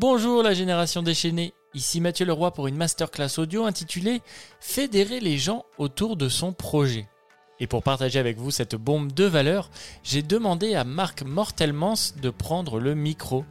Bonjour 0.00 0.44
la 0.44 0.54
génération 0.54 1.02
déchaînée, 1.02 1.54
ici 1.74 2.00
Mathieu 2.00 2.24
Leroy 2.24 2.52
pour 2.52 2.68
une 2.68 2.76
masterclass 2.76 3.36
audio 3.38 3.64
intitulée 3.64 4.22
Fédérer 4.60 5.18
les 5.18 5.38
gens 5.38 5.64
autour 5.76 6.16
de 6.16 6.28
son 6.28 6.52
projet. 6.52 7.08
Et 7.58 7.66
pour 7.66 7.82
partager 7.82 8.20
avec 8.20 8.38
vous 8.38 8.52
cette 8.52 8.76
bombe 8.76 9.10
de 9.10 9.24
valeur, 9.24 9.70
j'ai 10.04 10.22
demandé 10.22 10.76
à 10.76 10.84
Marc 10.84 11.24
Mortelmans 11.24 12.14
de 12.22 12.30
prendre 12.30 12.78
le 12.78 12.94
micro. 12.94 13.44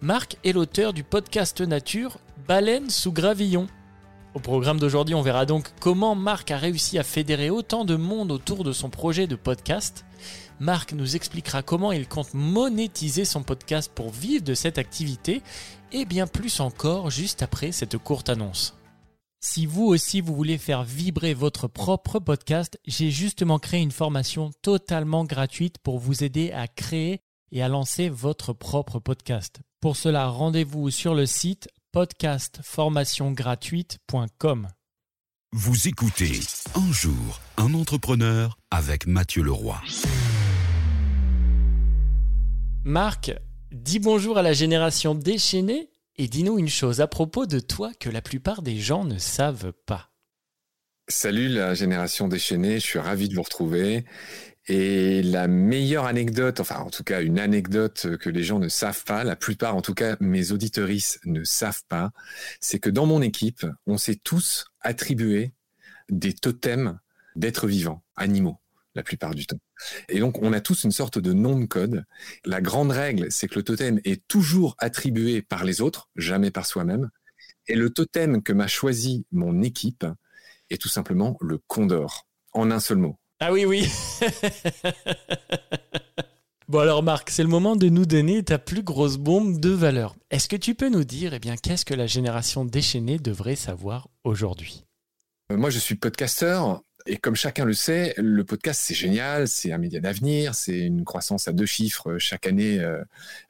Marc 0.00 0.36
est 0.44 0.52
l'auteur 0.52 0.92
du 0.92 1.02
podcast 1.02 1.60
nature 1.60 2.18
Baleine 2.46 2.88
sous 2.88 3.10
gravillon. 3.10 3.66
Au 4.32 4.38
programme 4.38 4.78
d'aujourd'hui, 4.78 5.16
on 5.16 5.22
verra 5.22 5.44
donc 5.44 5.70
comment 5.80 6.14
Marc 6.14 6.52
a 6.52 6.56
réussi 6.56 6.98
à 6.98 7.02
fédérer 7.02 7.50
autant 7.50 7.84
de 7.84 7.96
monde 7.96 8.30
autour 8.30 8.62
de 8.62 8.72
son 8.72 8.88
projet 8.88 9.26
de 9.26 9.34
podcast. 9.34 10.04
Marc 10.60 10.92
nous 10.92 11.16
expliquera 11.16 11.62
comment 11.62 11.90
il 11.90 12.06
compte 12.06 12.32
monétiser 12.32 13.24
son 13.24 13.42
podcast 13.42 13.90
pour 13.92 14.10
vivre 14.10 14.44
de 14.44 14.54
cette 14.54 14.78
activité 14.78 15.42
et 15.90 16.04
bien 16.04 16.28
plus 16.28 16.60
encore 16.60 17.10
juste 17.10 17.42
après 17.42 17.72
cette 17.72 17.98
courte 17.98 18.28
annonce. 18.28 18.76
Si 19.42 19.66
vous 19.66 19.86
aussi 19.86 20.20
vous 20.20 20.36
voulez 20.36 20.58
faire 20.58 20.84
vibrer 20.84 21.34
votre 21.34 21.66
propre 21.66 22.20
podcast, 22.20 22.78
j'ai 22.86 23.10
justement 23.10 23.58
créé 23.58 23.80
une 23.80 23.90
formation 23.90 24.50
totalement 24.62 25.24
gratuite 25.24 25.78
pour 25.78 25.98
vous 25.98 26.22
aider 26.22 26.52
à 26.52 26.68
créer 26.68 27.20
et 27.50 27.62
à 27.62 27.68
lancer 27.68 28.08
votre 28.08 28.52
propre 28.52 29.00
podcast. 29.00 29.60
Pour 29.80 29.96
cela, 29.96 30.28
rendez-vous 30.28 30.90
sur 30.90 31.14
le 31.14 31.26
site 31.26 31.68
podcastformationgratuite.com. 31.92 34.68
Vous 35.52 35.88
écoutez 35.88 36.38
Un 36.76 36.92
jour, 36.92 37.40
un 37.56 37.74
entrepreneur 37.74 38.56
avec 38.70 39.08
Mathieu 39.08 39.42
Leroy. 39.42 39.82
Marc, 42.84 43.32
dis 43.72 43.98
bonjour 43.98 44.38
à 44.38 44.42
la 44.42 44.52
génération 44.52 45.16
déchaînée 45.16 45.90
et 46.16 46.28
dis-nous 46.28 46.60
une 46.60 46.68
chose 46.68 47.00
à 47.00 47.08
propos 47.08 47.46
de 47.46 47.58
toi 47.58 47.90
que 47.98 48.08
la 48.08 48.22
plupart 48.22 48.62
des 48.62 48.76
gens 48.76 49.02
ne 49.04 49.18
savent 49.18 49.72
pas. 49.86 50.12
Salut 51.08 51.48
la 51.48 51.74
génération 51.74 52.28
déchaînée, 52.28 52.78
je 52.78 52.86
suis 52.86 53.00
ravi 53.00 53.28
de 53.28 53.34
vous 53.34 53.42
retrouver. 53.42 54.04
Et 54.72 55.24
la 55.24 55.48
meilleure 55.48 56.04
anecdote, 56.04 56.60
enfin 56.60 56.78
en 56.78 56.90
tout 56.90 57.02
cas 57.02 57.22
une 57.22 57.40
anecdote 57.40 58.16
que 58.18 58.30
les 58.30 58.44
gens 58.44 58.60
ne 58.60 58.68
savent 58.68 59.02
pas, 59.02 59.24
la 59.24 59.34
plupart 59.34 59.74
en 59.74 59.82
tout 59.82 59.94
cas 59.94 60.16
mes 60.20 60.52
auditorices 60.52 61.18
ne 61.24 61.42
savent 61.42 61.82
pas, 61.88 62.12
c'est 62.60 62.78
que 62.78 62.88
dans 62.88 63.04
mon 63.04 63.20
équipe, 63.20 63.66
on 63.88 63.98
s'est 63.98 64.20
tous 64.22 64.66
attribué 64.80 65.52
des 66.08 66.34
totems 66.34 67.00
d'êtres 67.34 67.66
vivants, 67.66 68.04
animaux, 68.14 68.60
la 68.94 69.02
plupart 69.02 69.34
du 69.34 69.44
temps. 69.44 69.58
Et 70.08 70.20
donc 70.20 70.40
on 70.40 70.52
a 70.52 70.60
tous 70.60 70.84
une 70.84 70.92
sorte 70.92 71.18
de 71.18 71.32
nom 71.32 71.58
de 71.58 71.64
code. 71.64 72.04
La 72.44 72.60
grande 72.60 72.92
règle, 72.92 73.26
c'est 73.32 73.48
que 73.48 73.56
le 73.56 73.64
totem 73.64 73.98
est 74.04 74.24
toujours 74.28 74.76
attribué 74.78 75.42
par 75.42 75.64
les 75.64 75.80
autres, 75.80 76.10
jamais 76.14 76.52
par 76.52 76.64
soi-même. 76.64 77.10
Et 77.66 77.74
le 77.74 77.90
totem 77.90 78.40
que 78.40 78.52
m'a 78.52 78.68
choisi 78.68 79.26
mon 79.32 79.62
équipe 79.62 80.06
est 80.70 80.80
tout 80.80 80.88
simplement 80.88 81.36
le 81.40 81.58
condor, 81.58 82.28
en 82.52 82.70
un 82.70 82.78
seul 82.78 82.98
mot. 82.98 83.19
Ah 83.40 83.52
oui, 83.52 83.64
oui. 83.64 83.88
bon 86.68 86.78
alors 86.80 87.02
Marc, 87.02 87.30
c'est 87.30 87.42
le 87.42 87.48
moment 87.48 87.74
de 87.74 87.88
nous 87.88 88.04
donner 88.04 88.42
ta 88.42 88.58
plus 88.58 88.82
grosse 88.82 89.16
bombe 89.16 89.58
de 89.58 89.70
valeur. 89.70 90.14
Est-ce 90.30 90.46
que 90.46 90.56
tu 90.56 90.74
peux 90.74 90.90
nous 90.90 91.04
dire, 91.04 91.32
eh 91.32 91.38
bien, 91.38 91.56
qu'est-ce 91.56 91.86
que 91.86 91.94
la 91.94 92.06
génération 92.06 92.66
déchaînée 92.66 93.18
devrait 93.18 93.56
savoir 93.56 94.08
aujourd'hui? 94.24 94.84
Euh, 95.50 95.56
Moi, 95.56 95.70
je 95.70 95.78
suis 95.78 95.94
podcasteur. 95.94 96.82
Et 97.06 97.16
comme 97.16 97.34
chacun 97.34 97.64
le 97.64 97.72
sait, 97.72 98.12
le 98.18 98.44
podcast, 98.44 98.82
c'est 98.84 98.94
génial, 98.94 99.48
c'est 99.48 99.72
un 99.72 99.78
média 99.78 100.00
d'avenir, 100.00 100.54
c'est 100.54 100.80
une 100.80 101.04
croissance 101.06 101.48
à 101.48 101.52
deux 101.52 101.64
chiffres 101.64 102.18
chaque 102.18 102.46
année, 102.46 102.78
euh, 102.78 103.02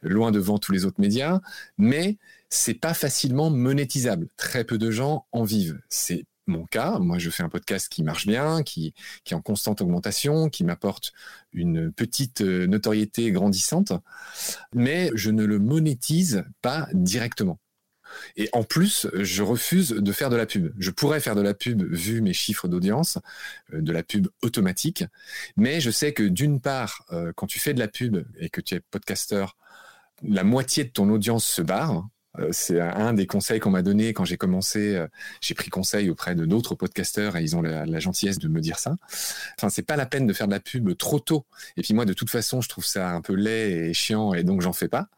loin 0.03 0.31
devant 0.31 0.59
tous 0.59 0.71
les 0.71 0.85
autres 0.85 1.01
médias, 1.01 1.41
mais 1.77 2.17
c'est 2.49 2.75
pas 2.75 2.95
facilement 2.95 3.51
monétisable. 3.51 4.29
Très 4.37 4.63
peu 4.63 4.79
de 4.79 4.93
gens 4.93 5.27
en 5.33 5.43
vivent. 5.43 5.81
C'est 5.89 6.27
mon 6.51 6.67
cas. 6.67 6.99
Moi, 6.99 7.19
je 7.19 7.31
fais 7.31 7.43
un 7.43 7.49
podcast 7.49 7.89
qui 7.89 8.03
marche 8.03 8.27
bien, 8.27 8.63
qui, 8.63 8.95
est 9.27 9.35
en 9.35 9.41
constante 9.41 9.81
augmentation, 9.81 10.49
qui 10.49 10.65
m'apporte 10.65 11.13
une 11.53 11.93
petite 11.93 12.43
euh, 12.43 12.67
notoriété 12.67 13.31
grandissante, 13.33 13.93
mais 14.75 15.11
je 15.15 15.31
ne 15.31 15.45
le 15.45 15.59
monétise 15.59 16.45
pas 16.61 16.89
directement. 16.93 17.59
Et 18.37 18.49
en 18.53 18.65
plus, 18.65 19.07
je 19.15 19.43
refuse 19.43 19.91
de 19.91 20.13
faire 20.13 20.31
de 20.31 20.37
la 20.37 20.47
pub. 20.47 20.73
Je 20.79 20.91
pourrais 20.91 21.21
faire 21.21 21.37
de 21.37 21.43
la 21.43 21.55
pub 21.55 21.83
vu 21.83 22.21
mes 22.21 22.33
chiffres 22.33 22.69
d'audience, 22.69 23.19
euh, 23.73 23.81
de 23.81 23.93
la 23.93 24.03
pub 24.03 24.29
automatique, 24.43 25.05
mais 25.57 25.81
je 25.81 25.91
sais 25.91 26.13
que 26.13 26.25
d'une 26.25 26.61
part, 26.61 27.05
euh, 27.13 27.33
quand 27.35 27.47
tu 27.47 27.61
fais 27.61 27.75
de 27.75 27.79
la 27.79 27.89
pub 27.89 28.25
et 28.39 28.51
que 28.51 28.61
tu 28.61 28.75
es 28.75 28.81
podcasteur, 28.81 29.57
la 30.23 30.45
moitié 30.45 30.85
de 30.85 30.91
ton 30.91 31.09
audience 31.11 31.47
se 31.47 31.63
barre, 31.63 32.07
c'est 32.51 32.81
un 32.81 33.13
des 33.13 33.27
conseils 33.27 33.61
qu'on 33.61 33.71
m'a 33.71 33.83
donné 33.83 34.13
quand 34.13 34.25
j'ai 34.25 34.37
commencé. 34.37 34.97
Euh, 34.97 35.07
j'ai 35.41 35.55
pris 35.55 35.71
conseil 35.71 36.11
auprès 36.11 36.35
de 36.35 36.45
d'autres 36.45 36.75
podcasteurs 36.75 37.37
et 37.37 37.43
ils 37.43 37.57
ont 37.57 37.63
la, 37.63 38.01
gentillesse 38.01 38.39
de 38.39 38.49
me 38.49 38.61
dire 38.61 38.79
ça. 38.79 38.97
Enfin, 39.59 39.69
c'est 39.69 39.83
pas 39.83 39.97
la 39.97 40.07
peine 40.07 40.27
de 40.27 40.33
faire 40.33 40.47
de 40.47 40.53
la 40.53 40.61
pub 40.61 40.97
trop 40.97 41.21
tôt. 41.21 41.47
Et 41.77 41.83
puis 41.83 41.95
moi, 41.95 42.05
de 42.05 42.13
toute 42.13 42.31
façon, 42.31 42.61
je 42.61 42.69
trouve 42.69 42.85
ça 42.85 43.11
un 43.11 43.21
peu 43.21 43.35
laid 43.35 43.89
et 43.89 43.95
chiant 43.95 44.35
et 44.35 44.45
donc 44.45 44.63
j'en 44.63 44.73
fais 44.73 44.89
pas. 44.89 45.09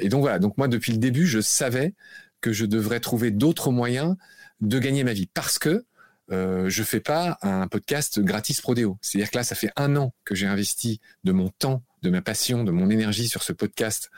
Et 0.00 0.08
donc 0.08 0.20
voilà. 0.20 0.38
Donc 0.38 0.56
moi, 0.58 0.68
depuis 0.68 0.92
le 0.92 0.98
début, 0.98 1.26
je 1.26 1.40
savais 1.40 1.94
que 2.40 2.52
je 2.52 2.64
devrais 2.64 3.00
trouver 3.00 3.30
d'autres 3.30 3.70
moyens 3.70 4.16
de 4.60 4.78
gagner 4.78 5.04
ma 5.04 5.12
vie 5.12 5.26
parce 5.26 5.58
que 5.58 5.84
euh, 6.32 6.68
je 6.68 6.82
fais 6.82 7.00
pas 7.00 7.38
un 7.42 7.68
podcast 7.68 8.20
gratis 8.20 8.60
prodéo. 8.60 8.98
C'est-à-dire 9.00 9.30
que 9.30 9.36
là, 9.36 9.44
ça 9.44 9.54
fait 9.54 9.70
un 9.76 9.96
an 9.96 10.12
que 10.24 10.34
j'ai 10.34 10.46
investi 10.46 11.00
de 11.24 11.32
mon 11.32 11.50
temps 11.50 11.82
de 12.06 12.10
ma 12.10 12.22
passion, 12.22 12.64
de 12.64 12.70
mon 12.70 12.88
énergie 12.88 13.28
sur 13.28 13.42
ce 13.42 13.52
podcast 13.52 14.10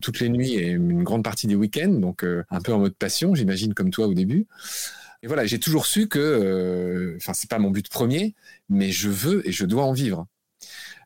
toutes 0.00 0.20
les 0.20 0.28
nuits 0.28 0.54
et 0.54 0.68
une 0.68 1.02
grande 1.02 1.24
partie 1.24 1.46
des 1.46 1.56
week-ends, 1.56 1.88
donc 1.92 2.24
euh, 2.24 2.44
un 2.50 2.60
peu 2.60 2.72
en 2.72 2.78
mode 2.78 2.94
passion, 2.94 3.34
j'imagine 3.34 3.74
comme 3.74 3.90
toi 3.90 4.06
au 4.06 4.14
début. 4.14 4.46
Et 5.22 5.26
voilà, 5.26 5.44
j'ai 5.44 5.58
toujours 5.58 5.86
su 5.86 6.08
que, 6.08 6.18
euh, 6.18 7.16
enfin, 7.16 7.32
c'est 7.34 7.50
pas 7.50 7.58
mon 7.58 7.70
but 7.70 7.88
premier, 7.88 8.34
mais 8.68 8.90
je 8.90 9.08
veux 9.08 9.46
et 9.46 9.52
je 9.52 9.64
dois 9.64 9.84
en 9.84 9.92
vivre. 9.92 10.26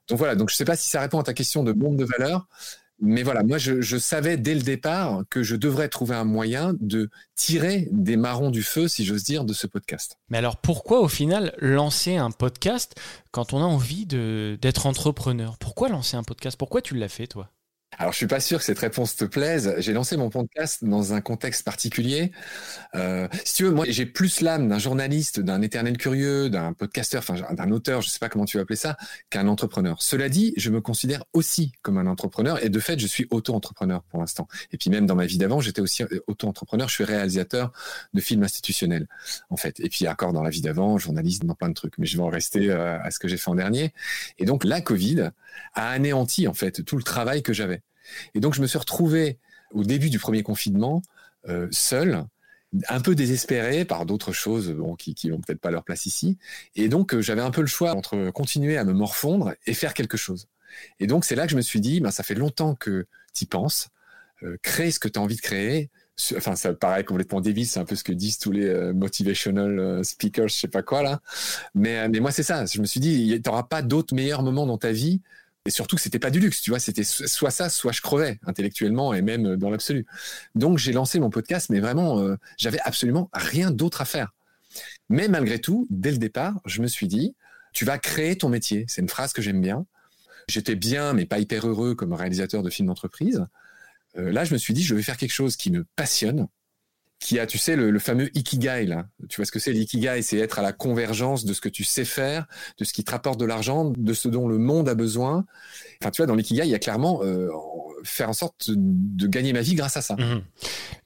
Donc 0.08 0.18
voilà, 0.18 0.36
donc 0.36 0.50
je 0.50 0.56
sais 0.56 0.64
pas 0.64 0.76
si 0.76 0.88
ça 0.88 1.00
répond 1.00 1.18
à 1.18 1.22
ta 1.22 1.34
question 1.34 1.64
de 1.64 1.72
bombe 1.72 1.96
de 1.96 2.04
valeur, 2.04 2.46
mais 2.98 3.22
voilà, 3.22 3.42
moi, 3.42 3.58
je, 3.58 3.98
savais 3.98 4.36
dès 4.36 4.54
le 4.54 4.62
départ 4.62 5.22
que 5.28 5.42
je 5.42 5.54
devrais 5.54 5.88
trouver 5.88 6.16
un 6.16 6.24
moyen 6.24 6.74
de 6.80 7.10
tirer 7.34 7.88
des 7.90 8.16
marrons 8.16 8.50
du 8.50 8.62
feu, 8.62 8.88
si 8.88 9.04
j'ose 9.04 9.22
dire, 9.22 9.44
de 9.44 9.52
ce 9.52 9.66
podcast. 9.66 10.18
Mais 10.30 10.38
alors, 10.38 10.56
pourquoi 10.56 11.00
au 11.00 11.08
final 11.08 11.54
lancer 11.58 12.16
un 12.16 12.30
podcast 12.30 12.94
quand 13.32 13.52
on 13.52 13.60
a 13.60 13.64
envie 13.64 14.06
d'être 14.06 14.86
entrepreneur? 14.86 15.58
Pourquoi 15.58 15.88
lancer 15.88 16.16
un 16.16 16.22
podcast? 16.22 16.56
Pourquoi 16.56 16.80
tu 16.80 16.94
l'as 16.94 17.08
fait, 17.08 17.26
toi? 17.26 17.50
Alors, 17.98 18.12
je 18.12 18.18
suis 18.18 18.26
pas 18.26 18.40
sûr 18.40 18.58
que 18.58 18.64
cette 18.64 18.78
réponse 18.78 19.16
te 19.16 19.24
plaise. 19.24 19.74
J'ai 19.78 19.94
lancé 19.94 20.18
mon 20.18 20.28
podcast 20.28 20.84
dans 20.84 21.14
un 21.14 21.22
contexte 21.22 21.64
particulier. 21.64 22.30
Euh, 22.94 23.26
si 23.44 23.54
tu 23.54 23.64
veux, 23.64 23.70
moi, 23.70 23.86
j'ai 23.88 24.04
plus 24.04 24.42
l'âme 24.42 24.68
d'un 24.68 24.78
journaliste, 24.78 25.40
d'un 25.40 25.62
éternel 25.62 25.96
curieux, 25.96 26.50
d'un 26.50 26.74
podcasteur, 26.74 27.22
enfin, 27.26 27.54
d'un 27.54 27.70
auteur, 27.70 28.02
je 28.02 28.10
sais 28.10 28.18
pas 28.18 28.28
comment 28.28 28.44
tu 28.44 28.58
vas 28.58 28.64
appeler 28.64 28.76
ça, 28.76 28.98
qu'un 29.30 29.48
entrepreneur. 29.48 30.02
Cela 30.02 30.28
dit, 30.28 30.52
je 30.58 30.68
me 30.70 30.82
considère 30.82 31.24
aussi 31.32 31.72
comme 31.80 31.96
un 31.96 32.06
entrepreneur 32.06 32.62
et 32.62 32.68
de 32.68 32.80
fait, 32.80 32.98
je 32.98 33.06
suis 33.06 33.26
auto-entrepreneur 33.30 34.02
pour 34.10 34.20
l'instant. 34.20 34.46
Et 34.72 34.76
puis 34.76 34.90
même 34.90 35.06
dans 35.06 35.16
ma 35.16 35.24
vie 35.24 35.38
d'avant, 35.38 35.60
j'étais 35.60 35.80
aussi 35.80 36.04
auto-entrepreneur. 36.26 36.88
Je 36.90 36.94
suis 36.94 37.04
réalisateur 37.04 37.72
de 38.12 38.20
films 38.20 38.42
institutionnels, 38.42 39.08
en 39.48 39.56
fait. 39.56 39.80
Et 39.80 39.88
puis 39.88 40.06
encore 40.06 40.34
dans 40.34 40.42
la 40.42 40.50
vie 40.50 40.60
d'avant, 40.60 40.98
journaliste 40.98 41.46
dans 41.46 41.54
plein 41.54 41.70
de 41.70 41.74
trucs. 41.74 41.96
Mais 41.96 42.06
je 42.06 42.18
vais 42.18 42.22
en 42.22 42.28
rester 42.28 42.70
euh, 42.70 43.00
à 43.00 43.10
ce 43.10 43.18
que 43.18 43.26
j'ai 43.26 43.38
fait 43.38 43.50
en 43.50 43.54
dernier. 43.54 43.94
Et 44.38 44.44
donc, 44.44 44.64
la 44.64 44.82
Covid 44.82 45.30
a 45.72 45.88
anéanti, 45.88 46.46
en 46.46 46.54
fait, 46.54 46.84
tout 46.84 46.98
le 46.98 47.02
travail 47.02 47.42
que 47.42 47.54
j'avais. 47.54 47.82
Et 48.34 48.40
donc 48.40 48.54
je 48.54 48.60
me 48.60 48.66
suis 48.66 48.78
retrouvé 48.78 49.38
au 49.72 49.84
début 49.84 50.10
du 50.10 50.18
premier 50.18 50.42
confinement 50.42 51.02
euh, 51.48 51.68
seul, 51.70 52.24
un 52.88 53.00
peu 53.00 53.14
désespéré 53.14 53.84
par 53.84 54.04
d'autres 54.04 54.32
choses 54.32 54.74
qui 54.98 55.28
n'ont 55.28 55.40
peut-être 55.40 55.60
pas 55.60 55.70
leur 55.70 55.84
place 55.84 56.06
ici. 56.06 56.38
Et 56.74 56.88
donc 56.88 57.14
euh, 57.14 57.22
j'avais 57.22 57.40
un 57.40 57.50
peu 57.50 57.60
le 57.60 57.66
choix 57.66 57.92
entre 57.94 58.30
continuer 58.30 58.76
à 58.76 58.84
me 58.84 58.92
morfondre 58.92 59.54
et 59.66 59.74
faire 59.74 59.94
quelque 59.94 60.16
chose. 60.16 60.48
Et 60.98 61.06
donc 61.06 61.24
c'est 61.24 61.36
là 61.36 61.44
que 61.44 61.52
je 61.52 61.56
me 61.56 61.62
suis 61.62 61.80
dit, 61.80 62.00
ben, 62.00 62.10
ça 62.10 62.22
fait 62.22 62.34
longtemps 62.34 62.74
que 62.74 63.06
tu 63.32 63.44
y 63.44 63.46
penses, 63.46 63.88
euh, 64.42 64.56
crée 64.62 64.90
ce 64.90 64.98
que 64.98 65.08
tu 65.08 65.18
as 65.18 65.22
envie 65.22 65.36
de 65.36 65.40
créer. 65.40 65.90
Enfin, 66.34 66.56
ça 66.56 66.72
paraît 66.72 67.04
complètement 67.04 67.42
débile, 67.42 67.66
c'est 67.66 67.78
un 67.78 67.84
peu 67.84 67.94
ce 67.94 68.02
que 68.02 68.12
disent 68.12 68.38
tous 68.38 68.50
les 68.50 68.92
motivational 68.94 70.02
speakers, 70.02 70.48
je 70.48 70.54
sais 70.54 70.68
pas 70.68 70.82
quoi 70.82 71.02
là. 71.02 71.20
Mais, 71.74 72.08
mais 72.08 72.20
moi, 72.20 72.30
c'est 72.30 72.42
ça. 72.42 72.64
Je 72.64 72.80
me 72.80 72.86
suis 72.86 73.00
dit, 73.00 73.38
tu 73.44 73.50
n'auras 73.50 73.64
pas 73.64 73.82
d'autres 73.82 74.14
meilleurs 74.14 74.42
moments 74.42 74.64
dans 74.64 74.78
ta 74.78 74.92
vie 74.92 75.20
et 75.66 75.70
surtout 75.70 75.96
que 75.96 76.02
c'était 76.02 76.18
pas 76.18 76.30
du 76.30 76.40
luxe, 76.40 76.60
tu 76.60 76.70
vois, 76.70 76.78
c'était 76.78 77.04
soit 77.04 77.50
ça, 77.50 77.68
soit 77.68 77.92
je 77.92 78.00
crevais 78.00 78.38
intellectuellement 78.46 79.14
et 79.14 79.22
même 79.22 79.56
dans 79.56 79.70
l'absolu. 79.70 80.06
Donc 80.54 80.78
j'ai 80.78 80.92
lancé 80.92 81.18
mon 81.18 81.30
podcast, 81.30 81.70
mais 81.70 81.80
vraiment, 81.80 82.20
euh, 82.20 82.36
j'avais 82.56 82.80
absolument 82.84 83.28
rien 83.32 83.70
d'autre 83.70 84.00
à 84.00 84.04
faire. 84.04 84.32
Mais 85.08 85.28
malgré 85.28 85.58
tout, 85.58 85.86
dès 85.90 86.10
le 86.10 86.18
départ, 86.18 86.60
je 86.64 86.82
me 86.82 86.86
suis 86.86 87.08
dit, 87.08 87.34
tu 87.72 87.84
vas 87.84 87.98
créer 87.98 88.36
ton 88.36 88.48
métier. 88.48 88.84
C'est 88.88 89.02
une 89.02 89.08
phrase 89.08 89.32
que 89.32 89.42
j'aime 89.42 89.60
bien. 89.60 89.86
J'étais 90.48 90.76
bien, 90.76 91.12
mais 91.12 91.26
pas 91.26 91.38
hyper 91.38 91.66
heureux 91.66 91.94
comme 91.94 92.12
réalisateur 92.12 92.62
de 92.62 92.70
films 92.70 92.88
d'entreprise. 92.88 93.44
Euh, 94.16 94.30
là, 94.32 94.44
je 94.44 94.52
me 94.52 94.58
suis 94.58 94.74
dit, 94.74 94.82
je 94.82 94.94
vais 94.94 95.02
faire 95.02 95.16
quelque 95.16 95.32
chose 95.32 95.56
qui 95.56 95.70
me 95.70 95.84
passionne, 95.96 96.46
qui 97.18 97.38
a, 97.38 97.46
tu 97.46 97.58
sais, 97.58 97.76
le, 97.76 97.98
fameux 97.98 98.30
ikigai 98.36 98.84
là. 98.86 99.06
Tu 99.28 99.36
vois 99.36 99.46
ce 99.46 99.52
que 99.52 99.58
c'est 99.58 99.72
l'ikigai? 99.72 100.20
C'est 100.22 100.38
être 100.38 100.58
à 100.58 100.62
la 100.62 100.72
convergence 100.72 101.44
de 101.44 101.54
ce 101.54 101.60
que 101.60 101.68
tu 101.68 101.82
sais 101.82 102.04
faire, 102.04 102.46
de 102.78 102.84
ce 102.84 102.92
qui 102.92 103.04
te 103.04 103.10
rapporte 103.10 103.40
de 103.40 103.46
l'argent, 103.46 103.92
de 103.96 104.12
ce 104.12 104.28
dont 104.28 104.48
le 104.48 104.58
monde 104.58 104.88
a 104.88 104.94
besoin. 104.94 105.46
Enfin, 106.00 106.10
tu 106.10 106.20
vois, 106.20 106.26
dans 106.26 106.34
l'ikigai, 106.34 106.64
il 106.64 106.70
y 106.70 106.74
a 106.74 106.78
clairement, 106.78 107.20
euh, 107.22 107.48
faire 108.04 108.28
en 108.28 108.34
sorte 108.34 108.70
de 108.70 109.26
gagner 109.26 109.52
ma 109.54 109.62
vie 109.62 109.74
grâce 109.74 109.96
à 109.96 110.02
ça. 110.02 110.16
Mhm. 110.16 110.42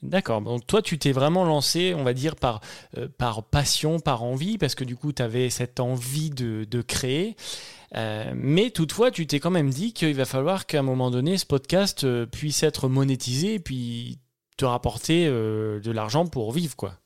D'accord. 0.03 0.43
Donc 0.43 0.67
toi, 0.67 0.83
tu 0.83 0.99
t'es 0.99 1.13
vraiment 1.13 1.45
lancé, 1.45 1.95
on 1.95 2.03
va 2.03 2.13
dire, 2.13 2.35
par, 2.35 2.61
euh, 2.99 3.09
par 3.17 3.45
passion, 3.45 4.01
par 4.01 4.25
envie, 4.25 4.59
parce 4.59 4.75
que 4.75 4.85
du 4.85 4.97
coup, 4.97 5.13
tu 5.13 5.23
avais 5.23 5.49
cette 5.49 5.79
envie 5.79 6.31
de, 6.31 6.65
de 6.69 6.83
créer. 6.83 7.37
Euh, 7.97 8.33
mais 8.35 8.71
toutefois, 8.71 9.11
tu 9.13 9.27
t'es 9.27 9.39
quand 9.39 9.51
même 9.51 9.71
dit 9.71 9.93
qu'il 9.93 10.15
va 10.15 10.25
falloir 10.25 10.67
qu'à 10.67 10.81
un 10.81 10.83
moment 10.83 11.11
donné, 11.11 11.39
ce 11.39 11.47
podcast 11.47 12.07
puisse 12.27 12.63
être 12.65 12.89
monétisé 12.89 13.61
puis 13.61 14.19
te 14.61 14.65
rapporter 14.67 15.27
de 15.27 15.91
l'argent 15.91 16.27
pour 16.27 16.53
vivre, 16.53 16.77
quoi. 16.77 17.01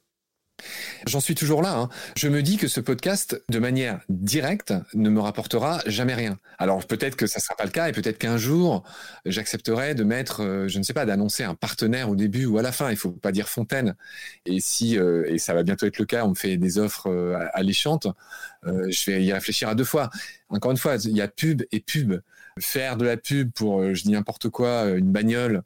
J'en 1.07 1.21
suis 1.21 1.35
toujours 1.35 1.61
là. 1.61 1.77
Hein. 1.77 1.89
Je 2.17 2.29
me 2.29 2.43
dis 2.43 2.57
que 2.57 2.69
ce 2.69 2.81
podcast, 2.81 3.43
de 3.51 3.59
manière 3.59 4.01
directe, 4.09 4.73
ne 4.95 5.11
me 5.11 5.21
rapportera 5.21 5.81
jamais 5.87 6.15
rien. 6.15 6.39
Alors 6.59 6.87
peut-être 6.87 7.17
que 7.17 7.27
ça 7.27 7.39
ne 7.39 7.43
sera 7.43 7.57
pas 7.57 7.65
le 7.65 7.71
cas 7.71 7.89
et 7.89 7.93
peut-être 7.93 8.19
qu'un 8.19 8.39
jour, 8.39 8.85
j'accepterai 9.27 9.95
de 9.95 10.05
mettre, 10.05 10.43
euh, 10.43 10.69
je 10.69 10.79
ne 10.79 10.85
sais 10.85 10.95
pas, 10.95 11.05
d'annoncer 11.05 11.43
un 11.43 11.55
partenaire 11.55 12.09
au 12.09 12.17
début 12.17 12.47
ou 12.47 12.59
à 12.59 12.63
la 12.63 12.73
fin. 12.73 12.91
Il 12.91 12.97
faut 12.97 13.11
pas 13.11 13.33
dire 13.33 13.49
Fontaine. 13.49 13.97
Et 14.47 14.61
si, 14.61 14.99
euh, 14.99 15.25
et 15.27 15.39
ça 15.39 15.53
va 15.53 15.63
bientôt 15.63 15.87
être 15.87 15.99
le 15.99 16.07
cas, 16.07 16.25
on 16.25 16.31
me 16.31 16.35
fait 16.35 16.57
des 16.57 16.79
offres 16.79 17.09
euh, 17.11 17.37
alléchantes, 17.53 18.07
je 18.65 19.11
vais 19.11 19.23
y 19.23 19.31
réfléchir 19.31 19.69
à 19.69 19.75
deux 19.75 19.85
fois. 19.85 20.09
Encore 20.49 20.71
une 20.71 20.79
fois, 20.79 20.97
il 21.05 21.15
y 21.15 21.21
a 21.21 21.29
pub 21.29 21.63
et 21.71 21.81
pub 21.81 22.15
faire 22.61 22.97
de 22.97 23.05
la 23.05 23.17
pub 23.17 23.51
pour, 23.53 23.81
euh, 23.81 23.95
je 23.95 24.03
dis 24.03 24.11
n'importe 24.11 24.49
quoi, 24.49 24.69
euh, 24.69 24.97
une 24.97 25.11
bagnole 25.11 25.63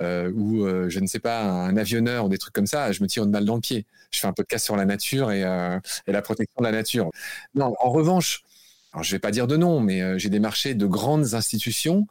euh, 0.00 0.30
ou 0.32 0.66
je 0.88 1.00
ne 1.00 1.06
sais 1.06 1.18
pas, 1.18 1.42
un 1.42 1.76
avionneur 1.76 2.26
ou 2.26 2.28
des 2.28 2.38
trucs 2.38 2.54
comme 2.54 2.66
ça, 2.66 2.92
je 2.92 3.02
me 3.02 3.08
tire 3.08 3.24
une 3.24 3.30
balle 3.30 3.44
dans 3.44 3.54
le 3.54 3.60
pied. 3.60 3.86
Je 4.10 4.20
fais 4.20 4.26
un 4.26 4.32
podcast 4.32 4.64
sur 4.64 4.76
la 4.76 4.84
nature 4.84 5.30
et, 5.30 5.42
la 5.42 6.22
protection 6.22 6.60
de 6.60 6.64
la 6.64 6.72
nature. 6.72 7.10
Non, 7.54 7.74
en 7.80 7.90
revanche, 7.90 8.42
je 9.00 9.10
vais 9.12 9.18
pas 9.18 9.30
dire 9.30 9.46
de 9.46 9.56
nom, 9.56 9.80
mais 9.80 10.18
j'ai 10.18 10.28
démarché 10.28 10.74
de 10.74 10.86
grandes 10.86 11.34
institutions 11.34 12.06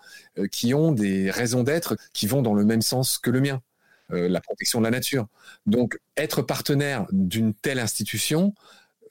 qui 0.52 0.74
ont 0.74 0.92
des 0.92 1.30
raisons 1.30 1.64
d'être 1.64 1.96
qui 2.14 2.28
vont 2.28 2.42
dans 2.42 2.54
le 2.54 2.66
même 2.66 2.82
sens 2.82 3.18
que 3.18 3.30
le 3.30 3.42
mien, 3.42 3.62
la 4.10 4.42
protection 4.42 4.80
de 4.80 4.86
la 4.86 4.92
nature. 4.92 5.28
Donc 5.66 6.00
être 6.18 6.42
partenaire 6.42 7.06
d'une 7.12 7.54
telle 7.54 7.80
institution, 7.80 8.54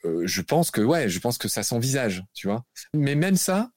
je 0.03 0.41
pense 0.41 0.71
que 0.71 0.81
ouais, 0.81 1.07
je 1.07 1.19
pense 1.19 1.37
que 1.37 1.47
ça 1.47 1.63
s'envisage, 1.63 2.23
tu 2.33 2.47
vois. 2.47 2.65
Mais 2.93 3.15
même 3.15 3.37
ça, 3.37 3.71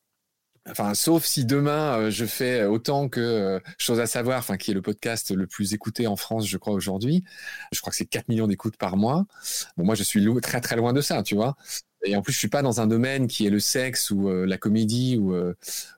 Enfin, 0.69 0.95
sauf 0.95 1.25
si 1.25 1.45
demain 1.45 1.99
euh, 1.99 2.11
je 2.11 2.25
fais 2.25 2.65
autant 2.65 3.09
que 3.09 3.21
euh, 3.21 3.61
Chose 3.79 4.01
à 4.01 4.07
savoir, 4.07 4.39
enfin 4.39 4.57
qui 4.57 4.71
est 4.71 4.75
le 4.75 4.83
podcast 4.83 5.31
le 5.31 5.47
plus 5.47 5.75
écouté 5.75 6.07
en 6.07 6.17
France, 6.17 6.49
je 6.49 6.57
crois 6.57 6.73
aujourd'hui. 6.73 7.25
Je 7.73 7.81
crois 7.81 7.91
que 7.91 7.97
c'est 7.97 8.07
4 8.07 8.29
millions 8.29 8.47
d'écoutes 8.47 8.77
par 8.77 8.97
mois. 8.97 9.27
Bon, 9.77 9.85
moi 9.85 9.95
je 9.95 10.03
suis 10.03 10.25
très 10.41 10.61
très 10.61 10.77
loin 10.77 10.93
de 10.93 11.01
ça, 11.01 11.23
tu 11.23 11.35
vois. 11.35 11.57
Et 12.05 12.17
en 12.17 12.23
plus, 12.23 12.33
je 12.33 12.39
suis 12.39 12.49
pas 12.49 12.63
dans 12.63 12.81
un 12.81 12.87
domaine 12.87 13.27
qui 13.27 13.47
est 13.47 13.51
le 13.51 13.61
sexe 13.61 14.11
ou 14.11 14.29
euh, 14.29 14.47
la 14.47 14.59
comédie 14.59 15.17
ou, 15.17 15.35
euh, 15.35 15.55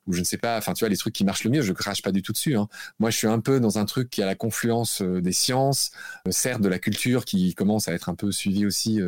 ou 0.07 0.13
je 0.13 0.21
ne 0.21 0.25
sais 0.25 0.39
pas. 0.39 0.57
Enfin, 0.57 0.73
tu 0.73 0.85
vois, 0.85 0.89
les 0.89 0.97
trucs 0.97 1.15
qui 1.15 1.25
marchent 1.25 1.45
le 1.45 1.51
mieux, 1.51 1.63
je 1.63 1.73
crache 1.73 2.03
pas 2.03 2.13
du 2.13 2.23
tout 2.23 2.33
dessus. 2.33 2.57
Hein. 2.57 2.69
Moi, 2.99 3.11
je 3.11 3.17
suis 3.17 3.27
un 3.27 3.41
peu 3.41 3.61
dans 3.61 3.79
un 3.79 3.85
truc 3.85 4.09
qui 4.11 4.23
a 4.23 4.27
la 4.27 4.37
confluence 4.37 5.03
euh, 5.03 5.21
des 5.21 5.33
sciences, 5.33 5.91
certes 6.31 6.61
de 6.61 6.69
la 6.69 6.79
culture 6.79 7.25
qui 7.25 7.55
commence 7.55 7.89
à 7.89 7.93
être 7.93 8.09
un 8.09 8.15
peu 8.15 8.31
suivi 8.31 8.67
aussi 8.67 9.01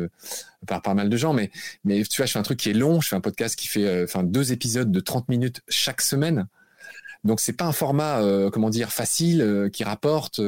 par 0.67 0.81
pas 0.81 0.93
mal 0.93 1.09
de 1.09 1.17
gens. 1.17 1.33
Mais, 1.33 1.51
mais 1.83 2.03
tu 2.03 2.17
vois, 2.17 2.25
je 2.25 2.33
fais 2.33 2.39
un 2.39 2.43
truc 2.43 2.59
qui 2.59 2.69
est 2.69 2.73
long. 2.73 3.01
Je 3.01 3.07
fais 3.07 3.15
un 3.15 3.21
podcast 3.21 3.55
qui 3.55 3.67
fait 3.67 4.03
enfin 4.03 4.23
deux 4.23 4.51
épisodes 4.51 4.91
de 4.91 4.99
30 4.99 5.29
minutes 5.29 5.61
chaque 5.67 6.01
semaine. 6.01 6.47
Donc 7.23 7.39
c'est 7.39 7.53
pas 7.53 7.65
un 7.65 7.73
format 7.73 8.21
comment 8.51 8.69
dire 8.69 8.91
facile 8.91 9.69
qui 9.73 9.83
rapporte 9.83 10.39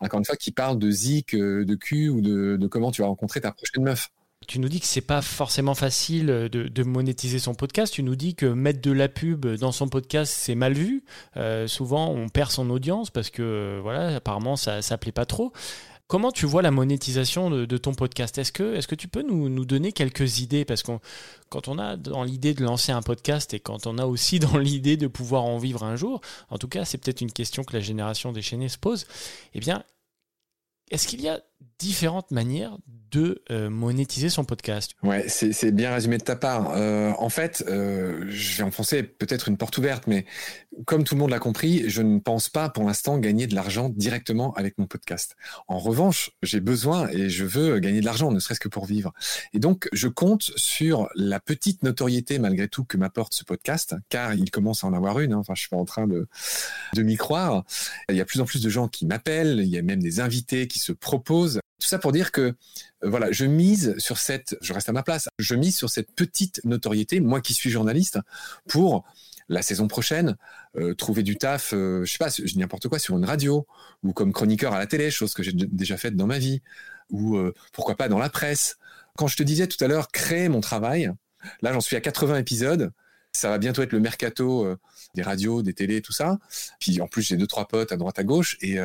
encore 0.00 0.18
une 0.18 0.24
fois 0.24 0.36
qui 0.36 0.50
parle 0.50 0.78
de 0.78 0.90
zik, 0.90 1.36
de 1.36 1.74
cul 1.74 2.08
ou 2.08 2.20
de, 2.20 2.56
de 2.56 2.66
comment 2.66 2.90
tu 2.90 3.02
vas 3.02 3.08
rencontrer 3.08 3.40
ta 3.40 3.52
prochaine 3.52 3.84
meuf 3.84 4.10
tu 4.48 4.58
nous 4.60 4.70
dis 4.70 4.80
que 4.80 4.86
c'est 4.86 5.02
pas 5.02 5.20
forcément 5.20 5.74
facile 5.74 6.26
de, 6.26 6.82
monétiser 6.82 7.38
son 7.38 7.54
podcast. 7.54 7.92
Tu 7.92 8.02
nous 8.02 8.16
dis 8.16 8.34
que 8.34 8.46
mettre 8.46 8.80
de 8.80 8.90
la 8.90 9.08
pub 9.08 9.46
dans 9.46 9.72
son 9.72 9.88
podcast, 9.88 10.32
c'est 10.34 10.54
mal 10.54 10.72
vu. 10.72 11.04
Euh, 11.36 11.68
souvent, 11.68 12.08
on 12.08 12.30
perd 12.30 12.50
son 12.50 12.70
audience 12.70 13.10
parce 13.10 13.28
que, 13.28 13.78
voilà, 13.82 14.16
apparemment, 14.16 14.56
ça, 14.56 14.80
ça 14.80 14.96
plaît 14.96 15.12
pas 15.12 15.26
trop. 15.26 15.52
Comment 16.06 16.32
tu 16.32 16.46
vois 16.46 16.62
la 16.62 16.70
monétisation 16.70 17.50
de, 17.50 17.76
ton 17.76 17.92
podcast? 17.92 18.38
Est-ce 18.38 18.50
que, 18.50 18.74
est 18.74 18.86
que 18.86 18.94
tu 18.94 19.06
peux 19.06 19.22
nous, 19.22 19.50
nous, 19.50 19.66
donner 19.66 19.92
quelques 19.92 20.38
idées? 20.38 20.64
Parce 20.64 20.82
que 20.82 20.92
quand 21.50 21.68
on 21.68 21.78
a 21.78 21.98
dans 21.98 22.24
l'idée 22.24 22.54
de 22.54 22.64
lancer 22.64 22.90
un 22.90 23.02
podcast 23.02 23.52
et 23.52 23.60
quand 23.60 23.86
on 23.86 23.98
a 23.98 24.06
aussi 24.06 24.38
dans 24.38 24.56
l'idée 24.56 24.96
de 24.96 25.08
pouvoir 25.08 25.44
en 25.44 25.58
vivre 25.58 25.84
un 25.84 25.96
jour, 25.96 26.22
en 26.48 26.56
tout 26.56 26.68
cas, 26.68 26.86
c'est 26.86 26.96
peut-être 26.96 27.20
une 27.20 27.32
question 27.32 27.64
que 27.64 27.74
la 27.74 27.80
génération 27.80 28.32
déchaînée 28.32 28.70
se 28.70 28.78
pose, 28.78 29.06
eh 29.52 29.60
bien, 29.60 29.84
est-ce 30.90 31.06
qu'il 31.06 31.20
y 31.20 31.28
a 31.28 31.42
différentes 31.78 32.30
manières 32.30 32.78
de 33.10 33.42
euh, 33.50 33.70
monétiser 33.70 34.28
son 34.28 34.44
podcast. 34.44 34.92
Ouais, 35.02 35.26
c'est 35.28 35.72
bien 35.72 35.92
résumé 35.92 36.18
de 36.18 36.24
ta 36.24 36.36
part. 36.36 36.72
Euh, 36.74 37.12
en 37.18 37.28
fait, 37.28 37.64
euh, 37.68 38.24
je 38.28 38.58
vais 38.58 38.62
enfoncer 38.62 39.02
peut-être 39.02 39.48
une 39.48 39.56
porte 39.56 39.76
ouverte, 39.78 40.06
mais 40.06 40.26
comme 40.84 41.04
tout 41.04 41.14
le 41.14 41.20
monde 41.20 41.30
l'a 41.30 41.38
compris, 41.38 41.88
je 41.88 42.02
ne 42.02 42.18
pense 42.18 42.48
pas 42.48 42.68
pour 42.68 42.84
l'instant 42.84 43.18
gagner 43.18 43.46
de 43.46 43.54
l'argent 43.54 43.88
directement 43.88 44.52
avec 44.54 44.78
mon 44.78 44.86
podcast. 44.86 45.36
En 45.66 45.78
revanche, 45.78 46.30
j'ai 46.42 46.60
besoin 46.60 47.08
et 47.08 47.30
je 47.30 47.44
veux 47.44 47.78
gagner 47.78 48.00
de 48.00 48.04
l'argent, 48.04 48.30
ne 48.30 48.40
serait-ce 48.40 48.60
que 48.60 48.68
pour 48.68 48.86
vivre. 48.86 49.12
Et 49.52 49.58
donc, 49.58 49.88
je 49.92 50.08
compte 50.08 50.52
sur 50.56 51.08
la 51.14 51.40
petite 51.40 51.82
notoriété 51.82 52.38
malgré 52.38 52.68
tout 52.68 52.84
que 52.84 52.96
m'apporte 52.96 53.34
ce 53.34 53.44
podcast, 53.44 53.96
car 54.08 54.34
il 54.34 54.50
commence 54.50 54.84
à 54.84 54.86
en 54.86 54.92
avoir 54.92 55.20
une. 55.20 55.32
Hein. 55.32 55.38
Enfin, 55.38 55.54
je 55.54 55.60
suis 55.60 55.70
pas 55.70 55.76
en 55.76 55.84
train 55.84 56.06
de, 56.06 56.28
de 56.94 57.02
m'y 57.02 57.16
croire. 57.16 57.64
Il 58.08 58.16
y 58.16 58.20
a 58.20 58.24
plus 58.24 58.40
en 58.40 58.44
plus 58.44 58.62
de 58.62 58.68
gens 58.68 58.88
qui 58.88 59.06
m'appellent, 59.06 59.60
il 59.60 59.68
y 59.68 59.78
a 59.78 59.82
même 59.82 60.02
des 60.02 60.20
invités 60.20 60.68
qui 60.68 60.78
se 60.78 60.92
proposent. 60.92 61.60
Tout 61.80 61.86
ça 61.86 61.98
pour 61.98 62.12
dire 62.12 62.32
que 62.32 62.40
euh, 62.40 62.54
voilà, 63.04 63.30
je 63.30 63.44
mise 63.44 63.96
sur 63.98 64.18
cette, 64.18 64.56
je 64.60 64.72
reste 64.72 64.88
à 64.88 64.92
ma 64.92 65.02
place, 65.02 65.28
je 65.38 65.54
mise 65.54 65.76
sur 65.76 65.90
cette 65.90 66.12
petite 66.12 66.60
notoriété, 66.64 67.20
moi 67.20 67.40
qui 67.40 67.54
suis 67.54 67.70
journaliste, 67.70 68.18
pour 68.68 69.04
la 69.48 69.62
saison 69.62 69.86
prochaine 69.86 70.36
euh, 70.76 70.94
trouver 70.94 71.22
du 71.22 71.36
taf, 71.36 71.72
euh, 71.72 72.04
je 72.04 72.12
sais 72.12 72.18
pas, 72.18 72.30
n'importe 72.56 72.88
quoi 72.88 72.98
sur 72.98 73.16
une 73.16 73.24
radio 73.24 73.66
ou 74.02 74.12
comme 74.12 74.32
chroniqueur 74.32 74.74
à 74.74 74.78
la 74.78 74.86
télé, 74.86 75.10
chose 75.10 75.34
que 75.34 75.42
j'ai 75.42 75.52
déjà 75.52 75.96
faite 75.96 76.16
dans 76.16 76.26
ma 76.26 76.38
vie, 76.38 76.62
ou 77.10 77.38
pourquoi 77.72 77.96
pas 77.96 78.08
dans 78.08 78.18
la 78.18 78.28
presse. 78.28 78.76
Quand 79.16 79.28
je 79.28 79.36
te 79.38 79.42
disais 79.42 79.66
tout 79.66 79.82
à 79.82 79.88
l'heure 79.88 80.08
créer 80.08 80.50
mon 80.50 80.60
travail, 80.60 81.10
là 81.62 81.72
j'en 81.72 81.80
suis 81.80 81.96
à 81.96 82.02
80 82.02 82.36
épisodes. 82.36 82.92
Ça 83.32 83.48
va 83.48 83.56
bientôt 83.56 83.82
être 83.82 83.92
le 83.92 84.00
mercato 84.00 84.76
des 85.14 85.22
radios, 85.22 85.62
des 85.62 85.72
télés, 85.72 86.02
tout 86.02 86.12
ça. 86.12 86.38
Puis 86.80 87.00
en 87.00 87.08
plus, 87.08 87.22
j'ai 87.22 87.38
deux 87.38 87.46
trois 87.46 87.66
potes 87.66 87.92
à 87.92 87.96
droite 87.96 88.18
à 88.18 88.24
gauche, 88.24 88.58
et, 88.60 88.76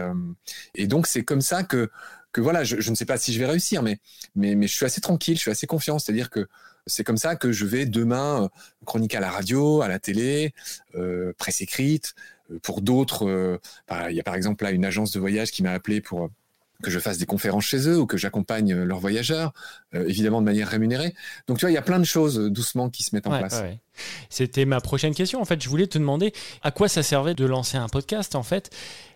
et 0.76 0.88
donc 0.88 1.08
c'est 1.08 1.24
comme 1.24 1.42
ça 1.42 1.64
que 1.64 1.90
que 2.34 2.42
voilà, 2.42 2.64
je, 2.64 2.90
ne 2.90 2.96
sais 2.96 3.06
pas 3.06 3.18
si 3.18 3.32
je 3.32 3.40
vais 3.40 3.46
réussir, 3.46 3.84
mais, 3.84 4.00
je 4.36 4.68
suis 4.68 4.86
assez 4.86 5.00
tranquille, 5.00 5.36
je 5.36 5.42
suis 5.42 5.52
assez 5.52 5.68
confiant. 5.68 6.00
C'est-à-dire 6.00 6.30
que 6.30 6.48
c'est 6.88 7.04
comme 7.04 7.18
ça 7.18 7.36
que 7.36 7.52
je 7.54 7.66
vais 7.66 7.86
demain 7.86 8.44
euh, 8.44 8.48
chroniquer 8.86 9.18
à 9.18 9.22
la 9.22 9.32
radio, 9.32 9.82
à 9.82 9.88
la 9.88 10.00
télé, 10.00 10.54
euh, 10.96 11.32
presse 11.38 11.62
écrite. 11.62 12.16
Euh, 12.52 12.60
pour 12.62 12.82
d'autres, 12.82 13.60
bah, 13.88 14.12
il 14.12 14.18
y 14.18 14.20
a 14.20 14.24
par 14.24 14.36
exemple 14.36 14.66
là 14.66 14.72
une 14.72 14.84
agence 14.84 15.12
de 15.12 15.20
voyage 15.20 15.52
qui 15.52 15.64
m'a 15.64 15.72
appelé 15.72 16.02
pour 16.02 16.30
que 16.82 16.92
je 16.92 17.00
fasse 17.00 17.18
des 17.18 17.26
conférences 17.26 17.66
chez 17.66 17.88
eux 17.88 18.00
ou 18.00 18.06
que 18.06 18.18
j'accompagne 18.18 18.74
leurs 18.74 19.00
voyageurs, 19.00 19.54
évidemment 19.94 20.42
de 20.42 20.46
manière 20.46 20.68
rémunérée. 20.68 21.14
Donc 21.48 21.58
tu 21.58 21.66
vois, 21.66 21.72
il 21.72 21.76
y 21.76 21.78
a 21.78 21.82
plein 21.82 22.00
de 22.00 22.06
choses 22.06 22.38
doucement 22.38 22.90
qui 22.90 23.04
se 23.04 23.16
mettent 23.16 23.28
en 23.28 23.38
place. 23.38 23.64
C'était 24.30 24.66
ma 24.66 24.82
prochaine 24.82 25.14
question. 25.14 25.42
En 25.42 25.46
fait, 25.46 25.62
je 25.62 25.70
voulais 25.70 25.88
te 25.88 25.98
demander 25.98 26.34
à 26.62 26.72
quoi 26.72 26.88
ça 26.88 27.04
servait 27.04 27.36
de 27.36 27.46
lancer 27.46 27.78
un 27.78 27.88
podcast. 27.88 28.36
En 28.36 28.44
fait, 28.44 28.72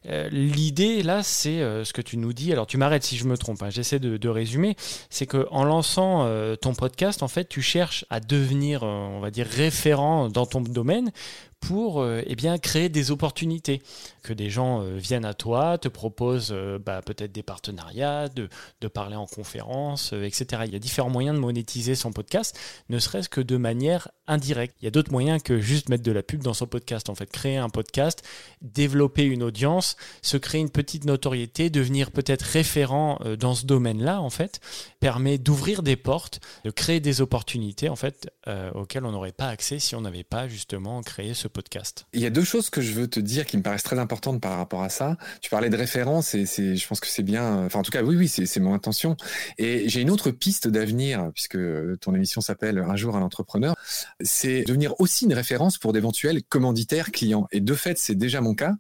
euh, 0.08 0.30
l'idée 0.30 1.02
là, 1.02 1.24
c'est 1.24 1.62
euh, 1.62 1.84
ce 1.84 1.94
que 1.94 2.02
tu 2.02 2.18
nous 2.18 2.34
dis. 2.34 2.52
Alors, 2.52 2.68
tu 2.68 2.78
m'arrêtes 2.78 3.04
si 3.04 3.18
je 3.18 3.26
me 3.26 3.38
trompe. 3.38 3.62
Hein. 3.64 3.70
J'essaie 3.70 4.00
de, 4.00 4.30
résumer. 4.30 4.76
C'est 5.10 5.26
que 5.26 5.48
en 5.52 5.64
lançant 5.64 6.26
euh, 6.26 6.56
ton 6.56 6.74
podcast, 6.74 7.24
en 7.24 7.28
fait, 7.28 7.48
tu 7.48 7.62
cherches 7.62 8.06
à 8.10 8.20
devenir, 8.20 8.84
on 8.84 9.20
va 9.20 9.32
dire, 9.32 9.48
référent 9.48 10.30
dans 10.30 10.46
ton 10.46 10.62
domaine 10.62 11.12
pour 11.60 12.06
eh 12.06 12.36
bien 12.36 12.58
créer 12.58 12.88
des 12.90 13.12
opportunités, 13.12 13.82
que 14.24 14.32
des 14.32 14.50
gens 14.50 14.82
viennent 14.96 15.26
à 15.26 15.34
toi, 15.34 15.78
te 15.78 15.88
proposent 15.88 16.56
bah, 16.86 17.02
peut-être 17.02 17.32
des 17.32 17.44
partenariats, 17.44 18.30
de, 18.30 18.48
de, 18.82 18.88
parler 18.88 19.16
en 19.16 19.26
conférence, 19.26 20.14
etc. 20.14 20.64
Il 20.66 20.74
y 20.74 20.76
a 20.76 20.80
différents 20.80 21.10
moyens 21.10 21.36
de 21.36 21.42
monétiser 21.42 21.96
son 21.96 22.12
podcast, 22.12 22.58
ne 22.90 23.00
serait-ce 23.00 23.30
que 23.30 23.42
de 23.42 23.58
manière 23.58 24.08
indirecte. 24.28 24.76
Il 24.82 24.86
y 24.86 24.88
a 24.88 24.92
d'autres 24.92 25.12
moyens 25.12 25.42
que 25.42 25.60
juste 25.60 25.90
mettre 25.90 26.04
de 26.04 26.12
la 26.12 26.24
pub 26.24 26.44
dans 26.44 26.54
son 26.54 26.68
podcast. 26.68 27.10
En 27.10 27.16
fait, 27.16 27.30
créer 27.32 27.58
un 27.58 27.70
podcast, 27.70 28.24
développer 28.62 29.24
une 29.24 29.44
audience, 29.44 29.96
se 30.22 30.38
créer 30.38 30.62
une 30.62 30.70
petite 30.70 31.06
notoriété, 31.06 31.70
devenir 31.70 32.12
peut-être 32.12 32.44
référent 32.44 33.20
euh, 33.26 33.36
dans 33.36 33.56
ce 33.56 33.66
domaine-là, 33.66 34.22
en 34.22 34.30
fait, 34.30 34.60
permet 35.00 35.38
d'ouvrir 35.38 35.84
des 35.84 35.96
portes, 35.96 36.40
de 36.66 36.72
créer 36.72 37.00
des 37.00 37.22
opportunités, 37.22 37.90
en 37.90 37.96
fait, 37.96 38.30
euh, 38.48 38.72
auxquelles 38.72 39.06
on 39.06 39.12
n'aurait 39.12 39.32
pas 39.32 39.48
accès 39.48 39.80
si 39.80 39.96
on 39.96 40.02
n'avait 40.02 40.24
pas 40.24 40.48
justement 40.48 41.02
créé 41.02 41.34
ce 41.34 41.47
podcast. 41.50 42.06
Il 42.14 42.22
y 42.22 42.26
a 42.26 42.30
deux 42.30 42.44
choses 42.44 42.70
que 42.70 42.82
je 42.82 42.92
veux 42.92 43.08
te 43.08 43.20
dire 43.20 43.46
qui 43.46 43.58
me 43.58 43.64
paraissent 43.64 43.84
très 43.84 44.00
importantes 44.00 44.42
par 44.42 44.58
rapport 44.58 44.84
à 44.84 44.90
ça. 44.90 45.18
Tu 45.42 45.50
parlais 45.50 45.70
de 45.70 45.78
référence 45.78 46.36
et 46.36 46.46
c'est, 46.46 46.76
je 46.76 46.88
pense 46.88 47.00
que 47.00 47.08
c'est 47.08 47.24
bien. 47.24 47.66
Enfin, 47.66 47.80
en 47.80 47.84
tout 47.84 47.92
cas, 47.92 48.04
oui, 48.04 48.16
oui, 48.16 48.28
c'est 48.28 48.60
mon 48.60 48.74
intention. 48.74 49.16
Et 49.58 49.90
j'ai 49.90 50.02
une 50.02 50.10
autre 50.10 50.32
piste 50.32 50.68
d'avenir 50.68 51.32
puisque 51.34 51.58
ton 52.00 52.14
émission 52.16 52.42
s'appelle 52.42 52.80
Un 52.80 52.96
jour 52.96 53.16
un 53.16 53.22
entrepreneur. 53.22 53.76
C'est 54.22 54.64
devenir 54.64 55.00
aussi 55.00 55.26
une 55.26 55.34
référence 55.34 55.78
pour 55.78 55.94
d'éventuels 55.94 56.44
commanditaires 56.44 57.12
clients. 57.12 57.48
Et 57.52 57.62
de 57.62 57.74
fait, 57.74 57.98
c'est 57.98 58.16
déjà 58.16 58.42
mon 58.42 58.56
cas, 58.56 58.76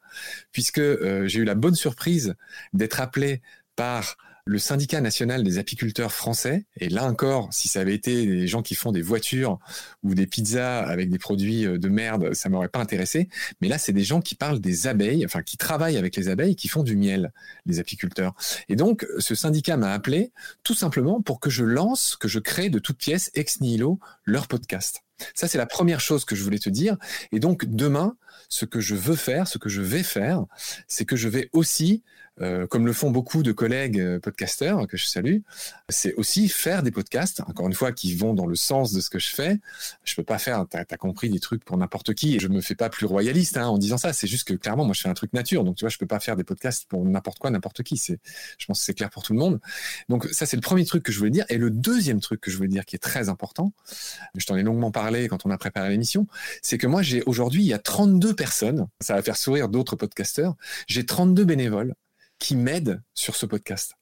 puisque 0.52 0.80
euh, 0.80 1.28
j'ai 1.28 1.40
eu 1.40 1.44
la 1.46 1.56
bonne 1.56 1.76
surprise 1.76 2.36
d'être 2.74 3.00
appelé 3.00 3.42
par 3.76 4.18
le 4.48 4.60
syndicat 4.60 5.02
national 5.02 5.44
des 5.44 5.58
apiculteurs 5.58 6.12
français, 6.12 6.66
et 6.78 6.88
là 6.90 7.04
encore, 7.04 7.50
si 7.52 7.68
ça 7.68 7.82
avait 7.82 7.94
été 7.94 8.26
des 8.26 8.48
gens 8.48 8.62
qui 8.62 8.76
font 8.76 8.92
des 8.92 9.02
voitures 9.02 9.60
ou 10.04 10.16
des 10.16 10.26
pizzas 10.26 10.80
avec 10.80 11.10
des 11.10 11.20
produits 11.20 11.66
euh, 11.66 11.78
de 11.78 11.90
merde, 11.90 12.34
ça 12.34 12.50
m'aurait 12.50 12.70
pas 12.70 12.80
intéressé. 12.80 13.28
Mais 13.62 13.68
là, 13.68 13.78
c'est 13.78 13.92
des 13.92 14.04
gens 14.04 14.22
qui 14.22 14.36
parlent 14.36 14.62
des 14.62 14.88
abeilles, 14.88 15.26
enfin 15.26 15.42
qui 15.42 15.58
travaillent 15.58 15.98
avec 15.98 16.16
les 16.16 16.30
abeilles, 16.30 16.56
qui 16.56 16.70
font 16.70 16.84
du 16.84 16.96
miel, 16.96 17.34
les 17.66 17.80
apiculteurs. 17.80 18.34
Et 18.70 18.76
donc, 18.76 19.06
ce 19.20 19.36
syndicat 19.36 19.76
m'a 19.76 19.92
appelé 19.92 20.32
tout 20.64 20.76
simplement 20.76 21.22
pour 21.22 21.40
que 21.40 21.50
je 21.50 21.66
lance, 21.66 22.16
que 22.16 22.28
je 22.28 22.40
crée 22.40 22.70
de 22.70 22.80
toutes 22.80 22.98
pièces 22.98 23.32
ex 23.36 23.60
nihilo 23.60 24.00
leur 24.26 24.48
podcast. 24.48 25.04
Ça, 25.34 25.48
c'est 25.48 25.58
la 25.58 25.66
première 25.66 26.00
chose 26.00 26.26
que 26.26 26.36
je 26.36 26.44
voulais 26.44 26.60
te 26.60 26.70
dire. 26.70 26.96
Et 27.32 27.40
donc, 27.40 27.66
demain, 27.66 28.16
ce 28.50 28.66
que 28.66 28.80
je 28.80 28.96
veux 28.96 29.16
faire, 29.16 29.48
ce 29.48 29.58
que 29.58 29.70
je 29.70 29.82
vais 29.82 30.04
faire, 30.04 30.46
c'est 30.88 31.06
que 31.06 31.16
je 31.16 31.28
vais 31.28 31.50
aussi 31.54 32.04
euh, 32.42 32.68
comme 32.68 32.86
le 32.86 32.94
font 32.94 33.10
beaucoup 33.10 33.42
de 33.42 33.52
collègues 33.52 34.00
euh, 34.00 34.20
podcasteurs 34.20 34.88
que 34.88 34.98
je 34.98 35.06
salue, 35.06 35.38
c'est 35.90 36.14
aussi 36.16 36.50
faire 36.50 36.84
des 36.84 36.92
podcasts, 36.92 37.42
encore 37.48 37.68
une 37.68 37.74
fois, 37.74 37.92
qui 37.92 38.16
vont 38.16 38.34
dans 38.34 38.46
le 38.46 38.56
sens 38.56 38.94
de 38.94 39.02
ce 39.02 39.10
que 39.10 39.20
je 39.20 39.30
fais. 39.30 39.60
Je 40.04 40.16
peux 40.16 40.24
pas 40.24 40.38
faire, 40.38 40.66
t'as 40.70 40.84
as 40.90 40.98
compris, 40.98 41.30
des 41.30 41.40
trucs 41.40 41.66
pour 41.66 41.78
n'importe 41.78 42.14
qui. 42.14 42.36
Et 42.36 42.40
je 42.40 42.48
me 42.48 42.62
fais 42.62 42.76
pas 42.76 42.90
plus 42.90 43.06
royaliste 43.06 43.58
hein, 43.58 43.68
en 43.68 43.78
disant 43.78 43.98
ça. 43.98 44.14
C'est 44.14 44.28
juste 44.28 44.48
que 44.48 44.54
clairement, 44.54 44.86
moi, 44.86 44.94
je 44.94 45.02
fais 45.02 45.10
un 45.10 45.14
truc 45.14 45.34
nature. 45.34 45.64
Donc, 45.64 45.78
tu 45.78 45.84
vois, 45.84 45.90
je 45.90 45.98
peux 45.98 46.06
pas 46.06 46.20
faire 46.20 46.36
des 46.36 46.44
podcasts 46.44 46.86
pour 46.88 47.04
n'importe 47.06 47.40
quoi, 47.40 47.50
n'importe 47.50 47.84
qui. 47.84 47.98
C'est, 47.98 48.20
je 48.58 48.66
pense 48.66 48.80
que 48.80 48.86
c'est 48.86 48.94
clair 48.94 49.10
pour 49.10 49.24
tout 49.24 49.34
le 49.34 49.40
monde. 49.40 49.60
Donc, 50.10 50.28
ça, 50.32 50.46
c'est 50.46 50.58
le 50.58 50.62
premier 50.62 50.86
truc 50.86 51.04
que 51.04 51.12
je 51.12 51.18
voulais 51.18 51.32
dire. 51.32 51.46
Et 51.50 51.58
le 51.58 51.72
deuxième 51.72 52.20
truc 52.20 52.42
que 52.42 52.52
je 52.52 52.58
voulais 52.58 52.70
dire 52.70 52.86
qui 52.86 52.96
est 52.96 53.00
très 53.00 53.30
important, 53.30 53.74
je 54.36 54.46
t'en 54.46 54.56
ai 54.56 54.64
longuement 54.64 54.92
parlé 54.92 55.28
quand 55.28 55.46
on 55.46 55.50
a 55.50 55.58
préparé 55.58 55.90
l'émission, 55.90 56.28
c'est 56.62 56.78
que 56.78 56.88
moi, 56.88 57.02
j'ai 57.02 57.24
aujourd'hui, 57.24 57.64
il 57.64 57.68
y 57.68 57.74
a 57.74 57.80
32 57.80 58.36
personnes. 58.36 58.88
Ça 59.02 59.16
va 59.16 59.22
faire 59.22 59.38
sourire 59.38 59.70
d'autres 59.70 59.96
podcasteurs. 59.96 60.56
J'ai 60.88 61.06
32 61.06 61.46
bénévoles 61.46 61.96
qui 62.40 62.56
m'aident 62.56 63.02
sur 63.14 63.36
ce 63.36 63.46
podcast. 63.46 63.94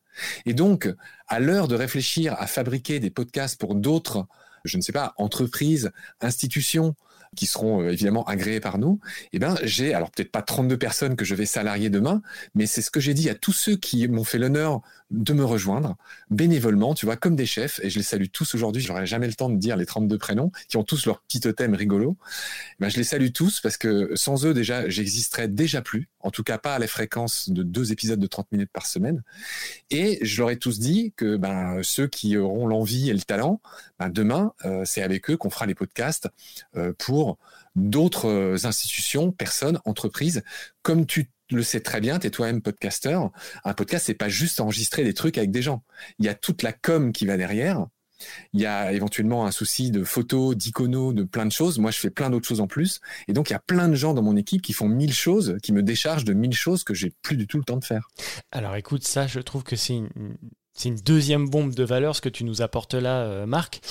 Et 0.46 0.54
donc, 0.54 0.94
à 1.28 1.40
l'heure 1.40 1.68
de 1.68 1.76
réfléchir 1.76 2.36
à 2.40 2.48
fabriquer 2.48 3.00
des 3.00 3.10
podcasts 3.10 3.60
pour 3.60 3.76
d'autres, 3.76 4.28
je 4.66 4.78
ne 4.78 4.82
sais 4.82 4.92
pas, 4.92 5.14
entreprises, 5.18 5.92
institutions, 6.22 6.96
qui 7.36 7.46
seront 7.46 7.82
euh, 7.82 7.92
évidemment 7.92 8.24
agréés 8.24 8.60
par 8.60 8.78
nous, 8.78 9.00
eh 9.34 9.40
ben 9.40 9.56
j'ai 9.64 9.94
alors 9.94 10.10
peut-être 10.10 10.32
pas 10.32 10.42
32 10.42 10.78
personnes 10.78 11.16
que 11.16 11.26
je 11.26 11.36
vais 11.36 11.46
salarier 11.46 11.90
demain, 11.90 12.22
mais 12.56 12.66
c'est 12.66 12.82
ce 12.82 12.90
que 12.90 13.00
j'ai 13.00 13.14
dit 13.14 13.30
à 13.30 13.36
tous 13.36 13.54
ceux 13.54 13.76
qui 13.76 14.08
m'ont 14.08 14.24
fait 14.24 14.40
l'honneur 14.40 14.82
de 15.12 15.34
me 15.34 15.46
rejoindre 15.46 15.96
bénévolement, 16.32 16.96
tu 16.96 17.06
vois, 17.06 17.16
comme 17.16 17.36
des 17.36 17.46
chefs, 17.46 17.80
et 17.84 17.90
je 17.90 18.00
les 18.00 18.04
salue 18.04 18.26
tous 18.32 18.56
aujourd'hui. 18.56 18.82
Je 18.82 18.88
n'aurai 18.88 19.06
jamais 19.06 19.28
le 19.28 19.36
temps 19.36 19.50
de 19.50 19.58
dire 19.58 19.78
les 19.78 19.86
32 19.86 20.18
prénoms 20.18 20.52
qui 20.68 20.78
ont 20.78 20.84
tous 20.84 21.06
leur 21.06 21.22
petit 21.22 21.40
totem 21.40 21.76
rigolo. 21.76 22.18
Eh 22.72 22.76
ben, 22.80 22.90
je 22.90 22.98
les 22.98 23.04
salue 23.04 23.30
tous 23.32 23.60
parce 23.60 23.78
que 23.78 24.12
sans 24.16 24.46
eux 24.46 24.54
déjà, 24.54 24.90
j'existerais 24.90 25.48
déjà 25.48 25.82
plus, 25.82 26.10
en 26.22 26.32
tout 26.32 26.44
cas 26.44 26.58
pas 26.58 26.76
à 26.76 26.80
la 26.80 26.88
fréquence 26.88 27.50
de 27.50 27.62
deux 27.62 27.92
épisodes 27.92 28.20
de 28.20 28.28
30 28.28 28.52
minutes 28.52 28.72
par 28.74 28.88
semaine. 28.88 29.22
Et 29.92 30.18
je 30.26 30.42
leur 30.42 30.50
ai 30.50 30.58
tous 30.58 30.80
dit 30.80 31.14
que 31.16 31.38
ben 31.38 31.82
ceux 31.84 32.08
qui 32.08 32.36
auront 32.38 32.66
l'envie 32.66 33.10
et 33.10 33.14
le 33.14 33.22
talent, 33.22 33.62
ben, 34.00 34.10
demain 34.10 34.54
c'est 34.84 35.02
avec 35.02 35.30
eux 35.30 35.38
qu'on 35.38 35.50
fera 35.50 35.66
les 35.66 35.76
podcasts 35.76 36.30
euh, 36.76 36.94
pour 36.98 37.38
d'autres 37.76 38.28
euh, 38.28 38.66
institutions, 38.66 39.32
personnes, 39.32 39.80
entreprises. 39.86 40.44
Comme 40.82 41.06
tu 41.06 41.30
le 41.52 41.64
sais 41.64 41.82
très 41.82 42.02
bien, 42.02 42.20
tu 42.20 42.28
es 42.28 42.30
toi-même 42.30 42.62
podcasteur. 42.62 43.32
Un 43.64 43.74
podcast, 43.74 44.06
c'est 44.06 44.14
pas 44.14 44.30
juste 44.30 44.60
enregistrer 44.60 45.04
des 45.04 45.14
trucs 45.14 45.38
avec 45.38 45.52
des 45.52 45.62
gens. 45.62 45.84
Il 46.20 46.26
y 46.26 46.30
a 46.30 46.36
toute 46.36 46.64
la 46.64 46.74
com 46.74 47.12
qui 47.12 47.26
va 47.26 47.38
derrière. 47.38 47.86
Il 48.54 48.62
y 48.62 48.66
a 48.66 48.94
éventuellement 48.94 49.46
un 49.46 49.52
souci 49.52 49.92
de 49.92 50.06
photos, 50.06 50.56
d'iconos, 50.56 51.14
de 51.14 51.24
plein 51.24 51.46
de 51.46 51.52
choses. 51.52 51.78
Moi, 51.80 51.92
je 51.92 52.00
fais 52.00 52.10
plein 52.10 52.30
d'autres 52.30 52.48
choses 52.48 52.62
en 52.62 52.68
plus. 52.68 53.02
Et 53.28 53.34
donc, 53.34 53.50
il 53.50 53.54
y 53.54 53.56
a 53.56 53.60
plein 53.60 53.90
de 53.90 53.96
gens 53.96 54.14
dans 54.14 54.22
mon 54.22 54.38
équipe 54.38 54.62
qui 54.62 54.72
font 54.72 54.88
mille 54.88 55.14
choses, 55.14 55.58
qui 55.62 55.74
me 55.74 55.84
déchargent 55.84 56.24
de 56.24 56.34
mille 56.34 56.54
choses 56.54 56.86
que 56.86 56.94
j'ai 56.94 57.12
plus 57.22 57.36
du 57.36 57.46
tout 57.46 57.58
le 57.58 57.66
temps 57.66 57.78
de 57.78 57.84
faire. 57.84 58.08
Alors, 58.52 58.76
écoute, 58.78 59.04
ça, 59.04 59.28
je 59.28 59.42
trouve 59.42 59.64
que 59.64 59.76
c'est 59.76 59.96
une, 59.96 60.96
deuxième 61.04 61.50
bombe 61.50 61.76
de 61.76 61.84
valeur, 61.84 62.16
ce 62.16 62.22
que 62.22 62.30
tu 62.30 62.46
nous 62.46 62.62
apportes 62.62 62.94
là, 62.94 63.24
euh, 63.24 63.46
Marc 63.46 63.82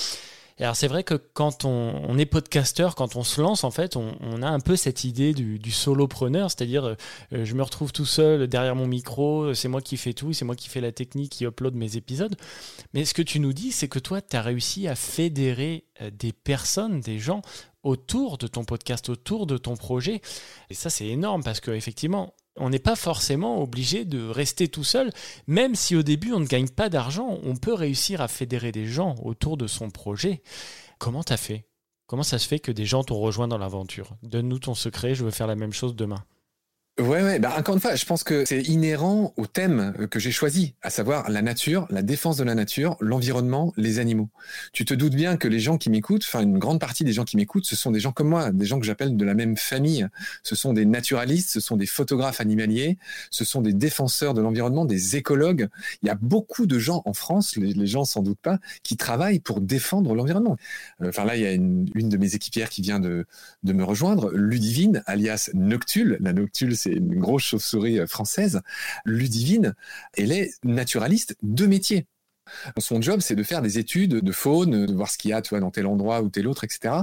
alors 0.59 0.75
c'est 0.75 0.87
vrai 0.87 1.03
que 1.03 1.15
quand 1.15 1.65
on, 1.65 2.17
est 2.17 2.25
podcasteur, 2.25 2.95
quand 2.95 3.17
on 3.17 3.23
se 3.23 3.41
lance, 3.41 3.65
en 3.65 3.71
fait, 3.71 3.97
on, 3.97 4.41
a 4.41 4.47
un 4.47 4.61
peu 4.61 4.77
cette 4.77 5.03
idée 5.03 5.33
du, 5.33 5.71
solopreneur, 5.71 6.49
c'est-à-dire 6.49 6.85
euh, 6.85 6.95
je 7.43 7.53
me 7.55 7.61
retrouve 7.61 7.91
tout 7.91 8.05
seul 8.05 8.47
derrière 8.47 8.75
mon 8.75 8.87
micro, 8.87 9.53
c'est 9.53 9.67
moi 9.67 9.81
qui 9.81 9.97
fais 9.97 10.13
tout, 10.13 10.31
c'est 10.31 10.45
moi 10.45 10.55
qui 10.55 10.69
fais 10.69 10.79
la 10.79 10.93
technique, 10.93 11.33
qui 11.33 11.43
upload 11.43 11.75
mes 11.75 11.97
épisodes. 11.97 12.35
Mais 12.93 13.03
ce 13.03 13.13
que 13.13 13.21
tu 13.21 13.41
nous 13.41 13.51
dis, 13.51 13.73
c'est 13.73 13.89
que 13.89 13.99
toi, 13.99 14.21
tu 14.21 14.37
as 14.37 14.41
réussi 14.41 14.87
à 14.87 14.95
fédérer 14.95 15.85
euh, 16.01 16.09
des 16.09 16.31
personnes, 16.31 17.01
des 17.01 17.19
gens 17.19 17.41
autour 17.83 18.37
de 18.37 18.47
ton 18.47 18.63
podcast, 18.63 19.09
autour 19.09 19.47
de 19.47 19.57
ton 19.57 19.75
projet. 19.75 20.21
Et 20.69 20.73
ça, 20.73 20.89
c'est 20.89 21.07
énorme 21.07 21.43
parce 21.43 21.59
qu'effectivement, 21.59 22.33
on 22.57 22.69
n'est 22.69 22.79
pas 22.79 22.95
forcément 22.95 23.61
obligé 23.61 24.05
de 24.05 24.27
rester 24.27 24.67
tout 24.67 24.83
seul, 24.83 25.11
même 25.47 25.75
si 25.75 25.95
au 25.95 26.03
début 26.03 26.33
on 26.33 26.39
ne 26.39 26.45
gagne 26.45 26.69
pas 26.69 26.89
d'argent, 26.89 27.39
on 27.43 27.55
peut 27.55 27.73
réussir 27.73 28.21
à 28.21 28.27
fédérer 28.27 28.71
des 28.71 28.85
gens 28.85 29.15
autour 29.23 29.57
de 29.57 29.67
son 29.67 29.89
projet. 29.89 30.41
Comment 30.97 31.23
t'as 31.23 31.37
fait? 31.37 31.65
Comment 32.07 32.23
ça 32.23 32.39
se 32.39 32.47
fait 32.47 32.59
que 32.59 32.71
des 32.71 32.85
gens 32.85 33.03
t'ont 33.03 33.19
rejoint 33.19 33.47
dans 33.47 33.57
l'aventure? 33.57 34.15
Donne-nous 34.23 34.59
ton 34.59 34.75
secret, 34.75 35.15
je 35.15 35.25
veux 35.25 35.31
faire 35.31 35.47
la 35.47 35.55
même 35.55 35.73
chose 35.73 35.95
demain. 35.95 36.23
Ouais, 36.97 37.21
ouais. 37.21 37.39
Bah, 37.39 37.53
encore 37.57 37.75
une 37.75 37.81
fois, 37.81 37.95
je 37.95 38.05
pense 38.05 38.23
que 38.23 38.45
c'est 38.47 38.61
inhérent 38.61 39.33
au 39.35 39.47
thème 39.47 40.07
que 40.09 40.17
j'ai 40.17 40.31
choisi, 40.31 40.75
à 40.81 40.89
savoir 40.89 41.29
la 41.29 41.41
nature, 41.41 41.87
la 41.89 42.01
défense 42.01 42.37
de 42.37 42.45
la 42.45 42.55
nature, 42.55 42.95
l'environnement, 43.01 43.73
les 43.75 43.99
animaux. 43.99 44.29
Tu 44.71 44.85
te 44.85 44.93
doutes 44.93 45.13
bien 45.13 45.35
que 45.35 45.49
les 45.49 45.59
gens 45.59 45.77
qui 45.77 45.89
m'écoutent, 45.89 46.23
enfin 46.23 46.41
une 46.41 46.57
grande 46.57 46.79
partie 46.79 47.03
des 47.03 47.11
gens 47.11 47.25
qui 47.25 47.35
m'écoutent, 47.35 47.65
ce 47.65 47.75
sont 47.75 47.91
des 47.91 47.99
gens 47.99 48.13
comme 48.13 48.29
moi, 48.29 48.53
des 48.53 48.65
gens 48.65 48.79
que 48.79 48.85
j'appelle 48.85 49.17
de 49.17 49.25
la 49.25 49.33
même 49.33 49.57
famille. 49.57 50.07
Ce 50.43 50.55
sont 50.55 50.71
des 50.71 50.85
naturalistes, 50.85 51.49
ce 51.49 51.59
sont 51.59 51.75
des 51.75 51.85
photographes 51.85 52.39
animaliers, 52.39 52.97
ce 53.29 53.43
sont 53.43 53.61
des 53.61 53.73
défenseurs 53.73 54.33
de 54.33 54.41
l'environnement, 54.41 54.85
des 54.85 55.17
écologues. 55.17 55.67
Il 56.01 56.07
y 56.07 56.11
a 56.11 56.15
beaucoup 56.15 56.65
de 56.65 56.79
gens 56.79 57.01
en 57.03 57.11
France, 57.11 57.57
les, 57.57 57.87
gens 57.87 58.05
sans 58.05 58.21
doute 58.21 58.39
pas, 58.41 58.57
qui 58.83 58.95
travaillent 58.95 59.41
pour 59.41 59.59
défendre 59.59 60.15
l'environnement. 60.15 60.55
Euh, 61.01 61.09
enfin 61.09 61.25
là, 61.25 61.35
il 61.35 61.41
y 61.41 61.45
a 61.45 61.51
une, 61.51 61.89
une, 61.93 62.07
de 62.07 62.15
mes 62.15 62.35
équipières 62.35 62.69
qui 62.69 62.81
vient 62.81 63.01
de, 63.01 63.25
de 63.63 63.73
me 63.73 63.83
rejoindre, 63.83 64.31
Ludivine, 64.31 65.03
alias 65.07 65.49
Noctule. 65.53 66.17
La 66.21 66.31
Noctule, 66.31 66.77
c'est 66.85 66.93
une 66.93 67.19
grosse 67.19 67.43
chauve-souris 67.43 67.99
euh, 67.99 68.07
française, 68.07 68.61
Ludivine, 69.05 69.75
elle 70.13 70.31
est 70.31 70.51
naturaliste 70.63 71.35
de 71.41 71.65
métier. 71.65 72.07
Son 72.77 73.01
job, 73.01 73.21
c'est 73.21 73.35
de 73.35 73.43
faire 73.43 73.61
des 73.61 73.79
études 73.79 74.15
de 74.15 74.31
faune, 74.31 74.85
de 74.85 74.93
voir 74.93 75.09
ce 75.09 75.17
qu'il 75.17 75.31
y 75.31 75.33
a, 75.33 75.41
tu 75.41 75.49
vois, 75.49 75.59
dans 75.59 75.71
tel 75.71 75.87
endroit 75.87 76.21
ou 76.21 76.29
tel 76.29 76.47
autre, 76.47 76.63
etc. 76.63 76.95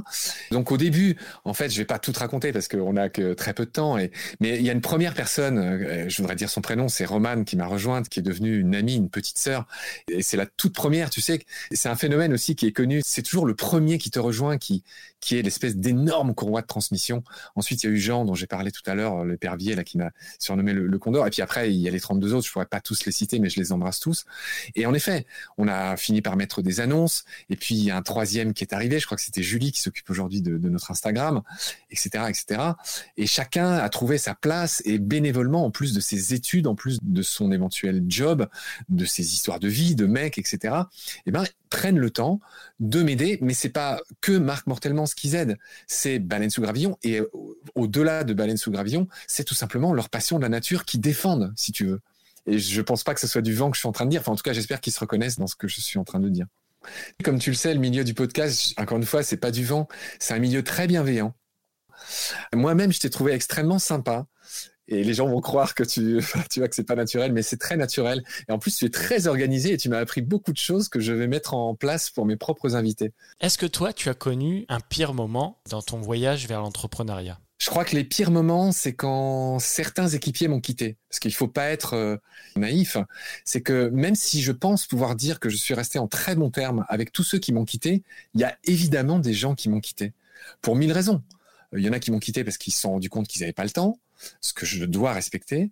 Donc 0.51 0.73
au 0.73 0.77
début, 0.77 1.17
en 1.45 1.55
fait, 1.55 1.71
je 1.71 1.79
vais 1.79 1.85
pas 1.85 1.99
tout 1.99 2.13
raconter 2.17 2.53
parce 2.53 2.69
qu'on 2.69 2.97
a 2.97 3.09
que 3.09 3.35
très 3.35 3.55
peu 3.55 3.65
de 3.65 3.71
temps. 3.71 3.97
Mais 4.41 4.59
il 4.59 4.63
y 4.63 4.71
a 4.71 4.73
une 4.73 4.81
première 4.81 5.15
personne, 5.15 5.59
euh, 5.59 6.09
je 6.09 6.17
voudrais 6.19 6.37
dire 6.37 6.51
son 6.51 6.61
prénom, 6.61 6.89
c'est 6.89 7.05
Romane 7.05 7.45
qui 7.45 7.57
m'a 7.57 7.67
rejointe, 7.67 8.09
qui 8.09 8.21
est 8.21 8.23
devenue 8.23 8.59
une 8.59 8.75
amie, 8.75 8.97
une 8.97 9.11
petite 9.11 9.39
sœur. 9.39 9.67
Et 10.09 10.23
c'est 10.23 10.37
la 10.37 10.47
toute 10.47 10.75
première. 10.75 11.11
Tu 11.11 11.21
sais, 11.21 11.41
c'est 11.73 11.89
un 11.89 11.97
phénomène 11.97 12.33
aussi 12.33 12.55
qui 12.55 12.67
est 12.67 12.73
connu. 12.73 13.03
C'est 13.05 13.23
toujours 13.23 13.47
le 13.47 13.55
premier 13.55 13.99
qui 13.99 14.11
te 14.11 14.19
rejoint, 14.19 14.59
qui 14.59 14.83
est 15.31 15.43
l'espèce 15.43 15.77
d'énorme 15.77 16.35
courroie 16.35 16.63
de 16.63 16.67
transmission. 16.67 17.23
Ensuite, 17.57 17.83
il 17.83 17.87
y 17.87 17.91
a 17.91 17.93
eu 17.93 17.99
Jean, 17.99 18.25
dont 18.25 18.35
j'ai 18.35 18.47
parlé 18.47 18.71
tout 18.71 18.83
à 18.87 18.95
l'heure, 18.95 19.25
le 19.25 19.33
l'épervier 19.43 19.75
là, 19.75 19.83
qui 19.83 19.99
m'a 19.99 20.11
surnommé 20.39 20.73
le, 20.73 20.87
le 20.87 20.99
Condor. 20.99 21.27
Et 21.27 21.31
puis 21.31 21.43
après, 21.43 21.73
il 21.73 21.81
y 21.81 21.89
a 21.89 21.91
les 21.91 22.01
32 22.01 22.35
autres. 22.35 22.47
Je 22.47 22.53
pourrais 22.53 22.67
pas 22.67 22.81
tous 22.81 23.05
les 23.05 23.13
citer, 23.13 23.39
mais 23.39 23.49
je 23.49 23.59
les 23.59 23.73
embrasse 23.73 23.99
tous. 23.99 24.25
Et 24.75 24.87
en 24.87 24.95
effet, 24.95 25.27
on 25.59 25.69
a 25.69 25.97
fini 25.97 26.23
par 26.23 26.37
mettre 26.37 26.63
des 26.63 26.81
annonces. 26.81 27.25
Et 27.51 27.57
puis, 27.57 27.75
il 27.75 27.85
y 27.85 27.91
a 27.91 27.97
un 27.97 28.03
troisième 28.03 28.55
qui 28.55 28.65
est 28.65 28.73
arrivé. 28.73 28.99
Je 28.99 29.07
crois 29.07 29.17
que 29.17 29.23
c'était 29.23 29.43
Julie 29.43 29.73
qui 29.73 29.81
s'occupe 29.81 30.09
aujourd'hui 30.11 30.43
de, 30.43 30.57
notre 30.69 30.91
Instagram, 30.91 31.43
etc., 31.91 32.25
etc. 32.29 32.63
Et 33.17 33.27
chacun 33.27 33.73
a 33.73 33.89
trouvé 33.89 34.19
sa 34.19 34.35
place 34.35 34.83
et 34.85 34.99
bénévolement, 34.99 35.65
en 35.65 35.71
plus 35.71 35.93
de 35.93 36.01
ses 36.01 36.35
études, 36.35 36.67
en 36.67 36.75
plus 36.75 36.99
de 37.03 37.23
son 37.23 37.53
éventuel 37.53 38.03
job, 38.09 38.49
de 38.89 39.05
ses 39.05 39.35
histoires 39.35 39.61
de 39.61 39.69
vie, 39.69 39.95
de 39.95 40.07
mecs, 40.07 40.39
etc. 40.39 40.75
Eh 41.27 41.31
ben, 41.31 41.45
prennent 41.71 41.99
le 41.99 42.11
temps 42.11 42.41
de 42.81 43.03
m'aider, 43.03 43.39
mais 43.41 43.55
c'est 43.55 43.71
pas 43.71 44.01
que 44.21 44.33
Marc 44.33 44.67
Mortellement 44.67 45.07
ce 45.07 45.15
qu'ils 45.15 45.35
aident, 45.35 45.57
c'est 45.87 46.19
Baleine 46.19 46.51
sous 46.51 46.61
Gravillon 46.61 46.99
et 47.03 47.21
au-delà 47.75 48.25
de 48.25 48.35
Baleine 48.35 48.57
sous 48.57 48.71
Gravillon, 48.71 49.09
c'est 49.27 49.45
tout 49.45 49.55
simplement 49.55 49.95
leur 49.95 50.09
passion 50.11 50.37
de 50.37 50.43
la 50.43 50.49
nature 50.49 50.85
qui 50.85 50.99
défendent, 50.99 51.53
si 51.57 51.73
tu 51.73 51.87
veux. 51.87 52.01
Et 52.47 52.59
je 52.59 52.81
pense 52.81 53.05
pas 53.05 53.15
que 53.15 53.21
ce 53.21 53.27
soit 53.27 53.43
du 53.43 53.55
vent 53.55 53.71
que 53.71 53.77
je 53.77 53.81
suis 53.81 53.89
en 53.89 53.93
train 53.93 54.05
de 54.05 54.11
dire. 54.11 54.21
Enfin, 54.21 54.33
en 54.33 54.37
tout 54.37 54.43
cas, 54.43 54.53
j'espère 54.53 54.81
qu'ils 54.81 54.93
se 54.93 55.01
reconnaissent 55.01 55.39
dans 55.39 55.47
ce 55.47 55.57
que 55.57 55.69
je 55.69 55.81
suis 55.81 55.99
en 55.99 56.05
train 56.05 56.21
de 56.21 56.29
dire. 56.29 56.47
Comme 57.23 57.39
tu 57.39 57.51
le 57.51 57.57
sais, 57.57 57.73
le 57.73 57.81
milieu 57.81 58.05
du 58.05 58.15
podcast, 58.15 58.75
encore 58.79 58.99
une 58.99 59.05
fois, 59.05 59.23
c'est 59.23 59.37
pas 59.37 59.51
du 59.51 59.65
vent. 59.65 59.87
C'est 60.19 60.35
un 60.35 60.39
milieu 60.39 60.65
très 60.65 60.87
bienveillant. 60.87 61.35
Moi-même, 62.53 62.93
je 62.93 63.01
t'ai 63.01 63.11
trouvé 63.11 63.33
extrêmement 63.33 63.79
sympa. 63.79 64.27
Et 64.89 65.05
les 65.05 65.15
gens 65.15 65.29
vont 65.29 65.41
croire 65.41 65.75
que 65.75 65.85
tu, 65.85 66.21
tu 66.51 66.61
vois 66.61 66.69
que 66.69 66.75
c'est 66.75 66.85
pas 66.85 66.97
naturel, 66.97 67.33
mais 67.33 67.43
c'est 67.43 67.57
très 67.57 67.77
naturel. 67.77 68.25
Et 68.49 68.53
en 68.53 68.59
plus, 68.59 68.77
tu 68.77 68.85
es 68.85 68.91
très 68.91 69.27
organisé 69.29 69.73
et 69.73 69.77
tu 69.77 69.89
m'as 69.89 69.99
appris 69.99 70.23
beaucoup 70.23 70.53
de 70.53 70.59
choses 70.59 70.89
que 70.89 71.01
je 71.01 71.13
vais 71.13 71.29
mettre 71.29 71.55
en 71.55 71.75
place 71.75 72.11
pour 72.11 72.27
mes 72.27 72.37
propres 72.37 72.75
invités. 72.75 73.13
Est-ce 73.41 73.59
que 73.59 73.67
toi, 73.67 73.93
tu 73.93 74.09
as 74.09 74.15
connu 74.15 74.67
un 74.69 74.81
pire 74.81 75.15
moment 75.15 75.61
dans 75.71 75.83
ton 75.83 76.01
voyage 76.01 76.49
vers 76.49 76.61
l'entrepreneuriat? 76.61 77.39
Je 77.63 77.71
crois 77.71 77.85
que 77.85 77.95
les 77.95 78.03
pires 78.03 78.33
moments, 78.33 78.73
c'est 78.73 78.93
quand 78.93 79.61
certains 79.61 80.09
équipiers 80.09 80.49
m'ont 80.49 80.61
quitté. 80.61 80.97
Parce 81.09 81.21
qu'il 81.21 81.33
faut 81.33 81.47
pas 81.47 81.67
être 81.67 81.95
euh, 81.95 82.17
naïf. 82.57 82.97
C'est 83.45 83.61
que 83.61 83.89
même 83.91 84.17
si 84.17 84.43
je 84.43 84.51
pense 84.51 84.85
pouvoir 84.85 85.15
dire 85.15 85.39
que 85.39 85.49
je 85.49 85.57
suis 85.57 85.73
resté 85.73 86.01
en 86.01 86.09
très 86.09 86.35
bon 86.35 86.51
terme 86.51 86.85
avec 86.89 87.13
tous 87.13 87.23
ceux 87.23 87.39
qui 87.39 87.53
m'ont 87.53 87.65
quitté, 87.65 88.03
il 88.35 88.41
y 88.41 88.45
a 88.45 88.59
évidemment 88.65 89.21
des 89.21 89.33
gens 89.33 89.55
qui 89.55 89.69
m'ont 89.69 89.79
quitté. 89.79 90.13
Pour 90.61 90.75
mille 90.75 90.91
raisons. 90.91 91.23
Il 91.73 91.85
y 91.85 91.89
en 91.89 91.93
a 91.93 92.01
qui 92.01 92.11
m'ont 92.11 92.19
quitté 92.19 92.43
parce 92.43 92.59
qu'ils 92.59 92.73
se 92.73 92.81
sont 92.81 92.91
rendus 92.91 93.09
compte 93.09 93.29
qu'ils 93.29 93.43
n'avaient 93.43 93.53
pas 93.53 93.63
le 93.63 93.71
temps. 93.71 93.97
ce 94.41 94.53
que 94.53 94.67
je 94.67 94.85
dois 94.85 95.13
respecter. 95.13 95.71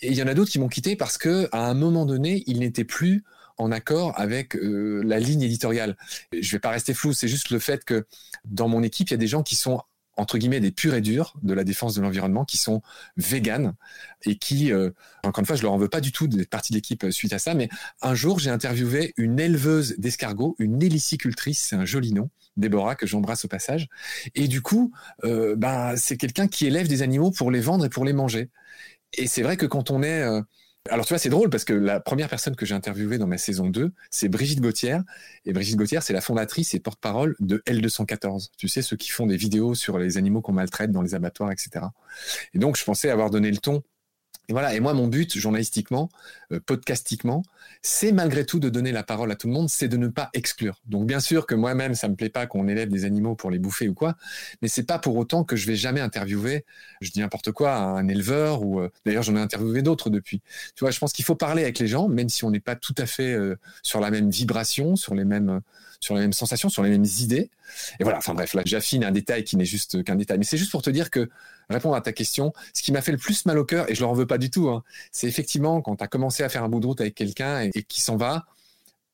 Et 0.00 0.12
il 0.12 0.14
y 0.14 0.22
en 0.22 0.28
a 0.28 0.34
d'autres 0.34 0.52
qui 0.52 0.60
m'ont 0.60 0.68
quitté 0.68 0.94
parce 0.94 1.18
que 1.18 1.48
à 1.50 1.66
un 1.66 1.74
moment 1.74 2.06
donné, 2.06 2.44
ils 2.46 2.60
n'étaient 2.60 2.84
plus 2.84 3.24
en 3.58 3.72
accord 3.72 4.12
avec 4.16 4.54
euh, 4.54 5.02
la 5.04 5.18
ligne 5.18 5.42
éditoriale. 5.42 5.96
Je 6.32 6.52
vais 6.52 6.60
pas 6.60 6.70
rester 6.70 6.94
flou, 6.94 7.12
c'est 7.12 7.28
juste 7.28 7.50
le 7.50 7.58
fait 7.58 7.84
que 7.84 8.06
dans 8.44 8.68
mon 8.68 8.84
équipe, 8.84 9.10
il 9.10 9.12
y 9.12 9.14
a 9.14 9.18
des 9.18 9.26
gens 9.26 9.42
qui 9.42 9.56
sont 9.56 9.82
entre 10.16 10.38
guillemets 10.38 10.60
des 10.60 10.72
purs 10.72 10.94
et 10.94 11.00
durs 11.00 11.34
de 11.42 11.54
la 11.54 11.64
défense 11.64 11.94
de 11.94 12.02
l'environnement 12.02 12.44
qui 12.44 12.58
sont 12.58 12.82
véganes 13.16 13.74
et 14.24 14.36
qui, 14.36 14.72
euh, 14.72 14.90
encore 15.24 15.40
une 15.40 15.46
fois, 15.46 15.56
je 15.56 15.62
leur 15.62 15.72
en 15.72 15.78
veux 15.78 15.88
pas 15.88 16.00
du 16.00 16.12
tout 16.12 16.26
d'être 16.26 16.50
partie 16.50 16.72
de 16.72 16.78
l'équipe 16.78 17.06
suite 17.10 17.32
à 17.32 17.38
ça, 17.38 17.54
mais 17.54 17.68
un 18.02 18.14
jour 18.14 18.38
j'ai 18.38 18.50
interviewé 18.50 19.14
une 19.16 19.40
éleveuse 19.40 19.94
d'escargots, 19.98 20.54
une 20.58 20.82
hélicicultrice, 20.82 21.66
c'est 21.68 21.76
un 21.76 21.84
joli 21.84 22.12
nom, 22.12 22.30
Déborah 22.56 22.94
que 22.94 23.06
j'embrasse 23.06 23.44
au 23.44 23.48
passage, 23.48 23.88
et 24.34 24.48
du 24.48 24.60
coup, 24.60 24.92
euh, 25.24 25.56
bah, 25.56 25.96
c'est 25.96 26.16
quelqu'un 26.16 26.48
qui 26.48 26.66
élève 26.66 26.88
des 26.88 27.02
animaux 27.02 27.30
pour 27.30 27.50
les 27.50 27.60
vendre 27.60 27.86
et 27.86 27.88
pour 27.88 28.04
les 28.04 28.12
manger. 28.12 28.50
Et 29.14 29.26
c'est 29.26 29.42
vrai 29.42 29.56
que 29.56 29.66
quand 29.66 29.90
on 29.90 30.02
est 30.02 30.22
alors 30.90 31.06
tu 31.06 31.10
vois, 31.10 31.18
c'est 31.18 31.28
drôle 31.28 31.48
parce 31.48 31.64
que 31.64 31.72
la 31.72 32.00
première 32.00 32.28
personne 32.28 32.56
que 32.56 32.66
j'ai 32.66 32.74
interviewée 32.74 33.16
dans 33.16 33.28
ma 33.28 33.38
saison 33.38 33.68
2, 33.68 33.92
c'est 34.10 34.28
Brigitte 34.28 34.60
Gauthier. 34.60 34.98
Et 35.44 35.52
Brigitte 35.52 35.76
Gauthier, 35.76 36.00
c'est 36.02 36.12
la 36.12 36.20
fondatrice 36.20 36.74
et 36.74 36.80
porte-parole 36.80 37.36
de 37.38 37.62
L214. 37.66 38.48
Tu 38.58 38.66
sais, 38.66 38.82
ceux 38.82 38.96
qui 38.96 39.10
font 39.10 39.26
des 39.26 39.36
vidéos 39.36 39.74
sur 39.74 39.98
les 39.98 40.18
animaux 40.18 40.40
qu'on 40.40 40.52
maltraite 40.52 40.90
dans 40.90 41.02
les 41.02 41.14
abattoirs, 41.14 41.52
etc. 41.52 41.86
Et 42.52 42.58
donc, 42.58 42.76
je 42.76 42.84
pensais 42.84 43.10
avoir 43.10 43.30
donné 43.30 43.50
le 43.50 43.58
ton 43.58 43.82
et 44.48 44.52
voilà. 44.52 44.74
Et 44.74 44.80
moi, 44.80 44.92
mon 44.92 45.06
but, 45.06 45.38
journalistiquement, 45.38 46.08
euh, 46.52 46.60
podcastiquement, 46.60 47.42
c'est 47.80 48.12
malgré 48.12 48.44
tout 48.44 48.58
de 48.58 48.68
donner 48.68 48.92
la 48.92 49.02
parole 49.02 49.30
à 49.30 49.36
tout 49.36 49.46
le 49.46 49.52
monde, 49.52 49.68
c'est 49.68 49.88
de 49.88 49.96
ne 49.96 50.08
pas 50.08 50.30
exclure. 50.34 50.80
Donc, 50.86 51.06
bien 51.06 51.20
sûr 51.20 51.46
que 51.46 51.54
moi-même, 51.54 51.94
ça 51.94 52.08
me 52.08 52.16
plaît 52.16 52.28
pas 52.28 52.46
qu'on 52.46 52.68
élève 52.68 52.88
des 52.88 53.04
animaux 53.04 53.34
pour 53.34 53.50
les 53.50 53.58
bouffer 53.58 53.88
ou 53.88 53.94
quoi, 53.94 54.16
mais 54.60 54.68
c'est 54.68 54.82
pas 54.82 54.98
pour 54.98 55.16
autant 55.16 55.44
que 55.44 55.56
je 55.56 55.66
vais 55.66 55.76
jamais 55.76 56.00
interviewer, 56.00 56.64
je 57.00 57.10
dis 57.10 57.20
n'importe 57.20 57.52
quoi, 57.52 57.76
un 57.76 58.08
éleveur 58.08 58.62
ou, 58.62 58.80
euh, 58.80 58.90
d'ailleurs, 59.06 59.22
j'en 59.22 59.36
ai 59.36 59.40
interviewé 59.40 59.82
d'autres 59.82 60.10
depuis. 60.10 60.42
Tu 60.74 60.80
vois, 60.80 60.90
je 60.90 60.98
pense 60.98 61.12
qu'il 61.12 61.24
faut 61.24 61.36
parler 61.36 61.62
avec 61.62 61.78
les 61.78 61.86
gens, 61.86 62.08
même 62.08 62.28
si 62.28 62.44
on 62.44 62.50
n'est 62.50 62.60
pas 62.60 62.76
tout 62.76 62.94
à 62.98 63.06
fait 63.06 63.32
euh, 63.32 63.56
sur 63.82 64.00
la 64.00 64.10
même 64.10 64.30
vibration, 64.30 64.96
sur 64.96 65.14
les 65.14 65.24
mêmes, 65.24 65.60
sur 66.00 66.14
les 66.14 66.20
mêmes 66.20 66.32
sensations, 66.32 66.68
sur 66.68 66.82
les 66.82 66.90
mêmes 66.90 67.06
idées. 67.20 67.50
Et 68.00 68.04
voilà. 68.04 68.18
Enfin 68.18 68.34
bref, 68.34 68.54
là, 68.54 68.62
j'affine 68.66 69.04
un 69.04 69.12
détail 69.12 69.44
qui 69.44 69.56
n'est 69.56 69.64
juste 69.64 70.02
qu'un 70.02 70.16
détail. 70.16 70.38
Mais 70.38 70.44
c'est 70.44 70.56
juste 70.56 70.72
pour 70.72 70.82
te 70.82 70.90
dire 70.90 71.10
que 71.10 71.30
répondre 71.70 71.94
à 71.94 72.00
ta 72.00 72.12
question, 72.12 72.52
ce 72.74 72.82
qui 72.82 72.92
m'a 72.92 73.02
fait 73.02 73.12
le 73.12 73.18
plus 73.18 73.46
mal 73.46 73.58
au 73.58 73.64
cœur, 73.64 73.90
et 73.90 73.94
je 73.94 74.00
leur 74.00 74.10
en 74.10 74.14
veux 74.14 74.26
pas 74.26 74.31
du 74.38 74.50
tout, 74.50 74.68
hein, 74.68 74.82
c'est 75.10 75.26
effectivement 75.26 75.80
quand 75.80 75.96
tu 75.96 76.04
as 76.04 76.08
commencé 76.08 76.42
à 76.42 76.48
faire 76.48 76.62
un 76.62 76.68
bout 76.68 76.80
de 76.80 76.86
route 76.86 77.00
avec 77.00 77.14
quelqu'un 77.14 77.60
et, 77.60 77.82
qui 77.82 78.00
s'en 78.00 78.16
va, 78.16 78.46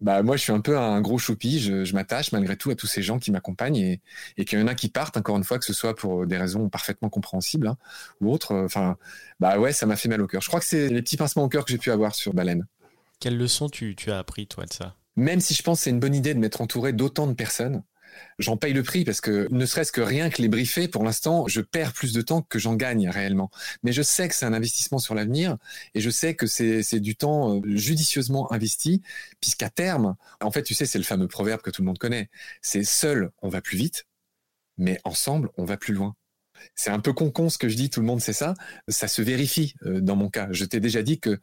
bah 0.00 0.22
moi 0.22 0.36
je 0.36 0.42
suis 0.42 0.52
un 0.52 0.60
peu 0.60 0.78
un 0.78 1.00
gros 1.00 1.18
choupi, 1.18 1.58
je, 1.58 1.92
m'attache 1.92 2.32
malgré 2.32 2.56
tout 2.56 2.70
à 2.70 2.74
tous 2.74 2.86
ces 2.86 3.02
gens 3.02 3.18
qui 3.18 3.32
m'accompagnent 3.32 3.76
et, 3.76 4.00
et 4.36 4.44
qu'il 4.44 4.58
y 4.58 4.62
en 4.62 4.66
a 4.68 4.74
qui 4.74 4.88
partent, 4.88 5.16
encore 5.16 5.36
une 5.36 5.44
fois, 5.44 5.58
que 5.58 5.64
ce 5.64 5.72
soit 5.72 5.96
pour 5.96 6.26
des 6.26 6.36
raisons 6.36 6.68
parfaitement 6.68 7.08
compréhensibles 7.08 7.68
hein, 7.68 7.76
ou 8.20 8.32
autres. 8.32 8.54
Enfin, 8.54 8.96
bah 9.40 9.58
ouais, 9.58 9.72
ça 9.72 9.86
m'a 9.86 9.96
fait 9.96 10.08
mal 10.08 10.20
au 10.20 10.26
cœur. 10.26 10.42
Je 10.42 10.48
crois 10.48 10.60
que 10.60 10.66
c'est 10.66 10.88
les 10.88 11.02
petits 11.02 11.16
pincements 11.16 11.44
au 11.44 11.48
cœur 11.48 11.64
que 11.64 11.72
j'ai 11.72 11.78
pu 11.78 11.90
avoir 11.90 12.14
sur 12.14 12.34
Baleine. 12.34 12.66
Quelle 13.20 13.36
leçon 13.36 13.68
tu, 13.68 13.96
tu 13.96 14.12
as 14.12 14.18
appris, 14.18 14.46
toi, 14.46 14.64
de 14.64 14.72
ça? 14.72 14.94
Même 15.16 15.40
si 15.40 15.52
je 15.52 15.62
pense 15.64 15.78
que 15.80 15.84
c'est 15.84 15.90
une 15.90 15.98
bonne 15.98 16.14
idée 16.14 16.32
de 16.32 16.38
m'être 16.38 16.60
entouré 16.60 16.92
d'autant 16.92 17.26
de 17.26 17.32
personnes, 17.32 17.82
j'en 18.38 18.56
paye 18.56 18.72
le 18.72 18.82
prix 18.82 19.04
parce 19.04 19.20
que 19.20 19.48
ne 19.50 19.66
serait-ce 19.66 19.92
que 19.92 20.00
rien 20.00 20.30
que 20.30 20.42
les 20.42 20.48
briefer, 20.48 20.88
pour 20.88 21.04
l'instant, 21.04 21.46
je 21.48 21.60
perds 21.60 21.92
plus 21.92 22.12
de 22.12 22.22
temps 22.22 22.42
que 22.42 22.58
j'en 22.58 22.74
gagne 22.74 23.08
réellement. 23.08 23.50
Mais 23.82 23.92
je 23.92 24.02
sais 24.02 24.28
que 24.28 24.34
c'est 24.34 24.46
un 24.46 24.52
investissement 24.52 24.98
sur 24.98 25.14
l'avenir 25.14 25.56
et 25.94 26.00
je 26.00 26.10
sais 26.10 26.34
que 26.34 26.46
c'est 26.46 27.00
du 27.00 27.16
temps 27.16 27.56
euh, 27.56 27.60
judicieusement 27.76 28.52
investi 28.52 29.02
puisqu'à 29.40 29.70
terme, 29.70 30.16
en 30.40 30.50
fait, 30.50 30.62
tu 30.62 30.74
sais, 30.74 30.86
c'est 30.86 30.98
le 30.98 31.04
fameux 31.04 31.28
proverbe 31.28 31.60
que 31.60 31.70
tout 31.70 31.82
le 31.82 31.86
monde 31.86 31.98
connaît. 31.98 32.30
C'est 32.62 32.84
seul, 32.84 33.30
on 33.42 33.48
va 33.48 33.60
plus 33.60 33.76
vite, 33.78 34.06
mais 34.76 35.00
ensemble, 35.04 35.50
on 35.56 35.64
va 35.64 35.76
plus 35.76 35.94
loin. 35.94 36.14
C'est 36.74 36.90
un 36.90 37.00
peu 37.00 37.12
con-con 37.12 37.50
ce 37.50 37.58
que 37.58 37.68
je 37.68 37.76
dis, 37.76 37.90
tout 37.90 38.00
le 38.00 38.06
monde 38.06 38.20
sait 38.20 38.32
ça. 38.32 38.54
Ça 38.88 39.08
se 39.08 39.22
vérifie 39.22 39.74
euh, 39.84 40.00
dans 40.00 40.16
mon 40.16 40.28
cas. 40.28 40.48
Je 40.50 40.64
t'ai 40.64 40.80
déjà 40.80 41.02
dit 41.02 41.20
que 41.20 41.38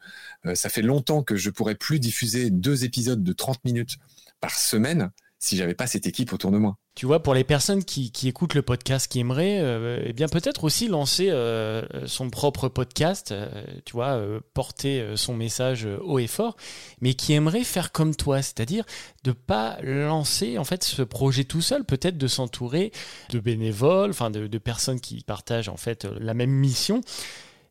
euh, 0.46 0.56
ça 0.56 0.70
fait 0.70 0.82
longtemps 0.82 1.24
que 1.24 1.36
je 1.36 1.50
pourrais 1.50 1.76
plus 1.76 2.00
diffuser 2.00 2.50
deux 2.50 2.86
épisodes 2.86 3.24
de 3.24 3.34
30 3.34 3.64
minutes 3.64 3.98
par 4.40 4.58
semaine 4.58 5.12
si 5.46 5.58
j'avais 5.58 5.75
pas 5.75 5.88
cette 5.88 6.08
équipe 6.08 6.34
autour 6.34 6.52
de 6.52 6.58
moi. 6.58 6.75
Tu 6.96 7.06
vois, 7.06 7.22
pour 7.22 7.34
les 7.34 7.44
personnes 7.44 7.84
qui, 7.84 8.12
écoutent 8.24 8.54
le 8.54 8.62
podcast, 8.62 9.12
qui 9.12 9.20
aimeraient, 9.20 9.60
euh, 9.62 10.02
eh 10.06 10.14
bien 10.14 10.28
peut-être 10.28 10.64
aussi 10.64 10.88
lancer 10.88 11.30
euh, 11.30 11.84
son 12.08 12.30
propre 12.30 12.70
podcast, 12.70 13.32
euh, 13.32 13.50
tu 13.84 13.94
vois, 13.94 14.20
porter 14.54 15.06
son 15.16 15.36
message 15.36 15.88
haut 16.02 16.20
et 16.20 16.28
fort, 16.28 16.56
mais 17.02 17.14
qui 17.14 17.34
aimeraient 17.34 17.64
faire 17.64 17.92
comme 17.92 18.16
toi, 18.16 18.42
c'est-à-dire 18.42 18.86
de 19.24 19.34
pas 19.34 19.78
lancer 19.84 20.58
en 20.58 20.64
fait 20.64 20.84
ce 20.84 21.01
projet 21.01 21.44
tout 21.44 21.62
seul, 21.62 21.84
peut-être 21.84 22.18
de 22.18 22.27
s'entourer 22.27 22.92
de 23.29 23.40
bénévoles, 23.40 24.12
enfin 24.12 24.31
de, 24.31 24.48
de 24.48 24.58
personnes 24.58 25.00
qui 25.00 25.22
partagent 25.22 25.70
en 25.70 25.77
fait 25.77 26.05
la 26.20 26.34
même 26.34 26.51
mission. 26.51 27.01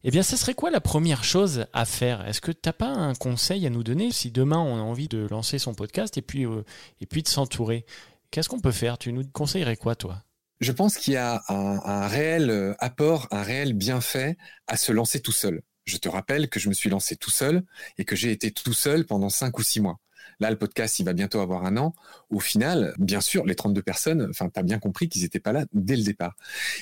Eh 0.07 0.11
bien, 0.11 0.23
ce 0.23 0.37
serait 0.37 0.53
quoi 0.53 0.71
la 0.71 0.83
première 0.83 1.25
chose 1.25 1.65
à 1.73 1.87
faire? 1.87 2.29
Est-ce 2.29 2.43
que 2.43 2.53
tu 2.53 2.61
n'as 2.67 2.75
pas 2.75 2.91
un 2.91 3.15
conseil 3.15 3.67
à 3.67 3.71
nous 3.71 3.83
donner 3.83 4.13
si 4.13 4.31
demain 4.31 4.59
on 4.59 4.77
a 4.77 4.83
envie 4.83 5.09
de 5.09 5.27
lancer 5.31 5.59
son 5.59 5.73
podcast 5.73 6.19
et 6.19 6.23
puis, 6.23 6.45
euh, 6.45 6.63
et 7.01 7.07
puis 7.07 7.23
de 7.23 7.29
s'entourer? 7.29 7.87
Qu'est-ce 8.31 8.51
qu'on 8.51 8.61
peut 8.61 8.71
faire? 8.71 8.99
Tu 8.99 9.15
nous 9.15 9.25
conseillerais 9.33 9.77
quoi, 9.77 9.97
toi? 9.97 10.23
Je 10.61 10.73
pense 10.73 10.99
qu'il 10.99 11.15
y 11.15 11.17
a 11.17 11.43
un, 11.49 12.07
réel 12.07 12.51
euh, 12.51 12.75
apport, 12.81 13.29
un 13.31 13.43
réel 13.43 13.73
bienfait 13.73 14.37
à 14.67 14.77
se 14.77 14.93
lancer 14.93 15.21
tout 15.21 15.33
seul. 15.33 15.63
Je 15.87 15.97
te 15.97 16.11
rappelle 16.11 16.51
que 16.51 16.61
je 16.61 16.69
me 16.69 16.75
suis 16.75 16.91
lancé 16.91 17.17
tout 17.17 17.31
seul 17.31 17.65
et 17.97 18.05
que 18.05 18.15
j'ai 18.15 18.31
été 18.31 18.51
tout 18.51 18.75
seul 18.75 19.07
pendant 19.07 19.31
cinq 19.31 19.59
ou 19.59 19.63
six 19.63 19.81
mois. 19.81 20.01
Là, 20.39 20.51
le 20.51 20.59
podcast, 20.59 20.99
il 20.99 21.05
va 21.05 21.15
bientôt 21.15 21.41
avoir 21.41 21.65
un 21.65 21.79
an. 21.79 21.95
Au 22.29 22.41
final, 22.41 22.95
bien 22.99 23.23
sûr, 23.23 23.47
les 23.47 23.55
32 23.55 23.81
personnes, 23.81 24.27
enfin, 24.29 24.51
tu 24.51 24.61
as 24.61 24.65
bien 24.65 24.79
compris 24.79 25.09
qu'ils 25.09 25.23
n'étaient 25.23 25.41
pas 25.41 25.53
là 25.53 25.65
dès 25.73 25.97
le 25.97 26.03
départ. 26.03 26.37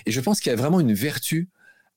Et 0.06 0.10
je 0.10 0.20
pense 0.20 0.40
qu'il 0.40 0.50
y 0.50 0.52
a 0.52 0.56
vraiment 0.56 0.80
une 0.80 0.92
vertu 0.92 1.50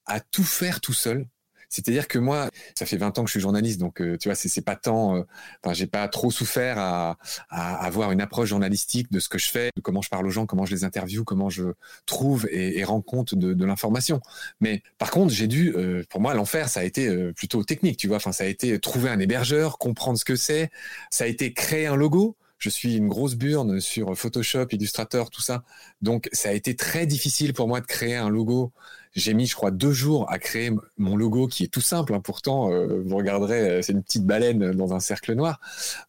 à 0.05 0.19
tout 0.19 0.43
faire 0.43 0.81
tout 0.81 0.93
seul. 0.93 1.27
C'est-à-dire 1.69 2.07
que 2.07 2.19
moi, 2.19 2.49
ça 2.73 2.85
fait 2.85 2.95
20 2.95 3.19
ans 3.19 3.23
que 3.23 3.27
je 3.27 3.31
suis 3.31 3.39
journaliste, 3.41 3.79
donc 3.79 4.01
euh, 4.01 4.17
tu 4.17 4.29
vois, 4.29 4.35
c'est 4.35 4.61
pas 4.61 4.75
tant. 4.75 5.17
Euh, 5.17 5.23
enfin, 5.63 5.73
j'ai 5.73 5.87
pas 5.87 6.07
trop 6.07 6.31
souffert 6.31 6.77
à, 6.77 7.17
avoir 7.49 8.11
une 8.11 8.21
approche 8.21 8.49
journalistique 8.49 9.11
de 9.11 9.19
ce 9.19 9.27
que 9.27 9.37
je 9.37 9.49
fais, 9.49 9.71
de 9.75 9.81
comment 9.81 10.01
je 10.01 10.09
parle 10.09 10.25
aux 10.25 10.29
gens, 10.29 10.45
comment 10.45 10.65
je 10.65 10.73
les 10.73 10.83
interviewe, 10.85 11.23
comment 11.23 11.49
je 11.49 11.63
trouve 12.05 12.47
et, 12.49 12.83
rends 12.85 13.01
compte 13.01 13.35
de, 13.35 13.65
l'information. 13.65 14.21
Mais 14.61 14.83
par 14.97 15.11
contre, 15.11 15.33
j'ai 15.33 15.47
dû, 15.47 15.73
euh, 15.75 16.03
pour 16.09 16.21
moi, 16.21 16.33
l'enfer, 16.33 16.69
ça 16.69 16.81
a 16.81 16.83
été 16.83 17.09
plutôt 17.33 17.63
technique, 17.63 17.97
tu 17.97 18.07
vois. 18.07 18.17
Enfin, 18.17 18.31
ça 18.31 18.43
a 18.43 18.47
été 18.47 18.79
trouver 18.79 19.09
un 19.09 19.19
hébergeur, 19.19 19.77
comprendre 19.77 20.17
ce 20.19 20.25
que 20.25 20.35
c'est. 20.35 20.69
Ça 21.09 21.23
a 21.23 21.27
été 21.27 21.53
créer 21.53 21.87
un 21.87 21.95
logo 21.95 22.37
je 22.57 22.69
suis 22.69 22.95
une 22.95 23.07
grosse 23.07 23.35
burne 23.35 23.79
sur 23.79 24.17
Photoshop, 24.17 24.67
Illustrator, 24.71 25.29
tout 25.29 25.41
ça. 25.41 25.63
Donc, 26.01 26.29
ça 26.31 26.49
a 26.49 26.51
été 26.53 26.75
très 26.75 27.05
difficile 27.05 27.53
pour 27.53 27.67
moi 27.67 27.81
de 27.81 27.85
créer 27.85 28.15
un 28.15 28.29
logo. 28.29 28.71
J'ai 29.15 29.33
mis, 29.33 29.47
je 29.47 29.55
crois, 29.55 29.71
deux 29.71 29.91
jours 29.91 30.31
à 30.31 30.39
créer 30.39 30.71
mon 30.97 31.15
logo, 31.15 31.47
qui 31.47 31.63
est 31.63 31.67
tout 31.67 31.81
simple. 31.81 32.13
Hein. 32.13 32.19
Pourtant, 32.19 32.71
euh, 32.71 33.01
vous 33.05 33.15
regarderez, 33.15 33.59
euh, 33.69 33.81
c'est 33.81 33.93
une 33.93 34.03
petite 34.03 34.25
baleine 34.25 34.71
dans 34.71 34.93
un 34.93 34.99
cercle 34.99 35.33
noir. 35.33 35.59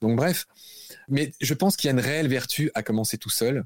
Donc, 0.00 0.16
bref. 0.16 0.46
Mais 1.08 1.32
je 1.40 1.54
pense 1.54 1.76
qu'il 1.76 1.88
y 1.88 1.90
a 1.90 1.92
une 1.92 2.00
réelle 2.00 2.28
vertu 2.28 2.70
à 2.74 2.82
commencer 2.82 3.16
tout 3.16 3.30
seul. 3.30 3.64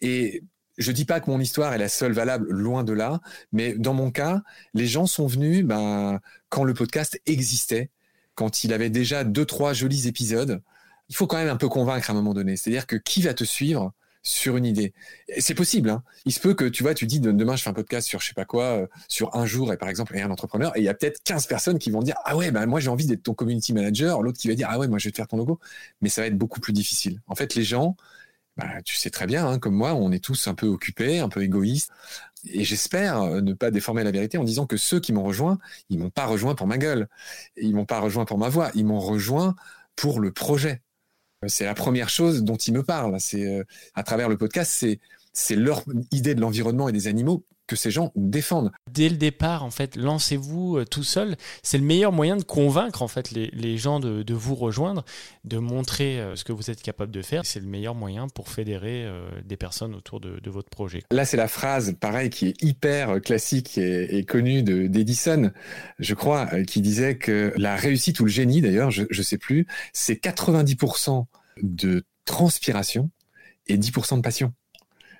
Et 0.00 0.42
je 0.76 0.92
dis 0.92 1.04
pas 1.04 1.20
que 1.20 1.30
mon 1.30 1.40
histoire 1.40 1.72
est 1.72 1.78
la 1.78 1.88
seule 1.88 2.12
valable, 2.12 2.50
loin 2.50 2.84
de 2.84 2.92
là. 2.92 3.20
Mais 3.52 3.74
dans 3.74 3.94
mon 3.94 4.10
cas, 4.10 4.42
les 4.74 4.86
gens 4.86 5.06
sont 5.06 5.26
venus 5.26 5.64
ben, 5.64 6.20
quand 6.50 6.64
le 6.64 6.74
podcast 6.74 7.20
existait, 7.26 7.90
quand 8.34 8.64
il 8.64 8.72
avait 8.72 8.90
déjà 8.90 9.24
deux, 9.24 9.46
trois 9.46 9.72
jolis 9.72 10.08
épisodes 10.08 10.62
il 11.08 11.16
faut 11.16 11.26
quand 11.26 11.36
même 11.36 11.48
un 11.48 11.56
peu 11.56 11.68
convaincre 11.68 12.10
à 12.10 12.12
un 12.12 12.16
moment 12.16 12.34
donné. 12.34 12.56
C'est-à-dire 12.56 12.86
que 12.86 12.96
qui 12.96 13.22
va 13.22 13.34
te 13.34 13.44
suivre 13.44 13.92
sur 14.24 14.56
une 14.56 14.64
idée 14.64 14.94
C'est 15.38 15.54
possible. 15.54 15.90
Hein. 15.90 16.02
Il 16.24 16.32
se 16.32 16.40
peut 16.40 16.54
que 16.54 16.64
tu 16.64 16.82
vois, 16.82 16.94
tu 16.94 17.06
dis 17.06 17.20
demain 17.20 17.54
je 17.54 17.62
fais 17.62 17.70
un 17.70 17.74
podcast 17.74 18.08
sur 18.08 18.20
je 18.20 18.26
sais 18.26 18.34
pas 18.34 18.44
quoi, 18.44 18.64
euh, 18.64 18.86
sur 19.08 19.36
un 19.36 19.46
jour 19.46 19.72
et 19.72 19.76
par 19.76 19.88
exemple 19.88 20.16
et 20.16 20.22
un 20.22 20.30
entrepreneur 20.30 20.76
et 20.76 20.80
il 20.80 20.84
y 20.84 20.88
a 20.88 20.94
peut-être 20.94 21.22
15 21.22 21.46
personnes 21.46 21.78
qui 21.78 21.90
vont 21.90 22.02
dire 22.02 22.16
ah 22.24 22.36
ouais 22.36 22.50
bah 22.50 22.66
moi 22.66 22.80
j'ai 22.80 22.88
envie 22.88 23.06
d'être 23.06 23.22
ton 23.22 23.34
community 23.34 23.72
manager, 23.72 24.22
l'autre 24.22 24.38
qui 24.38 24.48
va 24.48 24.54
dire 24.54 24.68
ah 24.70 24.78
ouais 24.78 24.88
moi 24.88 24.98
je 24.98 25.04
vais 25.08 25.12
te 25.12 25.16
faire 25.16 25.28
ton 25.28 25.36
logo, 25.36 25.60
mais 26.00 26.08
ça 26.08 26.22
va 26.22 26.26
être 26.26 26.38
beaucoup 26.38 26.60
plus 26.60 26.72
difficile. 26.72 27.20
En 27.28 27.34
fait 27.34 27.54
les 27.54 27.62
gens 27.62 27.96
bah, 28.56 28.82
tu 28.84 28.96
sais 28.96 29.10
très 29.10 29.26
bien, 29.26 29.48
hein, 29.48 29.58
comme 29.58 29.74
moi, 29.74 29.94
on 29.94 30.12
est 30.12 30.22
tous 30.22 30.46
un 30.46 30.54
peu 30.54 30.66
occupés, 30.66 31.18
un 31.18 31.28
peu 31.28 31.42
égoïstes. 31.42 31.90
Et 32.44 32.62
j'espère 32.64 33.20
euh, 33.22 33.40
ne 33.40 33.52
pas 33.52 33.70
déformer 33.70 34.04
la 34.04 34.12
vérité 34.12 34.38
en 34.38 34.44
disant 34.44 34.66
que 34.66 34.76
ceux 34.76 35.00
qui 35.00 35.12
m'ont 35.12 35.24
rejoint, 35.24 35.58
ils 35.90 35.98
m'ont 35.98 36.10
pas 36.10 36.26
rejoint 36.26 36.54
pour 36.54 36.66
ma 36.66 36.78
gueule, 36.78 37.08
ils 37.56 37.74
m'ont 37.74 37.86
pas 37.86 37.98
rejoint 38.00 38.24
pour 38.24 38.38
ma 38.38 38.48
voix, 38.48 38.70
ils 38.74 38.86
m'ont 38.86 39.00
rejoint 39.00 39.56
pour 39.96 40.20
le 40.20 40.32
projet. 40.32 40.82
C'est 41.48 41.64
la 41.64 41.74
première 41.74 42.08
chose 42.08 42.42
dont 42.42 42.56
ils 42.56 42.72
me 42.72 42.82
parlent. 42.82 43.16
C'est 43.20 43.46
euh, 43.46 43.64
à 43.94 44.02
travers 44.02 44.28
le 44.28 44.36
podcast, 44.36 44.72
c'est 44.74 45.00
c'est 45.32 45.56
leur 45.56 45.82
idée 46.12 46.34
de 46.34 46.40
l'environnement 46.40 46.88
et 46.88 46.92
des 46.92 47.08
animaux 47.08 47.44
que 47.74 47.80
ces 47.80 47.90
gens 47.90 48.12
défendent. 48.16 48.72
Dès 48.90 49.08
le 49.08 49.16
départ, 49.16 49.64
en 49.64 49.70
fait, 49.70 49.96
lancez-vous 49.96 50.78
euh, 50.78 50.84
tout 50.84 51.04
seul. 51.04 51.36
C'est 51.62 51.78
le 51.78 51.84
meilleur 51.84 52.12
moyen 52.12 52.36
de 52.36 52.44
convaincre 52.44 53.02
en 53.02 53.08
fait 53.08 53.30
les, 53.30 53.78
gens 53.78 54.00
de, 54.00 54.34
vous 54.34 54.54
rejoindre, 54.54 55.04
de 55.44 55.58
montrer 55.58 56.20
euh, 56.20 56.36
ce 56.36 56.44
que 56.44 56.52
vous 56.52 56.70
êtes 56.70 56.82
capable 56.82 57.12
de 57.12 57.22
faire. 57.22 57.44
C'est 57.44 57.60
le 57.60 57.66
meilleur 57.66 57.94
moyen 57.94 58.28
pour 58.28 58.48
fédérer 58.48 59.06
des 59.44 59.56
personnes 59.56 59.94
autour 59.94 60.20
de, 60.20 60.50
votre 60.50 60.70
projet. 60.70 61.02
Là, 61.10 61.24
c'est 61.24 61.36
la 61.36 61.48
phrase, 61.48 61.96
pareil, 61.98 62.30
qui 62.30 62.46
est 62.46 62.62
hyper 62.62 63.20
classique 63.20 63.76
et, 63.76 64.16
et 64.16 64.24
connue 64.24 64.62
d'Edison, 64.62 65.50
je 65.98 66.14
crois, 66.14 66.46
qui 66.64 66.80
disait 66.80 67.16
que 67.16 67.52
la 67.56 67.74
réussite 67.74 68.20
ou 68.20 68.24
le 68.24 68.30
génie, 68.30 68.60
d'ailleurs, 68.60 68.90
je 68.90 69.02
ne 69.02 69.22
sais 69.22 69.38
plus, 69.38 69.66
c'est 69.92 70.22
90% 70.22 71.24
de 71.62 72.04
transpiration 72.24 73.10
et 73.66 73.78
10% 73.78 74.16
de 74.16 74.22
passion. 74.22 74.52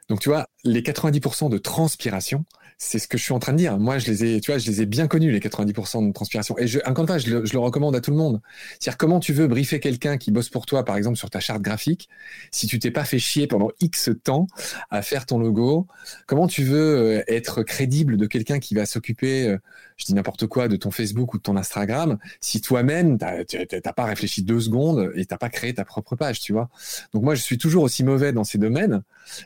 Donc 0.08 0.20
tu 0.20 0.28
vois, 0.28 0.48
les 0.64 0.82
90% 0.82 1.48
de 1.50 1.58
transpiration, 1.58 2.44
c'est 2.78 2.98
ce 2.98 3.08
que 3.08 3.16
je 3.16 3.22
suis 3.22 3.32
en 3.32 3.38
train 3.38 3.52
de 3.52 3.58
dire. 3.58 3.78
Moi, 3.78 3.98
je 3.98 4.10
les 4.10 4.24
ai, 4.24 4.40
tu 4.40 4.50
vois, 4.50 4.58
je 4.58 4.66
les 4.66 4.82
ai 4.82 4.86
bien 4.86 5.06
connus, 5.06 5.30
les 5.30 5.40
90% 5.40 6.06
de 6.06 6.12
transpiration. 6.12 6.58
Et 6.58 6.66
je, 6.66 6.80
encore 6.86 7.08
une 7.08 7.18
je 7.18 7.30
le, 7.30 7.46
je 7.46 7.52
le 7.52 7.58
recommande 7.58 7.94
à 7.96 8.00
tout 8.00 8.10
le 8.10 8.16
monde. 8.16 8.40
C'est-à-dire, 8.78 8.98
comment 8.98 9.20
tu 9.20 9.32
veux 9.32 9.46
briefer 9.46 9.80
quelqu'un 9.80 10.18
qui 10.18 10.30
bosse 10.30 10.48
pour 10.48 10.66
toi, 10.66 10.84
par 10.84 10.96
exemple, 10.96 11.16
sur 11.16 11.30
ta 11.30 11.40
charte 11.40 11.62
graphique, 11.62 12.08
si 12.50 12.66
tu 12.66 12.78
t'es 12.78 12.90
pas 12.90 13.04
fait 13.04 13.18
chier 13.18 13.46
pendant 13.46 13.70
X 13.80 14.10
temps 14.22 14.46
à 14.90 15.02
faire 15.02 15.24
ton 15.26 15.38
logo? 15.38 15.86
Comment 16.26 16.46
tu 16.46 16.64
veux 16.64 17.18
euh, 17.18 17.24
être 17.28 17.62
crédible 17.62 18.16
de 18.16 18.26
quelqu'un 18.26 18.58
qui 18.58 18.74
va 18.74 18.86
s'occuper, 18.86 19.48
euh, 19.48 19.58
je 19.96 20.06
dis 20.06 20.14
n'importe 20.14 20.46
quoi, 20.46 20.68
de 20.68 20.76
ton 20.76 20.90
Facebook 20.90 21.34
ou 21.34 21.38
de 21.38 21.42
ton 21.42 21.56
Instagram, 21.56 22.18
si 22.40 22.60
toi-même, 22.60 23.18
t'as 23.18 23.92
pas 23.92 24.04
réfléchi 24.04 24.42
deux 24.42 24.60
secondes 24.60 25.12
et 25.14 25.24
t'as 25.24 25.38
pas 25.38 25.50
créé 25.50 25.74
ta 25.74 25.84
propre 25.84 26.16
page, 26.16 26.40
tu 26.40 26.52
vois? 26.52 26.68
Donc 27.12 27.22
moi, 27.22 27.34
je 27.34 27.42
suis 27.42 27.58
toujours 27.58 27.84
aussi 27.84 28.04
mauvais 28.04 28.32
dans 28.32 28.44
ces 28.44 28.58
domaines. 28.58 29.02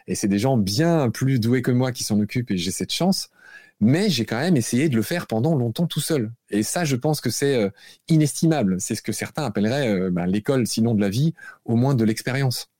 Et 0.06 0.14
c'est 0.14 0.28
des 0.28 0.38
gens 0.38 0.56
bien 0.56 1.10
plus 1.10 1.38
doués 1.38 1.62
que 1.62 1.70
moi 1.70 1.92
qui 1.92 2.04
s'en 2.04 2.18
occupent 2.20 2.50
et 2.50 2.56
j'ai 2.56 2.70
cette 2.70 2.92
chance. 2.92 3.30
Mais 3.80 4.10
j'ai 4.10 4.24
quand 4.24 4.40
même 4.40 4.56
essayé 4.56 4.88
de 4.88 4.96
le 4.96 5.02
faire 5.02 5.28
pendant 5.28 5.54
longtemps 5.54 5.86
tout 5.86 6.00
seul. 6.00 6.32
Et 6.50 6.64
ça, 6.64 6.84
je 6.84 6.96
pense 6.96 7.20
que 7.20 7.30
c'est 7.30 7.54
euh, 7.54 7.70
inestimable. 8.08 8.80
C'est 8.80 8.96
ce 8.96 9.02
que 9.02 9.12
certains 9.12 9.44
appelleraient 9.44 9.88
euh, 9.88 10.10
ben, 10.10 10.26
l'école, 10.26 10.66
sinon 10.66 10.94
de 10.94 11.00
la 11.00 11.08
vie, 11.08 11.34
au 11.64 11.76
moins 11.76 11.94
de 11.94 12.04
l'expérience. 12.04 12.70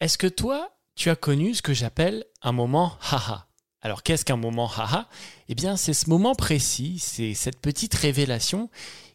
Est-ce 0.00 0.18
que 0.18 0.28
toi, 0.28 0.70
tu 0.94 1.10
as 1.10 1.16
connu 1.16 1.54
ce 1.54 1.62
que 1.62 1.74
j'appelle 1.74 2.24
un 2.42 2.52
moment 2.52 2.96
haha? 3.10 3.45
Alors 3.86 4.02
qu'est-ce 4.02 4.24
qu'un 4.24 4.36
moment 4.36 4.68
haha? 4.68 5.08
Eh 5.48 5.54
bien, 5.54 5.76
c'est 5.76 5.94
ce 5.94 6.10
moment 6.10 6.34
précis, 6.34 6.98
c'est 6.98 7.34
cette 7.34 7.60
petite 7.60 7.94
révélation 7.94 8.68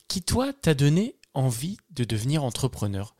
qui, 0.07 0.21
toi, 0.21 0.53
t'a 0.53 0.73
donné 0.73 1.17
envie 1.33 1.75
de 1.89 2.05
devenir 2.05 2.45
entrepreneur. 2.45 3.13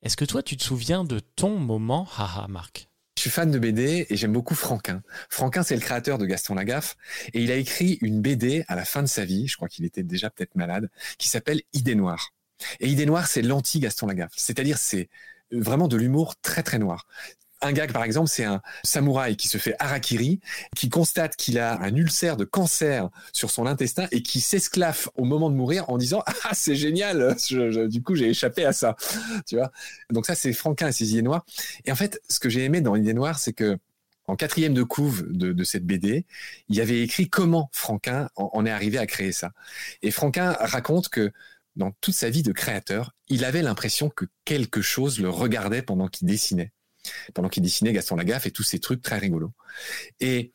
Est-ce 0.00 0.16
que 0.16 0.24
toi, 0.24 0.42
tu 0.42 0.56
te 0.56 0.64
souviens 0.64 1.04
de 1.04 1.18
ton 1.18 1.58
moment 1.58 2.08
haha, 2.16 2.46
Marc? 2.48 2.88
Je 3.18 3.20
suis 3.20 3.30
fan 3.30 3.50
de 3.50 3.58
BD 3.58 4.06
et 4.08 4.16
j'aime 4.16 4.32
beaucoup 4.32 4.54
Franquin. 4.54 5.02
Franquin, 5.28 5.62
c'est 5.62 5.74
le 5.74 5.82
créateur 5.82 6.16
de 6.16 6.24
Gaston 6.24 6.54
Lagaffe 6.54 6.96
et 7.34 7.42
il 7.42 7.52
a 7.52 7.56
écrit 7.56 7.98
une 8.00 8.22
BD 8.22 8.64
à 8.66 8.74
la 8.74 8.86
fin 8.86 9.02
de 9.02 9.06
sa 9.06 9.26
vie, 9.26 9.48
je 9.48 9.56
crois 9.56 9.68
qu'il 9.68 9.84
était 9.84 10.02
déjà 10.02 10.30
peut-être 10.30 10.54
malade, 10.54 10.88
qui 11.18 11.28
s'appelle 11.28 11.60
Idée 11.74 11.94
noire. 11.94 12.32
Et 12.80 12.88
Idée 12.88 13.04
noire, 13.04 13.26
c'est 13.26 13.42
l'anti-Gaston 13.42 14.06
Lagaffe. 14.06 14.32
C'est-à-dire, 14.34 14.78
c'est 14.78 15.10
vraiment 15.52 15.88
de 15.88 15.98
l'humour 15.98 16.36
très 16.40 16.62
très 16.62 16.78
noir. 16.78 17.06
Un 17.66 17.72
gag, 17.72 17.92
par 17.92 18.04
exemple, 18.04 18.28
c'est 18.28 18.44
un 18.44 18.62
samouraï 18.84 19.36
qui 19.36 19.48
se 19.48 19.58
fait 19.58 19.74
harakiri, 19.80 20.38
qui 20.76 20.88
constate 20.88 21.34
qu'il 21.34 21.58
a 21.58 21.80
un 21.82 21.94
ulcère 21.96 22.36
de 22.36 22.44
cancer 22.44 23.08
sur 23.32 23.50
son 23.50 23.66
intestin 23.66 24.06
et 24.12 24.22
qui 24.22 24.40
s'esclaffe 24.40 25.08
au 25.16 25.24
moment 25.24 25.50
de 25.50 25.56
mourir 25.56 25.90
en 25.90 25.98
disant 25.98 26.22
ah 26.26 26.50
c'est 26.52 26.76
génial, 26.76 27.34
du 27.88 28.02
coup 28.02 28.14
j'ai 28.14 28.28
échappé 28.28 28.64
à 28.64 28.72
ça, 28.72 28.94
tu 29.46 29.56
vois? 29.56 29.72
Donc 30.10 30.26
ça 30.26 30.36
c'est 30.36 30.52
Franquin 30.52 30.88
et 30.88 30.92
ses 30.92 31.10
idées 31.10 31.22
noires. 31.22 31.44
Et 31.84 31.90
en 31.90 31.96
fait, 31.96 32.22
ce 32.28 32.38
que 32.38 32.48
j'ai 32.48 32.62
aimé 32.62 32.80
dans 32.80 32.94
l'idée 32.94 33.14
noire, 33.14 33.40
c'est 33.40 33.52
que 33.52 33.76
en 34.28 34.36
quatrième 34.36 34.74
de 34.74 34.84
couve 34.84 35.26
de, 35.28 35.64
cette 35.64 35.84
BD, 35.84 36.24
il 36.68 36.76
y 36.76 36.80
avait 36.80 37.00
écrit 37.00 37.28
comment 37.28 37.68
Franquin 37.72 38.28
en 38.36 38.64
est 38.66 38.70
arrivé 38.70 38.98
à 38.98 39.06
créer 39.06 39.32
ça. 39.32 39.52
Et 40.02 40.10
Franquin 40.10 40.56
raconte 40.60 41.08
que 41.08 41.32
dans 41.76 41.92
toute 42.00 42.14
sa 42.14 42.30
vie 42.30 42.42
de 42.42 42.52
créateur, 42.52 43.12
il 43.28 43.44
avait 43.44 43.62
l'impression 43.62 44.08
que 44.08 44.24
quelque 44.44 44.82
chose 44.82 45.20
le 45.20 45.30
regardait 45.30 45.82
pendant 45.82 46.08
qu'il 46.08 46.26
dessinait 46.26 46.72
pendant 47.34 47.48
qu'il 47.48 47.62
dessinait 47.62 47.92
Gaston 47.92 48.16
Lagaffe 48.16 48.46
et 48.46 48.50
tous 48.50 48.62
ces 48.62 48.78
trucs 48.78 49.02
très 49.02 49.18
rigolos. 49.18 49.52
Et 50.20 50.52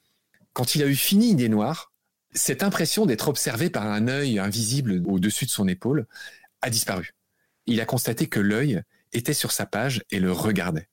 quand 0.54 0.76
il 0.76 0.84
a 0.84 0.88
eu 0.88 0.96
fini 0.96 1.32
Idée 1.32 1.50
Noire, 1.50 1.92
cette 2.34 2.64
impression 2.64 3.06
d'être 3.06 3.28
observé 3.28 3.70
par 3.70 3.86
un 3.86 4.08
œil 4.08 4.40
invisible 4.40 5.02
au-dessus 5.06 5.46
de 5.46 5.52
son 5.52 5.68
épaule 5.68 6.08
a 6.62 6.70
disparu. 6.70 7.12
Il 7.66 7.82
a 7.82 7.86
constaté 7.86 8.28
que 8.28 8.40
l'œil 8.40 8.82
était 9.14 9.34
sur 9.34 9.52
sa 9.52 9.66
page 9.66 10.04
et 10.12 10.20
le 10.20 10.32
regardait. 10.32 10.88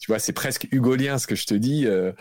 Tu 0.00 0.06
vois, 0.06 0.18
c'est 0.18 0.32
presque 0.32 0.66
hugolien 0.72 1.18
ce 1.18 1.26
que 1.26 1.34
je 1.34 1.44
te 1.44 1.52
dis, 1.52 1.86
euh, 1.86 2.12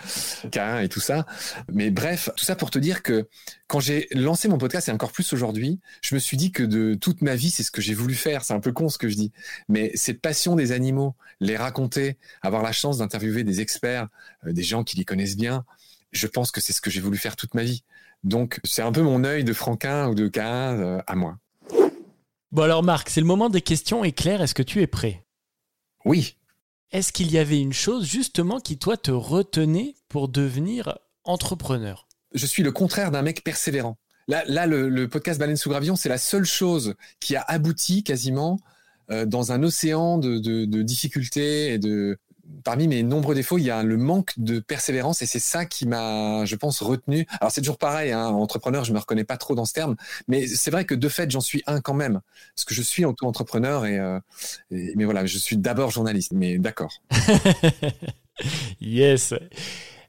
et 0.81 0.89
tout 0.89 0.99
ça. 0.99 1.25
Mais 1.71 1.91
bref, 1.91 2.29
tout 2.35 2.43
ça 2.43 2.57
pour 2.57 2.71
te 2.71 2.77
dire 2.77 3.03
que 3.03 3.29
quand 3.67 3.79
j'ai 3.79 4.07
lancé 4.11 4.49
mon 4.49 4.57
podcast 4.57 4.89
et 4.89 4.91
encore 4.91 5.13
plus 5.13 5.31
aujourd'hui, 5.31 5.79
je 6.01 6.13
me 6.13 6.19
suis 6.19 6.35
dit 6.35 6.51
que 6.51 6.61
de 6.61 6.95
toute 6.95 7.21
ma 7.21 7.35
vie, 7.35 7.49
c'est 7.49 7.63
ce 7.63 7.71
que 7.71 7.81
j'ai 7.81 7.93
voulu 7.93 8.15
faire. 8.15 8.43
C'est 8.43 8.53
un 8.53 8.59
peu 8.59 8.73
con 8.73 8.89
ce 8.89 8.97
que 8.97 9.07
je 9.07 9.15
dis, 9.15 9.31
mais 9.69 9.91
cette 9.95 10.19
passion 10.19 10.57
des 10.57 10.73
animaux, 10.73 11.15
les 11.39 11.55
raconter, 11.55 12.17
avoir 12.41 12.63
la 12.63 12.73
chance 12.73 12.97
d'interviewer 12.97 13.45
des 13.45 13.61
experts, 13.61 14.09
euh, 14.45 14.51
des 14.51 14.63
gens 14.63 14.83
qui 14.83 14.97
les 14.97 15.05
connaissent 15.05 15.37
bien, 15.37 15.63
je 16.11 16.27
pense 16.27 16.51
que 16.51 16.59
c'est 16.59 16.73
ce 16.73 16.81
que 16.81 16.89
j'ai 16.89 17.01
voulu 17.01 17.17
faire 17.17 17.37
toute 17.37 17.53
ma 17.53 17.63
vie. 17.63 17.85
Donc, 18.25 18.59
c'est 18.65 18.81
un 18.81 18.91
peu 18.91 19.01
mon 19.01 19.23
œil 19.23 19.45
de 19.45 19.53
Franquin 19.53 20.09
ou 20.09 20.15
de 20.15 20.27
Cain 20.27 20.77
euh, 20.77 21.01
à 21.07 21.15
moi. 21.15 21.37
Bon 22.51 22.63
alors 22.63 22.81
Marc, 22.83 23.09
c'est 23.09 23.21
le 23.21 23.27
moment 23.27 23.49
des 23.49 23.61
questions 23.61 24.03
éclairs. 24.03 24.41
Est-ce 24.41 24.55
que 24.55 24.63
tu 24.63 24.81
es 24.81 24.87
prêt? 24.87 25.23
Oui, 26.03 26.35
est-ce 26.91 27.11
qu'il 27.11 27.31
y 27.31 27.37
avait 27.37 27.59
une 27.59 27.73
chose 27.73 28.05
justement 28.05 28.59
qui 28.59 28.77
toi 28.77 28.97
te 28.97 29.11
retenait 29.11 29.95
pour 30.07 30.27
devenir 30.27 30.97
entrepreneur? 31.23 32.07
Je 32.33 32.45
suis 32.45 32.63
le 32.63 32.71
contraire 32.71 33.11
d'un 33.11 33.21
mec 33.21 33.43
persévérant. 33.43 33.97
Là, 34.27 34.43
là 34.47 34.67
le, 34.67 35.07
podcast 35.07 35.39
Baleine 35.39 35.57
sous 35.57 35.69
gravillon, 35.69 35.95
c'est 35.95 36.09
la 36.09 36.17
seule 36.17 36.45
chose 36.45 36.95
qui 37.19 37.35
a 37.35 37.41
abouti 37.41 38.03
quasiment 38.03 38.59
euh, 39.09 39.25
dans 39.25 39.51
un 39.51 39.63
océan 39.63 40.17
de 40.17 40.81
difficultés 40.81 41.73
et 41.73 41.79
de, 41.79 42.19
parmi 42.63 42.87
mes 42.87 43.03
nombreux 43.03 43.35
défauts, 43.35 43.57
il 43.57 43.65
y 43.65 43.69
a 43.69 43.83
le 43.83 43.97
manque 43.97 44.33
de 44.37 44.59
persévérance 44.59 45.21
et 45.21 45.25
c'est 45.25 45.39
ça 45.39 45.65
qui 45.65 45.87
m'a, 45.87 46.45
je 46.45 46.55
pense, 46.55 46.81
retenu. 46.81 47.25
Alors 47.39 47.51
c'est 47.51 47.61
toujours 47.61 47.77
pareil, 47.77 48.11
hein, 48.11 48.27
entrepreneur, 48.27 48.83
je 48.83 48.93
me 48.93 48.99
reconnais 48.99 49.23
pas 49.23 49.37
trop 49.37 49.55
dans 49.55 49.65
ce 49.65 49.73
terme, 49.73 49.95
mais 50.27 50.47
c'est 50.47 50.71
vrai 50.71 50.85
que 50.85 50.95
de 50.95 51.09
fait, 51.09 51.31
j'en 51.31 51.41
suis 51.41 51.63
un 51.67 51.81
quand 51.81 51.93
même, 51.93 52.21
parce 52.55 52.65
que 52.65 52.73
je 52.73 52.81
suis 52.81 53.05
auto-entrepreneur 53.05 53.85
et, 53.85 53.97
euh, 53.99 54.19
mais 54.69 55.05
voilà, 55.05 55.25
je 55.25 55.37
suis 55.37 55.57
d'abord 55.57 55.91
journaliste, 55.91 56.33
mais 56.33 56.57
d'accord. 56.57 57.01
yes. 58.81 59.33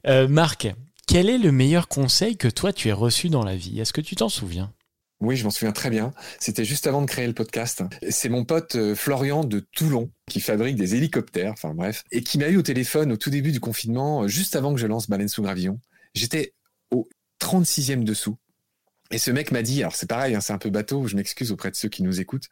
Euh, 0.07 0.29
Marc, 0.29 0.73
quel 1.07 1.29
est 1.29 1.39
le 1.39 1.53
meilleur 1.53 1.89
conseil 1.89 2.37
que 2.37 2.49
toi 2.49 2.73
tu 2.73 2.89
aies 2.89 2.93
reçu 2.93 3.29
dans 3.29 3.45
la 3.45 3.57
vie? 3.57 3.81
Est-ce 3.81 3.93
que 3.93 4.01
tu 4.01 4.17
t'en 4.17 4.29
souviens? 4.29 4.73
Oui, 5.21 5.37
je 5.37 5.45
m'en 5.45 5.51
souviens 5.51 5.73
très 5.73 5.91
bien. 5.91 6.13
C'était 6.39 6.65
juste 6.65 6.87
avant 6.87 7.03
de 7.03 7.07
créer 7.07 7.27
le 7.27 7.35
podcast. 7.35 7.83
C'est 8.09 8.31
mon 8.31 8.45
pote 8.45 8.77
euh, 8.77 8.95
Florian 8.95 9.45
de 9.45 9.61
Toulon 9.61 10.11
qui 10.27 10.41
fabrique 10.41 10.77
des 10.77 10.95
hélicoptères, 10.95 11.53
enfin 11.53 11.75
bref, 11.75 12.05
et 12.11 12.23
qui 12.23 12.39
m'a 12.39 12.49
eu 12.49 12.57
au 12.57 12.63
téléphone 12.63 13.13
au 13.13 13.17
tout 13.17 13.29
début 13.29 13.53
du 13.53 13.61
confinement, 13.61 14.23
euh, 14.23 14.29
juste 14.29 14.57
avant 14.57 14.73
que 14.73 14.81
je 14.81 14.87
lance 14.87 15.11
Baleine 15.11 15.29
sous 15.29 15.43
gravillon. 15.43 15.79
J'étais 16.15 16.55
au 16.91 17.09
36e 17.41 18.05
dessous. 18.05 18.39
Et 19.11 19.19
ce 19.19 19.31
mec 19.31 19.51
m'a 19.51 19.63
dit, 19.63 19.81
alors 19.83 19.95
c'est 19.95 20.09
pareil, 20.09 20.35
hein, 20.35 20.41
c'est 20.41 20.53
un 20.53 20.59
peu 20.59 20.71
bateau, 20.71 21.07
je 21.07 21.17
m'excuse 21.17 21.53
auprès 21.53 21.71
de 21.71 21.77
ceux 21.77 21.89
qui 21.89 22.03
nous 22.03 22.21
écoutent. 22.21 22.49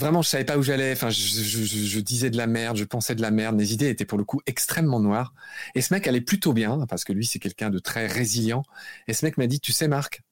Vraiment, 0.00 0.22
je 0.22 0.28
savais 0.28 0.44
pas 0.44 0.58
où 0.58 0.62
j'allais. 0.62 0.90
Enfin, 0.92 1.10
je, 1.10 1.20
je, 1.20 2.00
disais 2.00 2.28
de 2.28 2.36
la 2.36 2.48
merde, 2.48 2.76
je 2.76 2.82
pensais 2.82 3.14
de 3.14 3.22
la 3.22 3.30
merde. 3.30 3.54
Mes 3.54 3.70
idées 3.70 3.88
étaient 3.88 4.04
pour 4.04 4.18
le 4.18 4.24
coup 4.24 4.40
extrêmement 4.44 4.98
noires. 4.98 5.32
Et 5.76 5.82
ce 5.82 5.94
mec 5.94 6.08
allait 6.08 6.20
plutôt 6.20 6.52
bien 6.52 6.84
parce 6.88 7.04
que 7.04 7.12
lui, 7.12 7.24
c'est 7.24 7.38
quelqu'un 7.38 7.70
de 7.70 7.78
très 7.78 8.08
résilient. 8.08 8.64
Et 9.06 9.12
ce 9.12 9.24
mec 9.24 9.38
m'a 9.38 9.46
dit, 9.46 9.60
tu 9.60 9.72
sais, 9.72 9.86
Marc, 9.86 10.22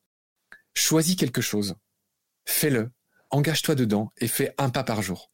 Choisis 0.74 1.16
quelque 1.16 1.40
chose, 1.40 1.74
fais-le, 2.44 2.90
engage-toi 3.30 3.74
dedans 3.74 4.12
et 4.18 4.28
fais 4.28 4.54
un 4.58 4.70
pas 4.70 4.84
par 4.84 5.02
jour. 5.02 5.30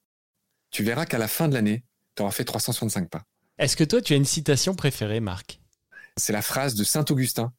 Tu 0.70 0.83
verras 0.83 1.07
qu'à 1.07 1.18
la 1.18 1.29
fin 1.29 1.48
de 1.48 1.55
l'année, 1.55 1.85
tu 2.14 2.22
auras 2.22 2.33
fait 2.33 2.44
365 2.44 3.09
pas. 3.09 3.24
Est-ce 3.59 3.77
que 3.77 3.85
toi, 3.85 4.01
tu 4.01 4.12
as 4.12 4.16
une 4.16 4.24
citation 4.24 4.74
préférée, 4.74 5.20
Marc? 5.20 5.61
C'est 6.16 6.33
la 6.33 6.42
phrase 6.42 6.74
de 6.74 6.85
Saint 6.85 7.05
Augustin 7.11 7.53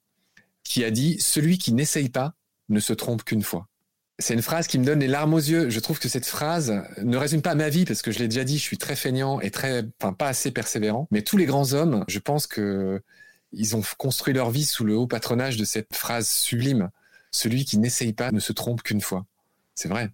qui 0.63 0.83
a 0.83 0.91
dit⁇ 0.91 1.15
Celui 1.21 1.57
qui 1.57 1.73
n'essaye 1.73 2.09
pas 2.09 2.35
ne 2.69 2.79
se 2.79 2.93
trompe 2.93 3.23
qu'une 3.23 3.43
fois⁇ 3.43 3.61
c'est 4.19 4.33
une 4.33 4.41
phrase 4.41 4.67
qui 4.67 4.77
me 4.77 4.85
donne 4.85 4.99
les 4.99 5.07
larmes 5.07 5.33
aux 5.33 5.39
yeux. 5.39 5.69
Je 5.69 5.79
trouve 5.79 5.97
que 5.97 6.09
cette 6.09 6.25
phrase 6.25 6.83
ne 7.01 7.15
résume 7.15 7.41
pas 7.41 7.55
ma 7.55 7.69
vie 7.69 7.85
parce 7.85 8.01
que 8.01 8.11
je 8.11 8.19
l'ai 8.19 8.27
déjà 8.27 8.43
dit, 8.43 8.57
je 8.57 8.63
suis 8.63 8.77
très 8.77 8.97
feignant 8.97 9.39
et 9.39 9.49
très, 9.49 9.85
enfin, 10.01 10.11
pas 10.11 10.27
assez 10.27 10.51
persévérant. 10.51 11.07
Mais 11.09 11.21
tous 11.21 11.37
les 11.37 11.45
grands 11.45 11.71
hommes, 11.71 12.03
je 12.09 12.19
pense 12.19 12.45
que 12.45 13.01
ils 13.53 13.75
ont 13.75 13.81
construit 13.97 14.33
leur 14.33 14.51
vie 14.51 14.65
sous 14.65 14.83
le 14.83 14.95
haut 14.95 15.07
patronage 15.07 15.57
de 15.57 15.63
cette 15.65 15.95
phrase 15.95 16.27
sublime. 16.27 16.89
Celui 17.31 17.65
qui 17.65 17.77
n'essaye 17.77 18.13
pas 18.13 18.31
ne 18.31 18.39
se 18.39 18.53
trompe 18.53 18.81
qu'une 18.81 19.01
fois. 19.01 19.25
C'est 19.75 19.89
vrai. 19.89 20.09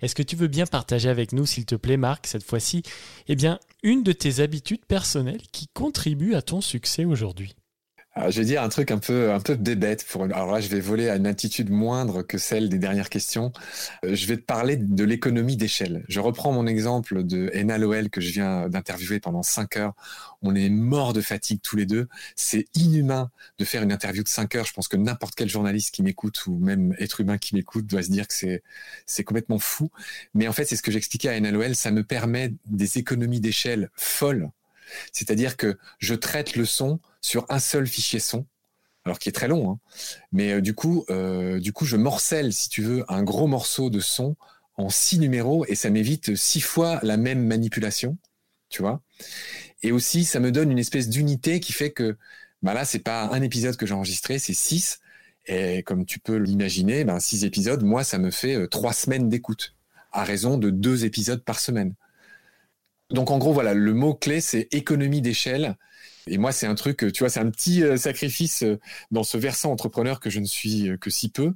Est-ce 0.00 0.14
que 0.14 0.22
tu 0.22 0.36
veux 0.36 0.48
bien 0.48 0.66
partager 0.66 1.08
avec 1.08 1.32
nous, 1.32 1.46
s'il 1.46 1.66
te 1.66 1.74
plaît, 1.74 1.96
Marc, 1.96 2.26
cette 2.26 2.44
fois-ci, 2.44 2.82
eh 3.28 3.36
bien, 3.36 3.58
une 3.82 4.02
de 4.02 4.12
tes 4.12 4.40
habitudes 4.40 4.84
personnelles 4.86 5.42
qui 5.52 5.68
contribue 5.68 6.34
à 6.34 6.42
ton 6.42 6.60
succès 6.60 7.04
aujourd'hui? 7.04 7.54
Je 8.16 8.40
vais 8.40 8.44
dire 8.44 8.62
un 8.62 8.68
truc 8.68 8.90
un 8.90 8.98
peu 8.98 9.32
un 9.32 9.40
peu 9.40 9.54
bébête 9.54 10.04
pour 10.04 10.24
alors 10.24 10.52
là 10.52 10.60
je 10.60 10.68
vais 10.68 10.80
voler 10.80 11.08
à 11.08 11.16
une 11.16 11.26
attitude 11.26 11.70
moindre 11.70 12.22
que 12.22 12.36
celle 12.38 12.68
des 12.68 12.78
dernières 12.78 13.08
questions. 13.08 13.52
Euh, 14.04 14.14
je 14.14 14.26
vais 14.26 14.36
te 14.36 14.42
parler 14.42 14.76
de 14.76 15.04
l'économie 15.04 15.56
d'échelle. 15.56 16.04
Je 16.08 16.20
reprends 16.20 16.52
mon 16.52 16.66
exemple 16.66 17.24
de 17.24 17.50
Ena 17.54 17.78
que 18.10 18.20
je 18.20 18.30
viens 18.32 18.68
d'interviewer 18.68 19.18
pendant 19.20 19.42
cinq 19.42 19.76
heures. 19.76 19.94
On 20.42 20.54
est 20.54 20.68
mort 20.68 21.12
de 21.12 21.20
fatigue 21.20 21.60
tous 21.62 21.76
les 21.76 21.86
deux. 21.86 22.08
C'est 22.36 22.66
inhumain 22.74 23.30
de 23.58 23.64
faire 23.64 23.82
une 23.82 23.92
interview 23.92 24.22
de 24.22 24.28
cinq 24.28 24.54
heures. 24.56 24.66
Je 24.66 24.72
pense 24.72 24.88
que 24.88 24.96
n'importe 24.96 25.34
quel 25.34 25.48
journaliste 25.48 25.94
qui 25.94 26.02
m'écoute 26.02 26.46
ou 26.46 26.58
même 26.58 26.94
être 26.98 27.20
humain 27.20 27.38
qui 27.38 27.54
m'écoute 27.54 27.86
doit 27.86 28.02
se 28.02 28.10
dire 28.10 28.28
que 28.28 28.34
c'est 28.34 28.62
c'est 29.06 29.24
complètement 29.24 29.58
fou. 29.58 29.90
Mais 30.34 30.48
en 30.48 30.52
fait, 30.52 30.64
c'est 30.66 30.76
ce 30.76 30.82
que 30.82 30.92
j'expliquais 30.92 31.28
à 31.28 31.36
Ena 31.36 31.52
Ça 31.74 31.90
me 31.90 32.04
permet 32.04 32.52
des 32.66 32.98
économies 32.98 33.40
d'échelle 33.40 33.90
folles. 33.94 34.50
C'est-à-dire 35.12 35.56
que 35.56 35.78
je 35.98 36.14
traite 36.14 36.56
le 36.56 36.64
son 36.64 37.00
sur 37.20 37.46
un 37.48 37.58
seul 37.58 37.86
fichier 37.86 38.20
son, 38.20 38.46
alors 39.04 39.18
qui 39.18 39.28
est 39.28 39.32
très 39.32 39.48
long, 39.48 39.72
hein. 39.72 39.78
mais 40.32 40.52
euh, 40.52 40.60
du 40.60 40.74
coup, 40.74 41.04
euh, 41.10 41.58
du 41.60 41.72
coup, 41.72 41.84
je 41.84 41.96
morcelle, 41.96 42.52
si 42.52 42.68
tu 42.68 42.82
veux, 42.82 43.04
un 43.08 43.22
gros 43.22 43.46
morceau 43.46 43.90
de 43.90 44.00
son 44.00 44.36
en 44.76 44.88
six 44.90 45.18
numéros 45.18 45.64
et 45.66 45.74
ça 45.74 45.90
m'évite 45.90 46.36
six 46.36 46.60
fois 46.60 47.00
la 47.02 47.16
même 47.16 47.44
manipulation, 47.44 48.16
tu 48.68 48.82
vois. 48.82 49.02
Et 49.82 49.92
aussi, 49.92 50.24
ça 50.24 50.40
me 50.40 50.52
donne 50.52 50.70
une 50.70 50.78
espèce 50.78 51.08
d'unité 51.08 51.60
qui 51.60 51.72
fait 51.72 51.90
que 51.90 52.16
Bah 52.62 52.74
là, 52.74 52.84
c'est 52.84 53.00
pas 53.00 53.24
un 53.24 53.42
épisode 53.42 53.76
que 53.76 53.86
j'ai 53.86 53.94
enregistré, 53.94 54.38
c'est 54.38 54.54
six. 54.54 55.00
Et 55.46 55.82
comme 55.82 56.06
tu 56.06 56.20
peux 56.20 56.36
l'imaginer, 56.36 57.04
ben, 57.04 57.18
six 57.18 57.44
épisodes, 57.44 57.82
moi, 57.82 58.04
ça 58.04 58.18
me 58.18 58.30
fait 58.30 58.54
euh, 58.54 58.68
trois 58.68 58.92
semaines 58.92 59.28
d'écoute, 59.28 59.74
à 60.12 60.24
raison 60.24 60.56
de 60.56 60.70
deux 60.70 61.04
épisodes 61.04 61.42
par 61.42 61.58
semaine. 61.58 61.94
Donc 63.12 63.30
en 63.30 63.38
gros, 63.38 63.52
voilà, 63.52 63.74
le 63.74 63.94
mot 63.94 64.14
clé, 64.14 64.40
c'est 64.40 64.68
économie 64.72 65.20
d'échelle. 65.20 65.76
Et 66.26 66.38
moi, 66.38 66.52
c'est 66.52 66.66
un 66.66 66.74
truc, 66.74 67.12
tu 67.12 67.20
vois, 67.20 67.28
c'est 67.28 67.40
un 67.40 67.50
petit 67.50 67.82
euh, 67.82 67.96
sacrifice 67.96 68.62
euh, 68.62 68.78
dans 69.10 69.24
ce 69.24 69.36
versant 69.36 69.72
entrepreneur 69.72 70.20
que 70.20 70.30
je 70.30 70.40
ne 70.40 70.44
suis 70.44 70.90
que 71.00 71.10
si 71.10 71.28
peu. 71.28 71.52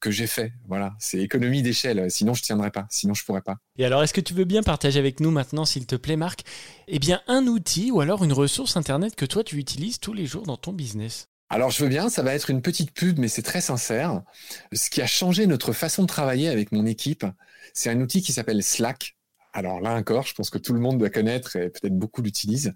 que 0.00 0.10
j'ai 0.10 0.26
fait. 0.26 0.52
Voilà, 0.66 0.94
c'est 0.98 1.18
économie 1.18 1.62
d'échelle. 1.62 2.10
Sinon, 2.10 2.34
je 2.34 2.42
tiendrais 2.42 2.70
pas. 2.70 2.86
Sinon, 2.90 3.14
je 3.14 3.24
pourrais 3.24 3.40
pas. 3.40 3.56
Et 3.78 3.84
alors, 3.84 4.02
est-ce 4.02 4.12
que 4.12 4.20
tu 4.20 4.34
veux 4.34 4.44
bien 4.44 4.62
partager 4.62 4.98
avec 4.98 5.20
nous 5.20 5.30
maintenant, 5.30 5.64
s'il 5.64 5.86
te 5.86 5.96
plaît, 5.96 6.16
Marc, 6.16 6.42
eh 6.86 6.98
bien, 6.98 7.22
un 7.28 7.46
outil 7.46 7.90
ou 7.90 8.00
alors 8.00 8.24
une 8.24 8.32
ressource 8.32 8.76
internet 8.76 9.16
que 9.16 9.24
toi 9.26 9.44
tu 9.44 9.56
utilises 9.56 10.00
tous 10.00 10.12
les 10.12 10.26
jours 10.26 10.44
dans 10.44 10.56
ton 10.56 10.72
business? 10.72 11.28
Alors 11.50 11.70
je 11.70 11.82
veux 11.82 11.88
bien, 11.88 12.10
ça 12.10 12.22
va 12.22 12.34
être 12.34 12.50
une 12.50 12.60
petite 12.60 12.92
pub, 12.92 13.18
mais 13.18 13.28
c'est 13.28 13.42
très 13.42 13.62
sincère. 13.62 14.22
Ce 14.72 14.90
qui 14.90 15.00
a 15.00 15.06
changé 15.06 15.46
notre 15.46 15.72
façon 15.72 16.02
de 16.02 16.06
travailler 16.06 16.48
avec 16.48 16.72
mon 16.72 16.84
équipe, 16.84 17.24
c'est 17.72 17.88
un 17.88 18.00
outil 18.00 18.20
qui 18.20 18.32
s'appelle 18.32 18.62
Slack. 18.62 19.16
Alors 19.52 19.80
là 19.80 19.94
encore, 19.94 20.26
je 20.26 20.34
pense 20.34 20.50
que 20.50 20.58
tout 20.58 20.72
le 20.72 20.80
monde 20.80 20.98
doit 20.98 21.10
connaître 21.10 21.56
et 21.56 21.70
peut-être 21.70 21.96
beaucoup 21.96 22.22
l'utilisent. 22.22 22.74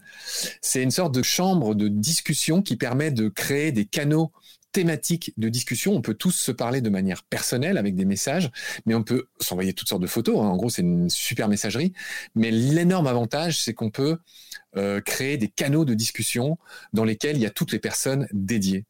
C'est 0.61 0.83
une 0.83 0.91
sorte 0.91 1.15
de 1.15 1.23
chambre 1.23 1.75
de 1.75 1.89
discussion 1.89 2.63
qui 2.63 2.77
permet 2.77 3.11
de 3.11 3.29
créer 3.29 3.73
des 3.73 3.85
canaux 3.85 4.33
thématique 4.73 5.33
de 5.37 5.49
discussion. 5.49 5.93
On 5.93 6.01
peut 6.01 6.15
tous 6.15 6.33
se 6.33 6.51
parler 6.51 6.81
de 6.81 6.91
manière 6.91 7.23
personnelle 7.23 7.79
avec 7.79 7.95
des 7.95 8.05
messages, 8.05 8.51
mais 8.87 8.95
on 8.95 9.03
peut 9.03 9.29
s'envoyer 9.39 9.75
toutes 9.75 9.89
sortes 9.89 10.03
de 10.03 10.07
photos. 10.07 10.39
Hein. 10.39 10.49
En 10.49 10.57
gros, 10.57 10.71
c'est 10.71 10.83
une 10.83 11.11
super 11.11 11.49
messagerie. 11.49 11.93
Mais 12.35 12.51
l'énorme 12.51 13.07
avantage, 13.07 13.63
c'est 13.63 13.75
qu'on 13.75 13.91
peut 13.91 14.19
euh, 14.77 15.01
créer 15.01 15.37
des 15.37 15.49
canaux 15.49 15.85
de 15.85 15.95
discussion 15.95 16.59
dans 16.93 17.05
lesquels 17.05 17.37
il 17.37 17.43
y 17.43 17.47
a 17.47 17.51
toutes 17.51 17.73
les 17.73 17.79
personnes 17.79 18.27
dédiées. 18.33 18.87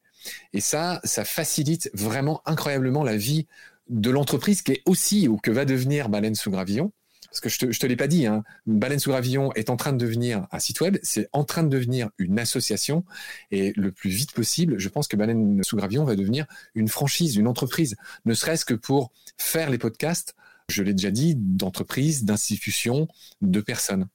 Et 0.53 0.61
ça, 0.61 1.01
ça 1.03 1.25
facilite 1.25 1.91
vraiment 1.95 2.43
incroyablement 2.47 3.03
la 3.03 3.17
vie 3.17 3.47
de 3.89 4.11
l'entreprise 4.11 4.63
qui 4.63 4.73
est 4.73 4.83
aussi 4.87 5.27
ou 5.27 5.37
que 5.37 5.51
va 5.51 5.65
devenir 5.65 6.09
Baleine 6.09 6.37
sous 6.37 6.53
Gravillon 6.53 6.93
parce 7.33 7.41
que 7.41 7.49
je 7.49 7.59
te, 7.59 7.79
te 7.79 7.87
l'ai 7.87 7.97
pas 7.97 8.09
dit, 8.09 8.27
hein, 8.27 8.45
Baleine 8.67 8.99
sous 8.99 9.09
Gravillon 9.09 9.55
est 9.55 9.71
en 9.71 9.77
train 9.77 9.95
de 9.95 9.97
devenir 9.97 10.47
un 10.53 10.59
site 10.59 10.83
web, 10.83 10.99
c'est 11.03 11.31
en 11.33 11.45
train 11.45 11.63
de 11.63 11.71
devenir 11.71 12.11
une 12.19 12.39
association, 12.39 13.07
et 13.51 13.73
le 13.75 13.91
plus 13.91 14.11
vite 14.11 14.33
possible, 14.33 14.79
je 14.79 14.89
pense 14.91 15.09
que 15.09 15.17
Baleine 15.17 15.63
sous 15.65 15.77
Gravillon 15.77 16.05
va 16.05 16.15
devenir 16.15 16.45
une 16.75 16.89
franchise, 16.89 17.37
une 17.37 17.47
entreprise, 17.47 17.97
ne 18.27 18.35
serait-ce 18.35 18.67
que 18.67 18.75
pour 18.75 19.13
faire 19.39 19.71
les 19.71 19.79
podcasts, 19.79 20.35
je 20.69 20.83
l'ai 20.83 20.93
déjà 20.93 21.11
dit, 21.11 21.35
d'entreprises, 21.35 22.25
d'institutions, 22.25 23.09
de 23.41 23.63
personnes. 23.63 24.09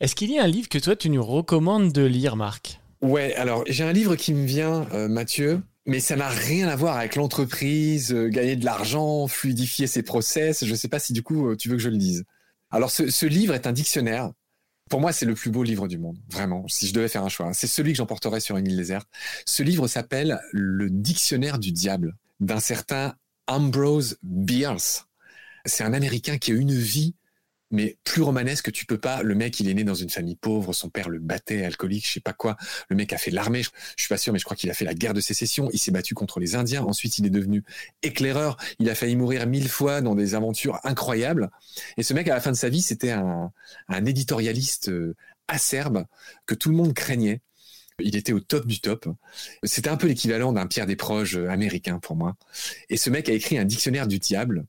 Est-ce 0.00 0.14
qu'il 0.14 0.30
y 0.30 0.38
a 0.38 0.44
un 0.44 0.48
livre 0.48 0.68
que 0.68 0.78
toi 0.78 0.96
tu 0.96 1.08
nous 1.08 1.24
recommandes 1.24 1.92
de 1.92 2.04
lire, 2.04 2.36
Marc? 2.36 2.78
Ouais, 3.00 3.34
alors 3.36 3.64
j'ai 3.66 3.84
un 3.84 3.92
livre 3.92 4.16
qui 4.16 4.34
me 4.34 4.44
vient, 4.44 4.86
euh, 4.92 5.08
Mathieu, 5.08 5.62
mais 5.86 6.00
ça 6.00 6.16
n'a 6.16 6.28
rien 6.28 6.68
à 6.68 6.76
voir 6.76 6.96
avec 6.96 7.16
l'entreprise, 7.16 8.12
euh, 8.12 8.28
gagner 8.28 8.56
de 8.56 8.64
l'argent, 8.64 9.26
fluidifier 9.26 9.86
ses 9.86 10.02
process. 10.02 10.64
Je 10.64 10.70
ne 10.70 10.76
sais 10.76 10.88
pas 10.88 10.98
si 10.98 11.12
du 11.12 11.22
coup 11.22 11.48
euh, 11.48 11.56
tu 11.56 11.68
veux 11.68 11.76
que 11.76 11.82
je 11.82 11.90
le 11.90 11.98
dise. 11.98 12.24
Alors 12.70 12.90
ce, 12.90 13.26
livre 13.26 13.54
est 13.54 13.66
un 13.66 13.72
dictionnaire. 13.72 14.32
Pour 14.90 15.00
moi, 15.00 15.12
c'est 15.12 15.24
le 15.24 15.34
plus 15.34 15.50
beau 15.50 15.62
livre 15.62 15.88
du 15.88 15.96
monde, 15.96 16.18
vraiment. 16.30 16.66
Si 16.68 16.86
je 16.86 16.92
devais 16.92 17.08
faire 17.08 17.24
un 17.24 17.28
choix, 17.28 17.52
c'est 17.54 17.66
celui 17.66 17.92
que 17.92 17.98
j'emporterais 17.98 18.40
sur 18.40 18.56
une 18.56 18.66
île 18.66 18.76
déserte. 18.76 19.08
Ce 19.46 19.62
livre 19.62 19.88
s'appelle 19.88 20.40
Le 20.52 20.90
Dictionnaire 20.90 21.58
du 21.58 21.72
diable 21.72 22.16
d'un 22.40 22.60
certain 22.60 23.14
Ambrose 23.46 24.18
Bierce. 24.22 25.06
C'est 25.64 25.84
un 25.84 25.94
Américain 25.94 26.36
qui 26.36 26.52
a 26.52 26.54
une 26.54 26.74
vie 26.74 27.14
mais 27.74 27.98
plus 28.04 28.22
romanesque 28.22 28.66
que 28.66 28.70
tu 28.70 28.86
peux 28.86 28.98
pas. 28.98 29.22
Le 29.22 29.34
mec, 29.34 29.58
il 29.60 29.68
est 29.68 29.74
né 29.74 29.84
dans 29.84 29.94
une 29.94 30.08
famille 30.08 30.36
pauvre, 30.36 30.72
son 30.72 30.88
père 30.88 31.08
le 31.08 31.18
battait, 31.18 31.64
alcoolique, 31.64 32.06
je 32.06 32.12
sais 32.12 32.20
pas 32.20 32.32
quoi. 32.32 32.56
Le 32.88 32.96
mec 32.96 33.12
a 33.12 33.18
fait 33.18 33.30
l'armée, 33.30 33.62
je, 33.62 33.70
suis 33.96 34.08
pas 34.08 34.16
sûr, 34.16 34.32
mais 34.32 34.38
je 34.38 34.44
crois 34.44 34.56
qu'il 34.56 34.70
a 34.70 34.74
fait 34.74 34.84
la 34.84 34.94
guerre 34.94 35.12
de 35.12 35.20
sécession. 35.20 35.68
Il 35.72 35.78
s'est 35.78 35.90
battu 35.90 36.14
contre 36.14 36.40
les 36.40 36.54
Indiens. 36.54 36.82
Ensuite, 36.82 37.18
il 37.18 37.26
est 37.26 37.30
devenu 37.30 37.64
éclaireur. 38.02 38.56
Il 38.78 38.88
a 38.88 38.94
failli 38.94 39.16
mourir 39.16 39.46
mille 39.46 39.68
fois 39.68 40.00
dans 40.00 40.14
des 40.14 40.34
aventures 40.34 40.78
incroyables. 40.84 41.50
Et 41.96 42.02
ce 42.02 42.14
mec, 42.14 42.28
à 42.28 42.34
la 42.34 42.40
fin 42.40 42.52
de 42.52 42.56
sa 42.56 42.68
vie, 42.68 42.82
c'était 42.82 43.10
un, 43.10 43.52
éditorialiste 44.06 44.88
euh, 44.88 45.14
acerbe 45.48 46.06
que 46.46 46.54
tout 46.54 46.70
le 46.70 46.76
monde 46.76 46.94
craignait. 46.94 47.40
Il 48.00 48.16
était 48.16 48.32
au 48.32 48.40
top 48.40 48.66
du 48.66 48.80
top. 48.80 49.08
C'était 49.62 49.88
un 49.88 49.96
peu 49.96 50.08
l'équivalent 50.08 50.52
d'un 50.52 50.66
Pierre 50.66 50.86
Desproges 50.86 51.36
américain 51.36 51.98
pour 52.00 52.16
moi. 52.16 52.36
Et 52.88 52.96
ce 52.96 53.10
mec 53.10 53.28
a 53.28 53.32
écrit 53.32 53.58
un 53.58 53.64
dictionnaire 53.64 54.08
du 54.08 54.18
diable 54.18 54.66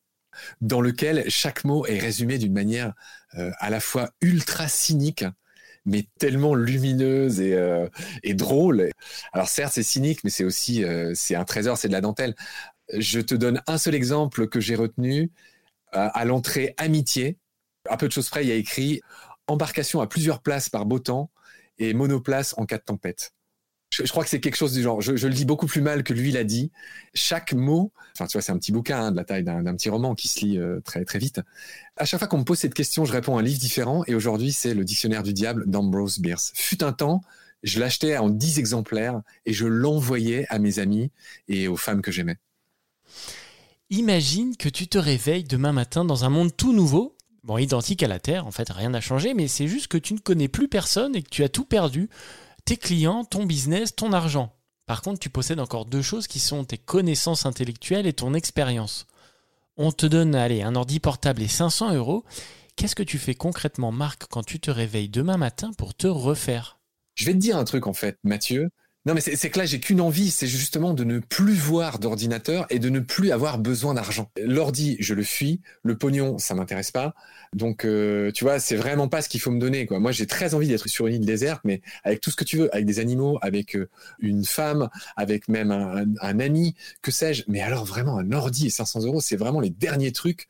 dans 0.61 0.81
lequel 0.81 1.29
chaque 1.29 1.63
mot 1.63 1.85
est 1.85 1.99
résumé 1.99 2.37
d'une 2.37 2.53
manière 2.53 2.93
euh, 3.37 3.51
à 3.59 3.69
la 3.69 3.79
fois 3.79 4.11
ultra 4.21 4.67
cynique, 4.67 5.25
mais 5.85 6.07
tellement 6.19 6.55
lumineuse 6.55 7.39
et, 7.39 7.53
euh, 7.53 7.87
drôle. 8.33 8.89
Alors 9.33 9.49
certes, 9.49 9.73
c'est 9.73 9.83
cynique, 9.83 10.23
mais 10.23 10.29
c'est 10.29 10.43
aussi 10.43 10.83
euh, 10.83 11.11
c'est 11.15 11.35
un 11.35 11.45
trésor, 11.45 11.77
c'est 11.77 11.87
de 11.87 11.93
la 11.93 12.01
dentelle. 12.01 12.35
Je 12.93 13.19
te 13.19 13.35
donne 13.35 13.61
un 13.67 13.77
seul 13.77 13.95
exemple 13.95 14.47
que 14.47 14.59
j'ai 14.59 14.75
retenu 14.75 15.31
à 15.91 16.25
l'entrée 16.25 16.73
amitié. 16.77 17.37
À 17.89 17.97
peu 17.97 18.07
de 18.07 18.11
choses 18.11 18.29
près, 18.29 18.43
il 18.43 18.49
y 18.49 18.51
a 18.51 18.55
écrit 18.55 19.01
embarcation 19.47 20.01
à 20.01 20.07
plusieurs 20.07 20.41
places 20.41 20.69
par 20.69 20.85
beau 20.85 20.99
temps 20.99 21.31
et 21.77 21.93
monoplace 21.93 22.53
en 22.57 22.65
cas 22.65 22.77
de 22.77 22.83
tempête 22.83 23.34
je, 24.03 24.09
crois 24.09 24.23
que 24.23 24.29
c'est 24.29 24.39
quelque 24.39 24.57
chose 24.57 24.73
du 24.73 24.81
genre. 24.81 25.01
Je, 25.01 25.11
le 25.11 25.33
dis 25.33 25.45
beaucoup 25.45 25.67
plus 25.67 25.81
mal 25.81 26.03
que 26.03 26.13
lui 26.13 26.31
l'a 26.31 26.43
dit. 26.43 26.71
Chaque 27.13 27.53
mot, 27.53 27.93
enfin, 28.13 28.27
tu 28.27 28.33
vois, 28.33 28.41
c'est 28.41 28.51
un 28.51 28.57
petit 28.57 28.71
bouquin 28.71 28.99
hein, 28.99 29.11
de 29.11 29.15
la 29.15 29.23
taille 29.23 29.43
d'un 29.43 29.75
petit 29.75 29.89
roman 29.89 30.15
qui 30.15 30.27
se 30.27 30.43
lit 30.43 30.57
euh, 30.57 30.81
très 30.81 31.05
très 31.05 31.19
vite. 31.19 31.41
À 31.95 32.05
chaque 32.05 32.19
fois 32.19 32.27
qu'on 32.27 32.39
me 32.39 32.43
pose 32.43 32.59
cette 32.59 32.73
question, 32.73 33.05
je 33.05 33.13
réponds 33.13 33.37
à 33.37 33.39
un 33.39 33.43
livre 33.43 33.59
différent. 33.59 34.03
Et 34.07 34.15
aujourd'hui, 34.15 34.51
c'est 34.51 34.73
le 34.73 34.83
Dictionnaire 34.83 35.23
du 35.23 35.33
diable 35.33 35.69
d'Ambrose 35.69 36.19
Bierce. 36.19 36.51
Fut 36.55 36.83
un 36.83 36.91
temps, 36.91 37.21
je 37.63 37.79
l'achetais 37.79 38.17
en 38.17 38.29
10 38.29 38.59
exemplaires 38.59 39.21
et 39.45 39.53
je 39.53 39.65
l'envoyais 39.65 40.45
à 40.49 40.59
mes 40.59 40.79
amis 40.79 41.11
et 41.47 41.67
aux 41.67 41.77
femmes 41.77 42.01
que 42.01 42.11
j'aimais. 42.11 42.37
Imagine 43.89 44.57
que 44.57 44.67
tu 44.67 44.87
te 44.87 44.97
réveilles 44.97 45.43
demain 45.43 45.71
matin 45.71 46.03
dans 46.03 46.25
un 46.25 46.29
monde 46.29 46.55
tout 46.55 46.73
nouveau, 46.73 47.15
bon, 47.43 47.57
identique 47.57 48.03
à 48.03 48.07
la 48.07 48.19
Terre, 48.19 48.45
en 48.45 48.51
fait, 48.51 48.69
rien 48.69 48.89
n'a 48.89 48.99
changé, 48.99 49.33
mais 49.33 49.47
c'est 49.47 49.67
juste 49.67 49.87
que 49.87 49.97
tu 49.97 50.15
ne 50.15 50.19
connais 50.19 50.47
plus 50.47 50.67
personne 50.67 51.15
et 51.15 51.21
que 51.21 51.29
tu 51.29 51.43
as 51.43 51.49
tout 51.49 51.65
perdu 51.65 52.09
tes 52.65 52.77
clients, 52.77 53.23
ton 53.23 53.45
business, 53.45 53.95
ton 53.95 54.11
argent. 54.11 54.51
Par 54.87 55.01
contre, 55.01 55.19
tu 55.19 55.29
possèdes 55.29 55.59
encore 55.59 55.85
deux 55.85 56.01
choses 56.01 56.27
qui 56.27 56.39
sont 56.39 56.63
tes 56.65 56.77
connaissances 56.77 57.45
intellectuelles 57.45 58.07
et 58.07 58.13
ton 58.13 58.33
expérience. 58.33 59.07
On 59.77 59.91
te 59.91 60.05
donne, 60.05 60.35
allez, 60.35 60.61
un 60.61 60.75
ordi 60.75 60.99
portable 60.99 61.41
et 61.41 61.47
500 61.47 61.93
euros. 61.93 62.23
Qu'est-ce 62.75 62.95
que 62.95 63.03
tu 63.03 63.17
fais 63.17 63.35
concrètement, 63.35 63.91
Marc, 63.91 64.25
quand 64.29 64.43
tu 64.43 64.59
te 64.59 64.71
réveilles 64.71 65.09
demain 65.09 65.37
matin 65.37 65.71
pour 65.77 65.95
te 65.95 66.07
refaire? 66.07 66.79
Je 67.13 67.25
vais 67.25 67.33
te 67.33 67.37
dire 67.37 67.57
un 67.57 67.63
truc, 67.63 67.87
en 67.87 67.93
fait, 67.93 68.17
Mathieu. 68.23 68.69
Non, 69.05 69.13
mais 69.13 69.21
c'est 69.21 69.51
que 69.51 69.59
là, 69.59 69.65
j'ai 69.65 69.79
qu'une 69.79 70.01
envie, 70.01 70.31
c'est 70.31 70.47
justement 70.47 70.95
de 70.95 71.03
ne 71.03 71.19
plus 71.19 71.53
voir 71.53 71.99
d'ordinateur 71.99 72.65
et 72.71 72.79
de 72.79 72.89
ne 72.89 72.99
plus 72.99 73.31
avoir 73.31 73.59
besoin 73.59 73.93
d'argent. 73.93 74.31
L'ordi, 74.41 74.97
je 74.99 75.13
le 75.13 75.21
fuis. 75.21 75.61
Le 75.83 75.95
pognon, 75.95 76.39
ça 76.39 76.55
m'intéresse 76.55 76.89
pas. 76.89 77.13
Donc, 77.53 77.85
euh, 77.85 78.31
tu 78.31 78.43
vois, 78.43 78.59
c'est 78.59 78.75
vraiment 78.75 79.07
pas 79.07 79.21
ce 79.21 79.29
qu'il 79.29 79.39
faut 79.39 79.51
me 79.51 79.59
donner. 79.59 79.87
Moi, 79.91 80.11
j'ai 80.11 80.25
très 80.25 80.55
envie 80.55 80.67
d'être 80.67 80.89
sur 80.89 81.05
une 81.05 81.15
île 81.15 81.25
déserte, 81.25 81.61
mais 81.65 81.81
avec 82.03 82.19
tout 82.19 82.31
ce 82.31 82.35
que 82.35 82.43
tu 82.43 82.57
veux, 82.57 82.73
avec 82.73 82.87
des 82.87 82.99
animaux, 82.99 83.37
avec 83.43 83.75
euh, 83.75 83.87
une 84.19 84.43
femme, 84.43 84.89
avec 85.15 85.49
même 85.49 85.69
un, 85.69 86.05
un 86.21 86.39
ami, 86.39 86.73
que 87.03 87.11
sais-je. 87.11 87.43
Mais 87.47 87.61
alors, 87.61 87.85
vraiment, 87.85 88.17
un 88.17 88.31
ordi 88.31 88.65
et 88.65 88.71
500 88.71 89.03
euros, 89.03 89.21
c'est 89.21 89.37
vraiment 89.37 89.59
les 89.59 89.69
derniers 89.69 90.13
trucs 90.13 90.47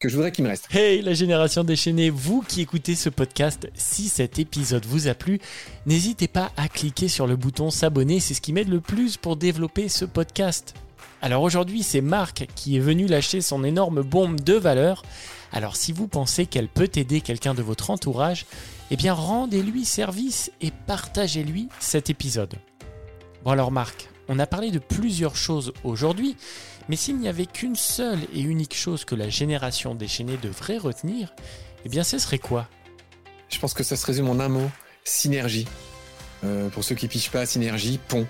que 0.00 0.08
je 0.08 0.14
voudrais 0.14 0.30
qu'il 0.30 0.44
me 0.44 0.50
reste. 0.50 0.68
Hey 0.72 1.02
la 1.02 1.12
génération 1.12 1.64
déchaînée, 1.64 2.08
vous 2.08 2.42
qui 2.42 2.60
écoutez 2.60 2.94
ce 2.94 3.08
podcast, 3.08 3.68
si 3.74 4.08
cet 4.08 4.38
épisode 4.38 4.86
vous 4.86 5.08
a 5.08 5.14
plu, 5.14 5.40
n'hésitez 5.86 6.28
pas 6.28 6.52
à 6.56 6.68
cliquer 6.68 7.08
sur 7.08 7.26
le 7.26 7.34
bouton 7.34 7.70
s'abonner, 7.70 8.20
c'est 8.20 8.34
ce 8.34 8.40
qui 8.40 8.52
m'aide 8.52 8.68
le 8.68 8.80
plus 8.80 9.16
pour 9.16 9.36
développer 9.36 9.88
ce 9.88 10.04
podcast. 10.04 10.74
Alors 11.20 11.42
aujourd'hui, 11.42 11.82
c'est 11.82 12.00
Marc 12.00 12.46
qui 12.54 12.76
est 12.76 12.80
venu 12.80 13.08
lâcher 13.08 13.40
son 13.40 13.64
énorme 13.64 14.02
bombe 14.02 14.40
de 14.40 14.54
valeur. 14.54 15.02
Alors 15.52 15.74
si 15.74 15.92
vous 15.92 16.06
pensez 16.06 16.46
qu'elle 16.46 16.68
peut 16.68 16.90
aider 16.94 17.20
quelqu'un 17.20 17.54
de 17.54 17.62
votre 17.62 17.90
entourage, 17.90 18.46
eh 18.92 18.96
bien 18.96 19.14
rendez-lui 19.14 19.84
service 19.84 20.52
et 20.60 20.70
partagez-lui 20.86 21.70
cet 21.80 22.08
épisode. 22.08 22.54
Bon 23.42 23.50
alors 23.50 23.72
Marc, 23.72 24.08
on 24.28 24.38
a 24.38 24.46
parlé 24.46 24.70
de 24.70 24.78
plusieurs 24.78 25.34
choses 25.34 25.72
aujourd'hui, 25.82 26.36
mais 26.88 26.96
s'il 26.96 27.18
n'y 27.18 27.28
avait 27.28 27.46
qu'une 27.46 27.76
seule 27.76 28.20
et 28.34 28.40
unique 28.40 28.74
chose 28.74 29.04
que 29.04 29.14
la 29.14 29.28
génération 29.28 29.94
déchaînée 29.94 30.38
devrait 30.42 30.78
retenir, 30.78 31.34
eh 31.84 31.88
bien 31.88 32.04
ce 32.04 32.18
serait 32.18 32.38
quoi? 32.38 32.68
Je 33.48 33.58
pense 33.58 33.74
que 33.74 33.82
ça 33.82 33.96
se 33.96 34.06
résume 34.06 34.28
en 34.28 34.40
un 34.40 34.48
mot, 34.48 34.70
synergie. 35.04 35.66
Euh, 36.44 36.68
pour 36.68 36.84
ceux 36.84 36.94
qui 36.94 37.08
pichent 37.08 37.30
pas, 37.30 37.46
synergie, 37.46 37.98
pont, 38.08 38.26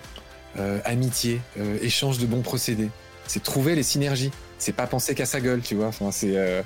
euh, 0.59 0.81
amitié, 0.85 1.41
euh, 1.59 1.79
échange 1.83 2.19
de 2.19 2.27
bons 2.27 2.43
procédés. 2.43 2.89
C'est 3.27 3.43
trouver 3.43 3.75
les 3.75 3.83
synergies. 3.83 4.31
C'est 4.59 4.73
pas 4.73 4.87
penser 4.87 5.15
qu'à 5.15 5.27
sa 5.27 5.41
gueule, 5.41 5.61
tu 5.61 5.75
vois. 5.75 5.91
C'est, 6.11 6.65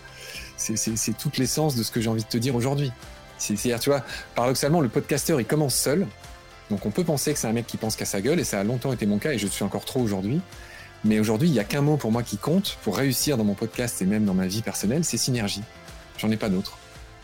c'est, 0.57 1.17
toute 1.19 1.39
l'essence 1.39 1.75
de 1.75 1.83
ce 1.83 1.91
que 1.91 2.01
j'ai 2.01 2.09
envie 2.09 2.23
de 2.23 2.29
te 2.29 2.39
dire 2.39 2.55
aujourd'hui. 2.55 2.93
C'est-à-dire, 3.39 3.81
tu 3.81 3.91
vois, 3.91 4.05
paradoxalement, 4.35 4.81
le 4.81 4.89
podcasteur, 4.89 5.41
il 5.41 5.47
commence 5.47 5.75
seul. 5.75 6.07
Donc 6.71 6.87
on 6.87 6.91
peut 6.91 7.05
penser 7.05 7.33
que 7.33 7.39
c'est 7.39 7.49
un 7.49 7.53
mec 7.53 7.67
qui 7.67 7.77
pense 7.77 7.97
qu'à 7.97 8.05
sa 8.05 8.21
gueule, 8.21 8.41
et 8.41 8.45
ça 8.45 8.61
a 8.61 8.65
longtemps 8.65 8.93
été 8.93 9.05
mon 9.05 9.19
cas, 9.19 9.33
et 9.33 9.39
je 9.39 9.47
suis 9.47 9.65
encore 9.65 9.85
trop 9.85 10.01
aujourd'hui. 10.01 10.41
Mais 11.05 11.19
aujourd'hui, 11.19 11.49
il 11.49 11.53
n'y 11.53 11.59
a 11.59 11.65
qu'un 11.65 11.81
mot 11.81 11.97
pour 11.97 12.13
moi 12.13 12.23
qui 12.23 12.37
compte 12.37 12.79
pour 12.83 12.97
réussir 12.97 13.37
dans 13.37 13.45
mon 13.45 13.55
podcast 13.55 14.01
et 14.03 14.07
même 14.07 14.25
dans 14.25 14.35
ma 14.35 14.47
vie 14.47 14.63
personnelle, 14.63 15.05
c'est 15.05 15.17
synergie. 15.17 15.63
J'en 16.19 16.31
ai 16.31 16.37
pas 16.37 16.49
d'autre. 16.49 16.79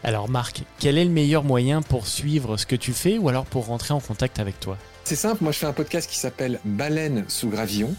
Alors 0.05 0.29
Marc, 0.29 0.62
quel 0.79 0.97
est 0.97 1.05
le 1.05 1.11
meilleur 1.11 1.45
moyen 1.45 1.83
pour 1.83 2.07
suivre 2.07 2.57
ce 2.57 2.67
que 2.67 2.77
tu 2.77 2.93
fais 2.93 3.19
ou 3.19 3.29
alors 3.29 3.47
pour 3.47 3.67
rentrer 3.67 3.95
en 3.95 4.01
contact 4.01 4.38
avec 4.38 4.61
toi? 4.61 4.79
C'est 5.05 5.17
simple, 5.17 5.43
moi 5.43 5.53
je 5.53 5.59
fais 5.59 5.67
un 5.67 5.73
podcast 5.73 6.09
qui 6.09 6.19
s'appelle 6.19 6.61
Baleine 6.64 7.25
sous 7.29 7.49
gravillon. 7.49 7.95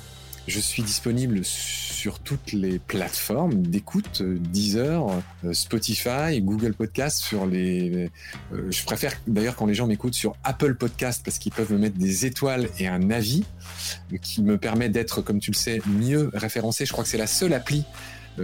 Je 0.50 0.60
suis 0.60 0.82
disponible 0.82 1.46
sur 1.46 2.18
toutes 2.18 2.54
les 2.54 2.80
plateformes 2.80 3.62
d'écoute, 3.62 4.22
euh, 4.22 4.40
Deezer, 4.40 5.06
euh, 5.46 5.54
Spotify, 5.54 6.42
Google 6.42 6.74
Podcast, 6.74 7.20
sur 7.20 7.46
les. 7.46 8.10
Euh, 8.52 8.72
je 8.72 8.84
préfère 8.84 9.14
d'ailleurs 9.28 9.56
quand 9.56 9.68
les 9.68 9.76
gens 9.76 9.86
m'écoutent 9.86 10.16
sur 10.16 10.36
Apple 10.44 10.74
Podcast 10.74 11.22
parce 11.24 11.38
qu'ils 11.38 11.52
peuvent 11.52 11.72
me 11.72 11.78
mettre 11.78 12.00
des 12.00 12.26
étoiles 12.26 12.68
et 12.80 12.88
un 12.88 13.12
avis 13.12 13.46
qui 14.24 14.42
me 14.42 14.58
permet 14.58 14.90
d'être, 14.90 15.22
comme 15.22 15.40
tu 15.40 15.52
le 15.52 15.56
sais, 15.56 15.84
mieux 15.86 16.32
référencé. 16.34 16.84
Je 16.84 16.94
crois 16.94 17.04
que 17.04 17.12
c'est 17.12 17.20
la 17.20 17.28
seule 17.28 17.54
appli 17.54 17.86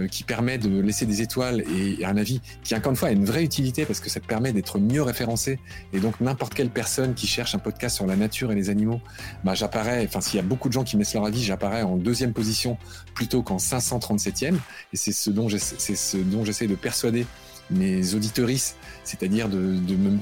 qui 0.04 0.24
permet 0.24 0.58
de 0.58 0.80
laisser 0.80 1.06
des 1.06 1.22
étoiles 1.22 1.64
et 1.74 2.04
un 2.04 2.16
avis 2.16 2.40
qui 2.62 2.74
encore 2.74 2.90
une 2.90 2.96
fois 2.96 3.08
a 3.08 3.12
une 3.12 3.24
vraie 3.24 3.44
utilité 3.44 3.84
parce 3.84 4.00
que 4.00 4.10
ça 4.10 4.20
te 4.20 4.26
permet 4.26 4.52
d'être 4.52 4.78
mieux 4.78 5.02
référencé 5.02 5.58
et 5.92 6.00
donc 6.00 6.20
n'importe 6.20 6.54
quelle 6.54 6.70
personne 6.70 7.14
qui 7.14 7.26
cherche 7.26 7.54
un 7.54 7.58
podcast 7.58 7.96
sur 7.96 8.06
la 8.06 8.16
nature 8.16 8.52
et 8.52 8.54
les 8.54 8.68
animaux, 8.68 9.00
bah 9.44 9.54
j'apparais, 9.54 10.04
enfin 10.04 10.20
s'il 10.20 10.36
y 10.36 10.40
a 10.40 10.42
beaucoup 10.42 10.68
de 10.68 10.74
gens 10.74 10.84
qui 10.84 10.96
mettent 10.96 11.14
leur 11.14 11.24
avis, 11.24 11.42
j'apparais 11.42 11.82
en 11.82 11.96
deuxième 11.96 12.32
position 12.32 12.76
plutôt 13.14 13.42
qu'en 13.42 13.56
537e 13.56 14.54
et 14.54 14.96
c'est 14.96 15.12
ce 15.12 15.30
dont 15.30 15.48
j'essaie 15.48 16.66
de 16.66 16.74
persuader 16.74 17.26
mes 17.70 18.14
auditorices, 18.14 18.76
c'est-à-dire 19.04 19.48
de, 19.48 19.56
de 19.56 19.96
me 19.96 20.18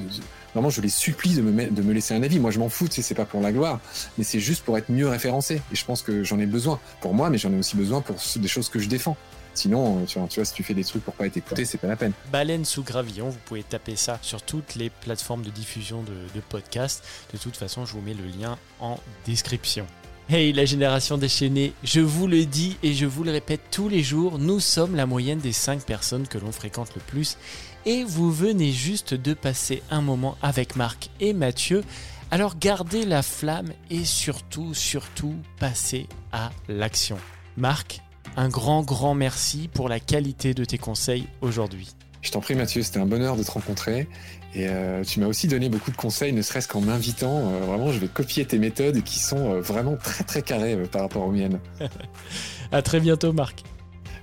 Vraiment, 0.55 0.71
je 0.71 0.81
les 0.81 0.89
supplie 0.89 1.35
de 1.35 1.43
me, 1.43 1.51
me 1.51 1.93
laisser 1.93 2.15
un 2.15 2.23
avis. 2.23 2.39
Moi, 2.39 2.53
je 2.53 2.61
m'en 2.61 2.69
fous, 2.69 2.87
c'est 2.89 3.15
pas 3.15 3.25
pour 3.25 3.41
la 3.41 3.51
gloire, 3.51 3.81
mais 4.17 4.25
c'est 4.25 4.39
juste 4.39 4.65
pour 4.65 4.79
être 4.79 4.89
mieux 4.89 5.09
référencé. 5.09 5.61
Et 5.73 5.75
je 5.75 5.85
pense 5.85 6.03
que 6.03 6.23
j'en 6.23 6.39
ai 6.39 6.47
besoin 6.47 6.79
pour 7.01 7.13
moi, 7.13 7.29
mais 7.29 7.39
j'en 7.39 7.53
ai 7.53 7.59
aussi 7.59 7.77
besoin 7.77 8.01
pour 8.01 8.17
des 8.37 8.49
choses 8.49 8.69
que 8.69 8.79
je 8.79 8.89
défends. 8.89 9.17
Sinon, 9.55 10.03
euh, 10.03 10.05
tu 10.07 10.19
vois, 10.19 10.45
si 10.45 10.55
tu 10.55 10.63
fais 10.63 10.75
des 10.75 10.85
trucs 10.85 11.05
pour 11.05 11.15
pas 11.15 11.27
être 11.27 11.37
écouté, 11.37 11.65
c'est 11.65 11.79
pas 11.79 11.87
la 11.87 11.97
peine. 11.97 12.13
Baleine 12.31 12.65
sous 12.65 12.83
gravillon, 12.83 13.29
vous 13.29 13.39
pouvez 13.45 13.63
taper 13.63 13.97
ça 13.97 14.19
sur 14.23 14.43
toutes 14.43 14.75
les 14.75 14.91
plateformes 14.91 15.43
de 15.43 15.51
diffusion 15.51 16.03
de, 16.03 16.13
de 16.35 16.41
podcasts. 16.41 17.05
De 17.33 17.39
toute 17.39 17.57
façon, 17.57 17.87
je 17.87 17.93
vous 17.93 18.01
mets 18.01 18.15
le 18.15 18.27
lien 18.27 18.59
en 18.81 18.99
description. 19.27 19.87
Hey 20.31 20.55
la 20.55 20.65
génération 20.65 21.19
déchaînée, 21.19 21.75
je 21.83 22.01
vous 22.01 22.27
le 22.27 22.47
dis 22.47 22.79
et 22.83 22.95
je 22.95 23.05
vous 23.05 23.25
le 23.25 23.31
répète 23.31 23.61
tous 23.71 23.91
les 23.91 24.03
jours, 24.03 24.39
nous 24.39 24.59
sommes 24.59 24.97
la 24.97 25.05
moyenne 25.05 25.39
des 25.39 25.53
5 25.53 25.85
personnes 25.85 26.27
que 26.27 26.39
l'on 26.39 26.51
fréquente 26.51 26.95
le 26.95 27.03
plus 27.03 27.37
et 27.85 28.05
vous 28.05 28.33
venez 28.33 28.73
juste 28.73 29.13
de 29.13 29.35
passer 29.35 29.83
un 29.91 30.01
moment 30.01 30.39
avec 30.41 30.77
Marc 30.77 31.11
et 31.21 31.35
Mathieu. 31.35 31.85
Alors 32.31 32.57
gardez 32.59 33.05
la 33.05 33.23
flamme 33.23 33.73
et 33.91 34.07
surtout, 34.07 34.73
surtout, 34.73 35.37
passez 35.59 36.09
à 36.33 36.53
l'action. 36.69 37.19
Marc, 37.59 38.01
un 38.37 38.49
grand, 38.49 38.83
grand 38.83 39.15
merci 39.15 39.69
pour 39.73 39.89
la 39.89 40.01
qualité 40.01 40.55
de 40.55 40.65
tes 40.65 40.79
conseils 40.79 41.27
aujourd'hui. 41.41 41.95
Je 42.23 42.31
t'en 42.31 42.41
prie 42.41 42.55
Mathieu, 42.55 42.83
c'était 42.83 43.01
un 43.01 43.07
bonheur 43.07 43.37
de 43.37 43.43
te 43.43 43.51
rencontrer. 43.51 44.09
Et 44.55 44.69
euh, 44.69 45.03
tu 45.05 45.21
m'as 45.21 45.27
aussi 45.27 45.49
donné 45.49 45.69
beaucoup 45.69 45.91
de 45.91 45.97
conseils, 45.97 46.33
ne 46.33 46.41
serait-ce 46.41 46.69
qu'en 46.69 46.81
m'invitant. 46.81 47.51
Euh, 47.51 47.61
vraiment, 47.61 47.93
je 47.93 47.99
vais 47.99 48.07
copier 48.07 48.45
tes 48.47 48.59
méthodes 48.59 49.03
qui 49.03 49.19
sont 49.19 49.53
euh, 49.53 49.61
vraiment 49.61 49.97
très 49.97 50.25
très 50.25 50.43
carrées 50.43 50.77
par 50.91 51.03
rapport 51.03 51.25
aux 51.25 51.33
miennes. 51.33 51.61
à 52.73 52.83
très 52.83 53.01
bientôt 53.01 53.33
Marc. 53.33 53.63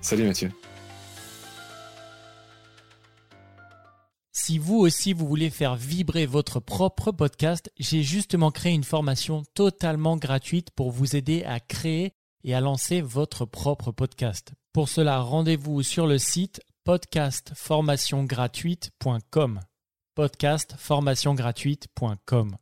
Salut 0.02 0.24
Mathieu. 0.24 0.52
Si 4.34 4.58
vous 4.58 4.78
aussi 4.78 5.14
vous 5.14 5.28
voulez 5.28 5.50
faire 5.52 5.76
vibrer 5.76 6.26
votre 6.26 6.60
propre 6.60 7.12
podcast, 7.12 7.72
j'ai 7.78 8.02
justement 8.02 8.50
créé 8.50 8.74
une 8.74 8.84
formation 8.84 9.44
totalement 9.54 10.18
gratuite 10.18 10.72
pour 10.72 10.92
vous 10.92 11.16
aider 11.16 11.44
à 11.44 11.60
créer 11.60 12.14
et 12.44 12.54
à 12.54 12.62
lancer 12.62 13.02
votre 13.02 13.46
propre 13.46 13.92
podcast. 13.92 14.54
Pour 14.74 14.90
cela, 14.90 15.20
rendez-vous 15.20 15.84
sur 15.84 16.08
le 16.08 16.18
site 16.18 16.62
podcastformationgratuite.com. 16.86 19.60
Podcastformationgratuite.com. 20.16 22.58